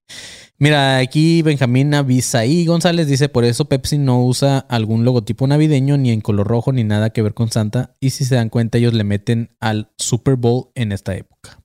Mira, 0.58 0.98
aquí 0.98 1.44
Benjamín 1.44 1.94
Avisaí 1.94 2.66
González 2.66 3.08
dice, 3.08 3.30
por 3.30 3.46
eso 3.46 3.66
Pepsi 3.66 4.00
no 4.00 4.24
usa 4.24 4.58
algún 4.58 5.06
logotipo 5.06 5.46
navideño 5.46 5.96
ni 5.98 6.10
en 6.12 6.22
color 6.22 6.48
rojo 6.48 6.72
ni 6.72 6.84
nada 6.84 7.12
que 7.12 7.22
ver 7.22 7.36
con 7.36 7.52
Santa. 7.52 7.94
Y 8.00 8.12
si 8.12 8.26
se 8.26 8.36
dan 8.36 8.50
cuenta, 8.50 8.80
ellos 8.80 8.94
le 8.94 9.04
meten 9.04 9.56
al 9.60 9.92
Super 9.98 10.38
Bowl 10.38 10.72
en 10.74 10.92
esta 10.92 11.16
época. 11.16 11.64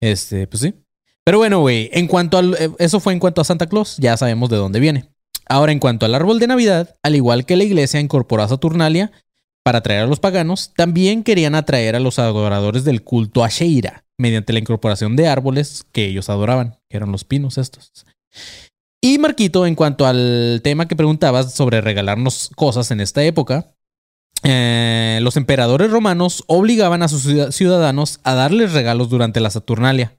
Este, 0.00 0.46
pues 0.46 0.60
sí. 0.60 0.74
Pero 1.24 1.38
bueno, 1.38 1.60
güey, 1.60 1.90
en 1.92 2.06
cuanto 2.06 2.38
al... 2.38 2.54
eh, 2.54 2.70
Eso 2.78 3.00
fue 3.00 3.12
en 3.12 3.18
cuanto 3.18 3.40
a 3.40 3.44
Santa 3.44 3.66
Claus, 3.66 3.96
ya 3.96 4.16
sabemos 4.16 4.50
de 4.50 4.56
dónde 4.56 4.78
viene. 4.78 5.10
Ahora, 5.48 5.72
en 5.72 5.80
cuanto 5.80 6.06
al 6.06 6.14
árbol 6.14 6.38
de 6.38 6.46
Navidad, 6.46 6.96
al 7.02 7.16
igual 7.16 7.44
que 7.44 7.56
la 7.56 7.64
iglesia 7.64 7.98
incorporó 8.00 8.42
a 8.42 8.48
Saturnalia 8.48 9.10
para 9.66 9.78
atraer 9.78 10.02
a 10.02 10.06
los 10.06 10.20
paganos, 10.20 10.72
también 10.76 11.24
querían 11.24 11.56
atraer 11.56 11.96
a 11.96 11.98
los 11.98 12.20
adoradores 12.20 12.84
del 12.84 13.02
culto 13.02 13.42
a 13.42 13.48
Sheira 13.48 14.04
mediante 14.16 14.52
la 14.52 14.60
incorporación 14.60 15.16
de 15.16 15.26
árboles 15.26 15.84
que 15.90 16.04
ellos 16.06 16.30
adoraban, 16.30 16.78
que 16.88 16.98
eran 16.98 17.10
los 17.10 17.24
pinos 17.24 17.58
estos. 17.58 17.90
Y 19.02 19.18
Marquito, 19.18 19.66
en 19.66 19.74
cuanto 19.74 20.06
al 20.06 20.60
tema 20.62 20.86
que 20.86 20.94
preguntabas 20.94 21.52
sobre 21.52 21.80
regalarnos 21.80 22.48
cosas 22.54 22.92
en 22.92 23.00
esta 23.00 23.24
época, 23.24 23.74
eh, 24.44 25.18
los 25.22 25.36
emperadores 25.36 25.90
romanos 25.90 26.44
obligaban 26.46 27.02
a 27.02 27.08
sus 27.08 27.22
ciudad- 27.22 27.50
ciudadanos 27.50 28.20
a 28.22 28.34
darles 28.34 28.72
regalos 28.72 29.08
durante 29.08 29.40
la 29.40 29.50
Saturnalia. 29.50 30.16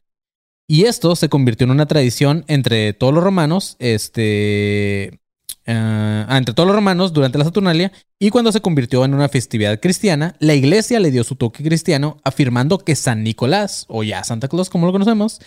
Y 0.67 0.83
esto 0.83 1.15
se 1.15 1.29
convirtió 1.29 1.63
en 1.63 1.71
una 1.71 1.85
tradición 1.85 2.43
entre 2.49 2.91
todos 2.91 3.13
los 3.13 3.23
romanos, 3.23 3.77
este, 3.79 5.21
ah, 5.65 6.37
entre 6.37 6.53
todos 6.53 6.67
los 6.67 6.75
romanos 6.75 7.13
durante 7.13 7.37
la 7.37 7.45
Saturnalia. 7.45 7.91
Y 8.19 8.29
cuando 8.29 8.51
se 8.51 8.61
convirtió 8.61 9.05
en 9.05 9.13
una 9.13 9.29
festividad 9.29 9.79
cristiana, 9.79 10.35
la 10.39 10.55
iglesia 10.55 10.99
le 10.99 11.11
dio 11.11 11.23
su 11.23 11.35
toque 11.35 11.63
cristiano, 11.63 12.17
afirmando 12.23 12.79
que 12.79 12.95
San 12.95 13.23
Nicolás, 13.23 13.85
o 13.87 14.03
ya 14.03 14.23
Santa 14.23 14.47
Claus 14.47 14.69
como 14.69 14.85
lo 14.87 14.91
conocemos, 14.91 15.39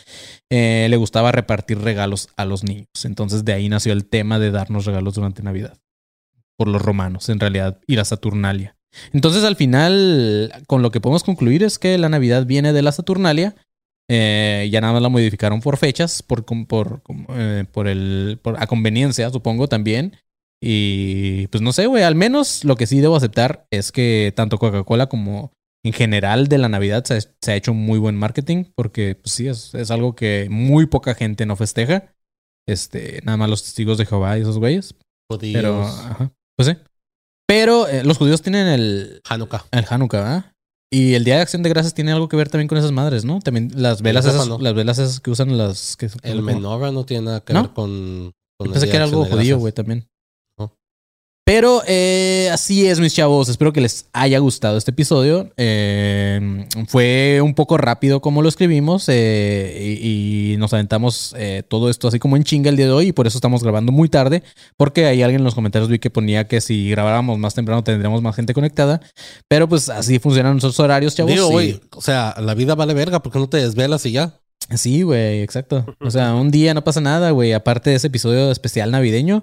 eh, 0.51 0.87
le 0.89 0.97
gustaba 0.97 1.33
repartir 1.33 1.79
regalos 1.79 2.29
a 2.37 2.45
los 2.45 2.65
niños. 2.65 2.89
Entonces 3.05 3.45
de 3.45 3.53
ahí 3.53 3.69
nació 3.69 3.93
el 3.93 4.07
tema 4.07 4.39
de 4.39 4.51
darnos 4.51 4.85
regalos 4.85 5.15
durante 5.15 5.43
Navidad. 5.43 5.79
Por 6.57 6.69
los 6.69 6.83
romanos, 6.83 7.29
en 7.29 7.41
realidad, 7.41 7.81
y 7.87 7.97
la 7.97 8.05
Saturnalia. 8.05 8.77
Entonces 9.13 9.45
al 9.45 9.57
final, 9.57 10.53
con 10.67 10.83
lo 10.83 10.91
que 10.91 11.01
podemos 11.01 11.25
concluir 11.25 11.63
es 11.63 11.79
que 11.79 11.97
la 11.99 12.09
Navidad 12.09 12.47
viene 12.47 12.73
de 12.73 12.83
la 12.83 12.93
Saturnalia. 12.93 13.55
Eh, 14.13 14.69
ya 14.73 14.81
nada 14.81 14.95
más 14.95 15.03
la 15.03 15.09
modificaron 15.09 15.61
por 15.61 15.77
fechas, 15.77 16.25
por, 16.25 16.45
por, 16.45 17.01
eh, 17.37 17.65
por 17.71 17.87
el, 17.87 18.41
por, 18.43 18.61
a 18.61 18.67
conveniencia, 18.67 19.31
supongo 19.31 19.69
también. 19.69 20.17
Y 20.61 21.47
pues 21.47 21.63
no 21.63 21.73
sé, 21.73 21.87
güey, 21.87 22.03
al 22.03 22.17
menos 22.17 22.65
lo 22.65 22.75
que 22.75 22.89
sí 22.89 23.01
debo 23.01 23.15
aceptar 23.15 23.67
es 23.71 23.93
que 23.93 24.33
tanto 24.35 24.59
Coca-Cola 24.59 25.07
como 25.07 25.53
en 25.85 25.93
general 25.93 26.49
de 26.49 26.59
la 26.59 26.69
Navidad 26.69 27.05
se, 27.05 27.21
se 27.21 27.53
ha 27.53 27.57
hecho 27.57 27.73
muy 27.73 28.01
buen 28.01 28.17
marketing, 28.17 28.65
porque 28.75 29.15
pues, 29.15 29.33
sí, 29.33 29.47
es, 29.47 29.75
es 29.75 29.93
algo 29.93 30.17
que 30.17 30.49
muy 30.51 30.87
poca 30.87 31.15
gente 31.15 31.47
no 31.47 31.55
festeja. 31.55 32.13
Este, 32.69 33.21
nada 33.25 33.39
más 33.39 33.49
los 33.49 33.63
testigos 33.63 33.97
de 33.97 34.07
Jehová 34.07 34.37
y 34.37 34.43
esos 34.43 34.59
güeyes. 34.59 34.97
Judíos. 35.31 35.55
Pero, 35.55 35.83
ajá, 35.83 36.33
pues 36.57 36.69
sí. 36.69 36.77
Pero 37.47 37.87
eh, 37.87 38.03
los 38.03 38.19
judíos 38.19 38.43
tienen 38.43 38.67
el, 38.67 39.21
Hanukkah. 39.29 39.67
el 39.71 39.87
Hanukkah, 39.89 40.19
¿verdad? 40.19 40.53
Y 40.93 41.15
el 41.15 41.23
Día 41.25 41.37
de 41.37 41.43
Acción 41.43 41.63
de 41.63 41.69
Gracias 41.69 41.95
tiene 41.95 42.11
algo 42.11 42.29
que 42.29 42.37
ver 42.37 42.49
también 42.49 42.67
con 42.67 42.77
esas 42.77 42.91
madres, 42.91 43.25
¿no? 43.25 43.39
También 43.39 43.71
las 43.77 44.03
velas 44.03 44.27
esas, 44.27 44.49
las 44.49 44.75
velas 44.75 44.99
esas 44.99 45.21
que 45.21 45.31
usan 45.31 45.57
las 45.57 45.97
que 45.97 46.11
El 46.23 46.43
menorah 46.43 46.91
no 46.91 47.05
tiene 47.05 47.27
nada 47.27 47.41
que 47.41 47.53
¿No? 47.53 47.63
ver 47.63 47.71
con. 47.73 48.33
con 48.59 48.67
Yo 48.67 48.67
el 48.67 48.71
pensé 48.73 48.87
Día 48.87 48.91
que 48.91 48.97
era 48.97 49.05
algo 49.05 49.25
judío, 49.25 49.59
güey, 49.59 49.73
también. 49.73 50.09
Pero 51.53 51.83
eh, 51.85 52.49
así 52.53 52.87
es, 52.87 53.01
mis 53.01 53.13
chavos. 53.13 53.49
Espero 53.49 53.73
que 53.73 53.81
les 53.81 54.07
haya 54.13 54.39
gustado 54.39 54.79
este 54.79 54.93
episodio. 54.93 55.51
Eh, 55.57 56.65
fue 56.87 57.41
un 57.43 57.55
poco 57.55 57.77
rápido 57.77 58.21
como 58.21 58.41
lo 58.41 58.49
escribimos 58.49 59.09
eh, 59.09 59.99
y, 60.01 60.53
y 60.53 60.57
nos 60.59 60.73
aventamos 60.73 61.35
todo 61.67 61.91
esto 61.91 62.07
así 62.07 62.21
como 62.21 62.37
en 62.37 62.45
chinga 62.45 62.71
el 62.71 62.77
día 62.77 62.87
de 62.87 62.93
hoy 62.93 63.09
y 63.09 63.13
por 63.13 63.27
eso 63.27 63.37
estamos 63.37 63.65
grabando 63.65 63.91
muy 63.91 64.09
tarde. 64.09 64.45
Porque 64.77 65.07
hay 65.07 65.25
alguien 65.25 65.41
en 65.41 65.45
los 65.45 65.57
comentarios 65.57 65.89
vi 65.89 65.99
que 65.99 66.09
ponía 66.09 66.47
que 66.47 66.61
si 66.61 66.89
grabáramos 66.89 67.37
más 67.41 67.53
temprano 67.53 67.83
tendríamos 67.83 68.23
más 68.23 68.37
gente 68.37 68.55
conectada. 68.55 69.01
Pero 69.49 69.69
pues 69.69 69.89
así 69.89 70.21
funcionan 70.21 70.53
nuestros 70.53 70.79
horarios, 70.79 71.17
chavos. 71.17 71.33
Digo, 71.33 71.49
güey, 71.49 71.81
o 71.97 72.01
sea, 72.01 72.33
la 72.39 72.55
vida 72.55 72.77
vale 72.77 72.95
verga 72.95 73.25
porque 73.25 73.41
no 73.41 73.49
te 73.49 73.57
desvelas 73.57 74.07
y 74.07 74.13
ya. 74.13 74.41
Sí, 74.77 75.03
güey, 75.03 75.43
exacto. 75.43 75.85
O 76.01 76.11
sea, 76.11 76.35
un 76.35 76.51
día 76.51 76.75
no 76.75 76.85
pasa 76.85 77.01
nada, 77.01 77.33
güey. 77.33 77.53
Aparte 77.53 77.91
de 77.91 77.97
ese 77.97 78.07
episodio 78.07 78.53
especial 78.53 78.91
navideño. 78.93 79.43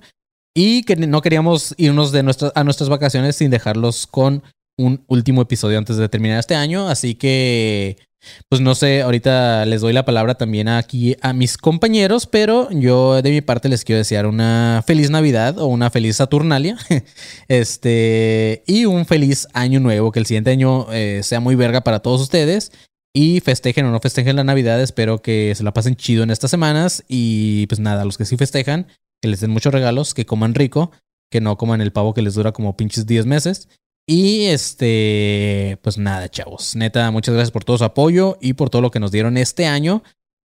Y 0.59 0.81
que 0.81 0.95
no 0.95 1.21
queríamos 1.21 1.75
irnos 1.77 2.11
de 2.11 2.23
nuestras 2.23 2.51
a 2.55 2.63
nuestras 2.63 2.89
vacaciones 2.89 3.35
sin 3.35 3.51
dejarlos 3.51 4.07
con 4.07 4.41
un 4.75 5.03
último 5.05 5.43
episodio 5.43 5.77
antes 5.77 5.97
de 5.97 6.09
terminar 6.09 6.39
este 6.39 6.55
año. 6.55 6.89
Así 6.89 7.13
que, 7.13 7.97
pues 8.49 8.59
no 8.59 8.73
sé, 8.73 9.03
ahorita 9.03 9.67
les 9.67 9.81
doy 9.81 9.93
la 9.93 10.03
palabra 10.03 10.33
también 10.33 10.67
aquí 10.67 11.15
a 11.21 11.31
mis 11.31 11.59
compañeros, 11.59 12.25
pero 12.25 12.71
yo 12.71 13.21
de 13.21 13.29
mi 13.29 13.41
parte 13.41 13.69
les 13.69 13.83
quiero 13.83 13.99
desear 13.99 14.25
una 14.25 14.83
feliz 14.87 15.11
Navidad 15.11 15.59
o 15.59 15.67
una 15.67 15.91
feliz 15.91 16.15
Saturnalia. 16.15 16.75
Este, 17.47 18.63
y 18.65 18.85
un 18.85 19.05
feliz 19.05 19.47
año 19.53 19.79
nuevo, 19.79 20.11
que 20.11 20.17
el 20.17 20.25
siguiente 20.25 20.49
año 20.49 20.91
eh, 20.91 21.21
sea 21.21 21.39
muy 21.39 21.53
verga 21.53 21.81
para 21.81 21.99
todos 21.99 22.19
ustedes. 22.19 22.71
Y 23.13 23.41
festejen 23.41 23.85
o 23.85 23.91
no 23.91 23.99
festejen 23.99 24.35
la 24.35 24.43
Navidad, 24.43 24.81
espero 24.81 25.21
que 25.21 25.53
se 25.55 25.63
la 25.63 25.71
pasen 25.71 25.95
chido 25.95 26.23
en 26.23 26.31
estas 26.31 26.49
semanas. 26.49 27.03
Y 27.07 27.67
pues 27.67 27.79
nada, 27.79 28.05
los 28.05 28.17
que 28.17 28.25
sí 28.25 28.37
festejan, 28.37 28.87
que 29.21 29.29
les 29.29 29.39
den 29.39 29.51
muchos 29.51 29.73
regalos, 29.73 30.13
que 30.13 30.25
coman 30.25 30.55
rico, 30.55 30.91
que 31.31 31.41
no 31.41 31.57
coman 31.57 31.81
el 31.81 31.91
pavo 31.91 32.13
que 32.13 32.21
les 32.21 32.35
dura 32.35 32.51
como 32.51 32.77
pinches 32.77 33.05
10 33.05 33.25
meses. 33.25 33.69
Y 34.09 34.45
este, 34.45 35.79
pues 35.81 35.97
nada, 35.97 36.29
chavos. 36.29 36.75
Neta, 36.75 37.11
muchas 37.11 37.33
gracias 37.35 37.51
por 37.51 37.65
todo 37.65 37.77
su 37.77 37.83
apoyo 37.83 38.37
y 38.39 38.53
por 38.53 38.69
todo 38.69 38.81
lo 38.81 38.91
que 38.91 39.01
nos 39.01 39.11
dieron 39.11 39.37
este 39.37 39.65
año. 39.65 40.01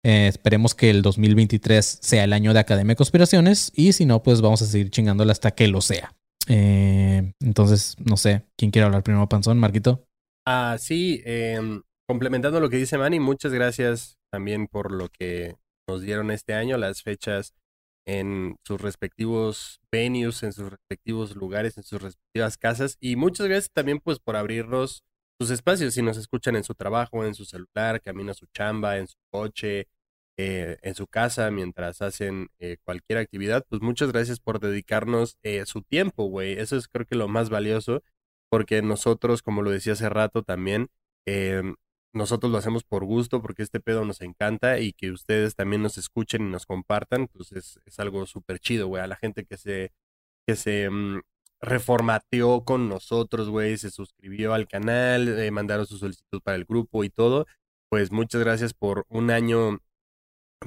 Eh, 0.04 0.28
esperemos 0.28 0.76
que 0.76 0.90
el 0.90 1.02
2023 1.02 1.98
sea 2.00 2.22
el 2.22 2.32
año 2.32 2.54
de 2.54 2.60
Academia 2.60 2.92
de 2.92 2.96
Conspiraciones. 2.96 3.72
Y 3.74 3.92
si 3.94 4.06
no, 4.06 4.22
pues 4.22 4.40
vamos 4.40 4.62
a 4.62 4.66
seguir 4.66 4.90
chingándole 4.90 5.32
hasta 5.32 5.50
que 5.50 5.66
lo 5.66 5.80
sea. 5.80 6.14
Eh, 6.46 7.32
entonces, 7.40 7.96
no 7.98 8.16
sé, 8.16 8.44
¿quién 8.56 8.70
quiere 8.70 8.86
hablar 8.86 9.02
primero, 9.02 9.28
Panzón? 9.28 9.58
Marquito. 9.58 10.04
Ah, 10.46 10.76
sí, 10.78 11.20
em, 11.26 11.82
complementando 12.08 12.60
lo 12.60 12.70
que 12.70 12.78
dice 12.78 12.96
Manny, 12.96 13.20
muchas 13.20 13.52
gracias 13.52 14.16
también 14.32 14.66
por 14.66 14.92
lo 14.92 15.08
que 15.08 15.56
nos 15.86 16.00
dieron 16.00 16.30
este 16.30 16.54
año, 16.54 16.78
las 16.78 17.02
fechas 17.02 17.52
en 18.08 18.56
sus 18.64 18.80
respectivos 18.80 19.80
venues, 19.92 20.42
en 20.42 20.54
sus 20.54 20.70
respectivos 20.70 21.36
lugares, 21.36 21.76
en 21.76 21.84
sus 21.84 22.00
respectivas 22.00 22.56
casas. 22.56 22.96
Y 23.00 23.16
muchas 23.16 23.46
gracias 23.46 23.70
también 23.70 24.00
pues 24.00 24.18
por 24.18 24.34
abrirnos 24.34 25.04
sus 25.38 25.50
espacios, 25.50 25.92
si 25.94 26.02
nos 26.02 26.16
escuchan 26.16 26.56
en 26.56 26.64
su 26.64 26.74
trabajo, 26.74 27.24
en 27.24 27.34
su 27.34 27.44
celular, 27.44 28.00
camino 28.00 28.30
a 28.32 28.34
su 28.34 28.46
chamba, 28.46 28.96
en 28.96 29.08
su 29.08 29.18
coche, 29.30 29.88
eh, 30.38 30.78
en 30.82 30.94
su 30.94 31.06
casa, 31.06 31.50
mientras 31.50 32.00
hacen 32.00 32.48
eh, 32.58 32.78
cualquier 32.82 33.18
actividad, 33.18 33.64
pues 33.68 33.82
muchas 33.82 34.10
gracias 34.10 34.40
por 34.40 34.58
dedicarnos 34.58 35.36
eh, 35.42 35.66
su 35.66 35.82
tiempo, 35.82 36.24
güey. 36.24 36.54
Eso 36.58 36.76
es 36.78 36.88
creo 36.88 37.06
que 37.06 37.14
lo 37.14 37.28
más 37.28 37.50
valioso, 37.50 38.02
porque 38.50 38.80
nosotros, 38.80 39.42
como 39.42 39.60
lo 39.62 39.70
decía 39.70 39.92
hace 39.92 40.08
rato 40.08 40.42
también, 40.42 40.88
eh, 41.26 41.62
nosotros 42.12 42.50
lo 42.52 42.58
hacemos 42.58 42.84
por 42.84 43.04
gusto, 43.04 43.42
porque 43.42 43.62
este 43.62 43.80
pedo 43.80 44.04
nos 44.04 44.20
encanta 44.22 44.80
y 44.80 44.92
que 44.92 45.10
ustedes 45.12 45.54
también 45.54 45.82
nos 45.82 45.98
escuchen 45.98 46.42
y 46.42 46.50
nos 46.50 46.66
compartan, 46.66 47.28
pues 47.28 47.52
es, 47.52 47.80
es 47.86 47.98
algo 48.00 48.26
súper 48.26 48.58
chido, 48.60 48.88
güey. 48.88 49.02
A 49.02 49.06
la 49.06 49.16
gente 49.16 49.44
que 49.44 49.56
se, 49.56 49.92
que 50.46 50.56
se 50.56 50.90
mm, 50.90 51.20
reformateó 51.60 52.64
con 52.64 52.88
nosotros, 52.88 53.50
güey, 53.50 53.78
se 53.78 53.90
suscribió 53.90 54.54
al 54.54 54.68
canal, 54.68 55.28
eh, 55.38 55.50
mandaron 55.50 55.86
su 55.86 55.98
solicitud 55.98 56.42
para 56.42 56.56
el 56.56 56.64
grupo 56.64 57.04
y 57.04 57.10
todo, 57.10 57.46
pues 57.90 58.12
muchas 58.12 58.42
gracias 58.42 58.74
por 58.74 59.06
un 59.08 59.30
año 59.30 59.80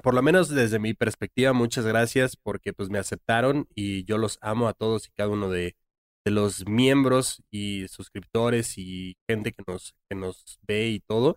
por 0.03 0.13
lo 0.13 0.21
menos 0.21 0.49
desde 0.49 0.79
mi 0.79 0.93
perspectiva, 0.93 1.53
muchas 1.53 1.85
gracias 1.85 2.37
porque 2.37 2.73
pues 2.73 2.89
me 2.89 2.99
aceptaron 2.99 3.67
y 3.75 4.05
yo 4.05 4.17
los 4.17 4.37
amo 4.41 4.67
a 4.67 4.73
todos 4.73 5.07
y 5.07 5.11
cada 5.11 5.29
uno 5.29 5.49
de, 5.49 5.75
de 6.25 6.31
los 6.31 6.67
miembros 6.67 7.43
y 7.51 7.87
suscriptores 7.87 8.77
y 8.77 9.17
gente 9.27 9.53
que 9.53 9.63
nos, 9.67 9.95
que 10.09 10.15
nos 10.15 10.59
ve 10.67 10.89
y 10.89 10.99
todo. 10.99 11.35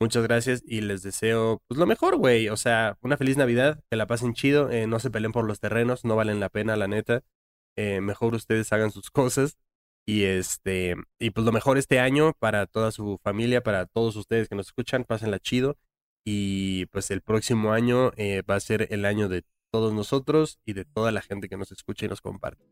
Muchas 0.00 0.22
gracias 0.22 0.62
y 0.64 0.80
les 0.80 1.02
deseo 1.02 1.60
pues 1.66 1.78
lo 1.78 1.86
mejor, 1.86 2.16
güey. 2.16 2.48
O 2.50 2.56
sea, 2.56 2.96
una 3.02 3.16
feliz 3.16 3.36
Navidad, 3.36 3.80
que 3.90 3.96
la 3.96 4.06
pasen 4.06 4.32
chido, 4.34 4.70
eh, 4.70 4.86
no 4.86 5.00
se 5.00 5.10
peleen 5.10 5.32
por 5.32 5.44
los 5.46 5.58
terrenos, 5.60 6.04
no 6.04 6.14
valen 6.14 6.40
la 6.40 6.50
pena, 6.50 6.76
la 6.76 6.86
neta. 6.86 7.22
Eh, 7.76 8.00
mejor 8.00 8.34
ustedes 8.34 8.72
hagan 8.72 8.90
sus 8.92 9.10
cosas. 9.10 9.58
Y 10.06 10.24
este, 10.24 10.94
y 11.18 11.30
pues 11.30 11.44
lo 11.44 11.52
mejor 11.52 11.76
este 11.76 12.00
año 12.00 12.32
para 12.38 12.66
toda 12.66 12.92
su 12.92 13.18
familia, 13.22 13.62
para 13.62 13.86
todos 13.86 14.16
ustedes 14.16 14.48
que 14.48 14.54
nos 14.54 14.68
escuchan, 14.68 15.04
pásenla 15.04 15.38
chido. 15.38 15.76
Y 16.24 16.86
pues 16.86 17.10
el 17.10 17.20
próximo 17.22 17.72
año 17.72 18.12
eh, 18.16 18.42
va 18.42 18.54
a 18.54 18.60
ser 18.60 18.88
el 18.90 19.04
año 19.04 19.28
de 19.28 19.44
todos 19.72 19.92
nosotros 19.92 20.60
y 20.64 20.74
de 20.74 20.84
toda 20.84 21.12
la 21.12 21.22
gente 21.22 21.48
que 21.48 21.56
nos 21.56 21.72
escucha 21.72 22.06
y 22.06 22.08
nos 22.08 22.20
comparte. 22.20 22.64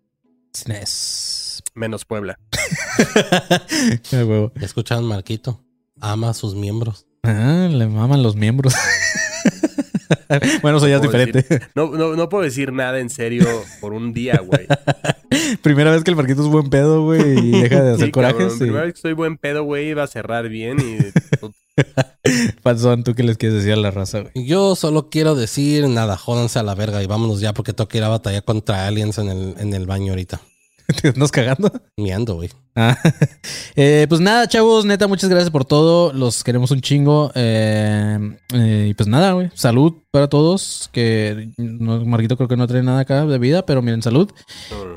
Menos 1.74 2.04
Puebla. 2.04 2.38
Qué 4.10 4.24
huevo. 4.24 4.52
Ya 4.58 4.66
escucharon 4.66 5.04
Marquito. 5.04 5.62
Ama 6.00 6.30
a 6.30 6.34
sus 6.34 6.54
miembros. 6.54 7.06
Ah, 7.22 7.68
le 7.70 7.86
maman 7.86 8.22
los 8.22 8.36
miembros. 8.36 8.74
bueno, 10.62 10.78
eso 10.78 10.88
ya 10.88 10.96
es 10.96 11.02
No 11.02 11.10
puedo 11.10 11.24
diferente. 11.26 11.66
No, 11.74 11.90
no, 11.90 12.16
no 12.16 12.28
puedo 12.28 12.44
decir 12.44 12.72
nada 12.72 12.98
en 13.00 13.10
serio 13.10 13.46
por 13.80 13.92
un 13.92 14.12
día, 14.12 14.40
güey. 14.44 14.66
Primera 15.62 15.90
vez 15.90 16.04
que 16.04 16.10
el 16.10 16.16
Marquito 16.16 16.42
es 16.42 16.48
buen 16.48 16.70
pedo, 16.70 17.04
güey, 17.04 17.38
y 17.38 17.50
deja 17.62 17.82
de 17.82 17.94
hacer 17.94 18.06
Sí, 18.06 18.12
corajes. 18.12 18.36
cabrón, 18.38 18.52
sí. 18.58 18.64
Primera 18.64 18.84
vez 18.84 18.92
que 18.94 18.98
estoy 18.98 19.12
buen 19.14 19.38
pedo, 19.38 19.64
güey, 19.64 19.94
va 19.94 20.04
a 20.04 20.06
cerrar 20.06 20.48
bien 20.48 20.78
y 20.80 20.98
Panzón, 22.62 23.04
¿tú 23.04 23.14
qué 23.14 23.22
les 23.22 23.36
quieres 23.36 23.58
decir 23.58 23.72
a 23.72 23.76
la 23.76 23.90
raza, 23.90 24.20
güey? 24.20 24.46
Yo 24.46 24.76
solo 24.76 25.10
quiero 25.10 25.34
decir, 25.34 25.88
nada, 25.88 26.16
jódanse 26.16 26.58
a 26.58 26.62
la 26.62 26.74
verga 26.74 27.02
y 27.02 27.06
vámonos 27.06 27.40
ya 27.40 27.52
porque 27.52 27.72
tengo 27.72 27.88
que 27.88 27.98
ir 27.98 28.04
a 28.04 28.08
batallar 28.08 28.44
contra 28.44 28.86
aliens 28.86 29.18
en 29.18 29.28
el, 29.28 29.54
en 29.58 29.74
el 29.74 29.86
baño 29.86 30.12
ahorita. 30.12 30.40
¿Te 31.02 31.08
andas 31.08 31.32
cagando? 31.32 31.70
Miando, 31.96 32.34
güey. 32.36 32.50
Ah, 32.78 32.94
eh, 33.74 34.04
pues 34.06 34.20
nada, 34.20 34.46
chavos, 34.46 34.84
neta, 34.84 35.08
muchas 35.08 35.30
gracias 35.30 35.50
por 35.50 35.64
todo. 35.64 36.12
Los 36.12 36.44
queremos 36.44 36.70
un 36.70 36.82
chingo. 36.82 37.32
Eh, 37.34 38.36
eh, 38.52 38.88
y 38.90 38.94
pues 38.94 39.08
nada, 39.08 39.32
güey. 39.32 39.50
Salud 39.54 39.94
para 40.10 40.28
todos. 40.28 40.90
Que 40.92 41.48
no, 41.56 42.04
Marquito 42.04 42.36
creo 42.36 42.48
que 42.48 42.56
no 42.56 42.66
trae 42.66 42.82
nada 42.82 43.00
acá 43.00 43.24
de 43.24 43.38
vida, 43.38 43.64
pero 43.64 43.80
miren, 43.80 44.02
salud. 44.02 44.30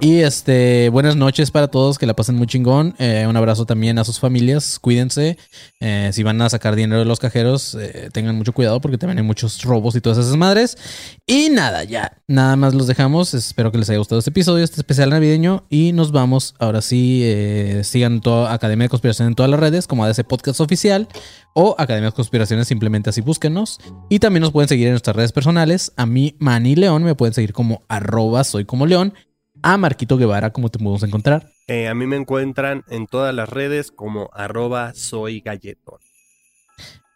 Y 0.02 0.18
este, 0.18 0.90
buenas 0.90 1.16
noches 1.16 1.52
para 1.52 1.70
todos, 1.70 1.98
que 1.98 2.06
la 2.06 2.16
pasen 2.16 2.36
muy 2.36 2.48
chingón. 2.48 2.96
Eh, 3.00 3.26
un 3.28 3.38
abrazo 3.38 3.66
también 3.66 3.98
a 3.98 4.04
sus 4.04 4.20
familias, 4.20 4.78
cuídense. 4.80 5.38
Eh, 5.80 6.10
si 6.12 6.22
van 6.24 6.42
a 6.42 6.50
sacar 6.50 6.76
dinero 6.76 7.00
de 7.00 7.06
los 7.06 7.20
cajeros, 7.20 7.78
tengan 8.12 8.36
mucho 8.36 8.52
cuidado 8.52 8.82
porque 8.82 8.98
también 8.98 9.20
hay 9.20 9.24
muchos 9.24 9.64
robos 9.64 9.96
y 9.96 10.02
todas 10.02 10.18
esas 10.18 10.36
madres. 10.36 10.78
Y 11.26 11.50
nada, 11.50 11.86
ya, 11.86 12.18
nada 12.28 12.58
más 12.58 12.74
los 12.74 12.88
dejamos. 12.88 13.34
Espero 13.34 13.72
que 13.72 13.78
les 13.78 13.90
haya 13.90 14.00
gustado 14.00 14.20
este 14.20 14.32
episodio, 14.32 14.64
este 14.64 14.82
especial 14.82 15.10
navideño. 15.12 15.66
Y 15.70 15.94
nos 15.94 16.12
vamos, 16.12 16.56
ahora 16.60 16.82
sí, 16.82 17.22
eh, 17.24 17.69
sigan 17.84 18.22
toda 18.22 18.54
Academia 18.54 18.86
de 18.86 18.90
Conspiración 18.90 19.30
en 19.30 19.36
todas 19.36 19.50
las 19.50 19.60
redes, 19.60 19.88
como 19.88 20.04
ADC 20.04 20.26
Podcast 20.26 20.60
Oficial 20.60 21.08
o 21.54 21.76
Academia 21.78 22.10
de 22.10 22.16
Conspiraciones, 22.16 22.68
simplemente 22.68 23.10
así 23.10 23.22
búsquenos. 23.22 23.80
Y 24.10 24.20
también 24.20 24.42
nos 24.42 24.52
pueden 24.52 24.68
seguir 24.68 24.88
en 24.88 24.94
nuestras 24.94 25.16
redes 25.16 25.32
personales. 25.32 25.92
A 25.98 26.06
mí, 26.06 26.36
Manny 26.40 26.76
León, 26.76 27.04
me 27.04 27.16
pueden 27.16 27.34
seguir 27.34 27.54
como 27.54 27.82
arroba 27.88 28.44
soy 28.44 28.66
como 28.66 28.86
León. 28.86 29.14
A 29.62 29.78
Marquito 29.78 30.18
Guevara, 30.18 30.52
¿cómo 30.52 30.70
te 30.70 30.80
podemos 30.80 31.04
encontrar? 31.04 31.52
Eh, 31.68 31.88
a 31.88 31.94
mí 31.94 32.08
me 32.08 32.16
encuentran 32.16 32.84
en 32.90 33.08
todas 33.08 33.34
las 33.34 33.50
redes 33.50 33.92
como 33.92 34.30
arroba 34.34 34.94
soy 34.96 35.42
galletón. 35.42 36.00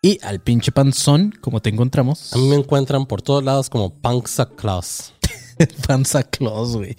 Y 0.01 0.19
al 0.21 0.41
pinche 0.41 0.73
panzón, 0.73 1.33
¿cómo 1.39 1.61
te 1.61 1.69
encontramos? 1.69 2.33
A 2.33 2.37
mí 2.37 2.49
me 2.49 2.55
encuentran 2.57 3.05
por 3.05 3.21
todos 3.21 3.41
lados 3.43 3.69
como 3.69 4.01
Punksa 4.01 4.49
Claus. 4.49 5.13
Panza 5.87 6.23
Claus, 6.23 6.75
güey. 6.75 6.97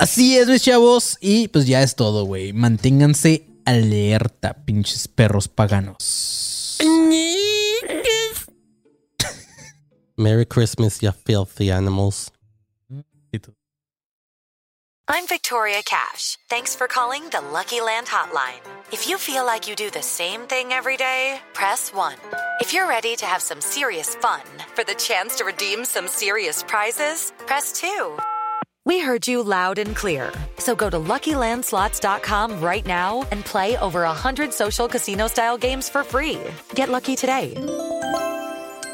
Así 0.00 0.38
es, 0.38 0.48
mis 0.48 0.62
chavos. 0.62 1.18
Y 1.20 1.48
pues 1.48 1.66
ya 1.66 1.82
es 1.82 1.94
todo, 1.94 2.24
güey. 2.24 2.54
Manténganse 2.54 3.46
alerta, 3.66 4.54
pinches 4.64 5.06
perros 5.08 5.46
paganos. 5.48 6.78
Merry 10.16 10.46
Christmas, 10.46 11.00
you 11.02 11.12
filthy 11.12 11.70
animals. 11.70 12.32
I'm 15.12 15.26
Victoria 15.26 15.82
Cash. 15.84 16.38
Thanks 16.48 16.76
for 16.76 16.86
calling 16.86 17.28
the 17.30 17.40
Lucky 17.52 17.80
Land 17.80 18.06
Hotline. 18.06 18.62
If 18.92 19.08
you 19.08 19.18
feel 19.18 19.44
like 19.44 19.68
you 19.68 19.74
do 19.74 19.90
the 19.90 20.02
same 20.02 20.42
thing 20.42 20.72
every 20.72 20.96
day, 20.96 21.40
press 21.52 21.92
1. 21.92 22.14
If 22.60 22.72
you're 22.72 22.86
ready 22.86 23.16
to 23.16 23.26
have 23.26 23.42
some 23.42 23.60
serious 23.60 24.14
fun 24.14 24.42
for 24.74 24.84
the 24.84 24.94
chance 24.94 25.34
to 25.38 25.44
redeem 25.44 25.84
some 25.84 26.06
serious 26.06 26.62
prizes, 26.62 27.32
press 27.46 27.72
2. 27.72 28.16
We 28.86 29.00
heard 29.00 29.28
you 29.28 29.42
loud 29.42 29.78
and 29.78 29.94
clear. 29.94 30.32
So 30.58 30.74
go 30.74 30.88
to 30.88 30.98
LuckyLandSlots.com 30.98 32.60
right 32.60 32.86
now 32.86 33.26
and 33.30 33.44
play 33.44 33.76
over 33.78 34.02
100 34.02 34.52
social 34.52 34.88
casino-style 34.88 35.58
games 35.58 35.88
for 35.88 36.02
free. 36.02 36.38
Get 36.74 36.88
lucky 36.88 37.14
today 37.16 37.54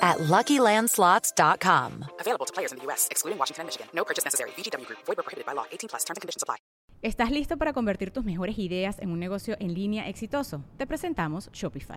at 0.02 0.18
LuckyLandSlots.com. 0.18 2.04
Available 2.20 2.46
to 2.46 2.52
players 2.52 2.72
in 2.72 2.78
the 2.78 2.84
U.S., 2.86 3.08
excluding 3.10 3.38
Washington 3.38 3.62
and 3.62 3.68
Michigan. 3.68 3.86
No 3.94 4.04
purchase 4.04 4.24
necessary. 4.24 4.50
VGW 4.56 4.86
Group. 4.86 4.98
Void 5.06 5.16
where 5.16 5.24
prohibited 5.24 5.46
by 5.46 5.52
law. 5.52 5.64
18 5.70 5.88
plus. 5.88 6.04
Terms 6.04 6.18
and 6.18 6.22
conditions 6.22 6.42
apply. 6.42 6.56
¿Estás 7.02 7.30
listo 7.30 7.56
para 7.56 7.72
convertir 7.72 8.10
tus 8.10 8.24
mejores 8.24 8.58
ideas 8.58 8.98
en 9.00 9.10
un 9.10 9.20
negocio 9.20 9.56
en 9.60 9.74
línea 9.74 10.08
exitoso? 10.08 10.64
Te 10.78 10.86
presentamos 10.86 11.50
Shopify. 11.52 11.96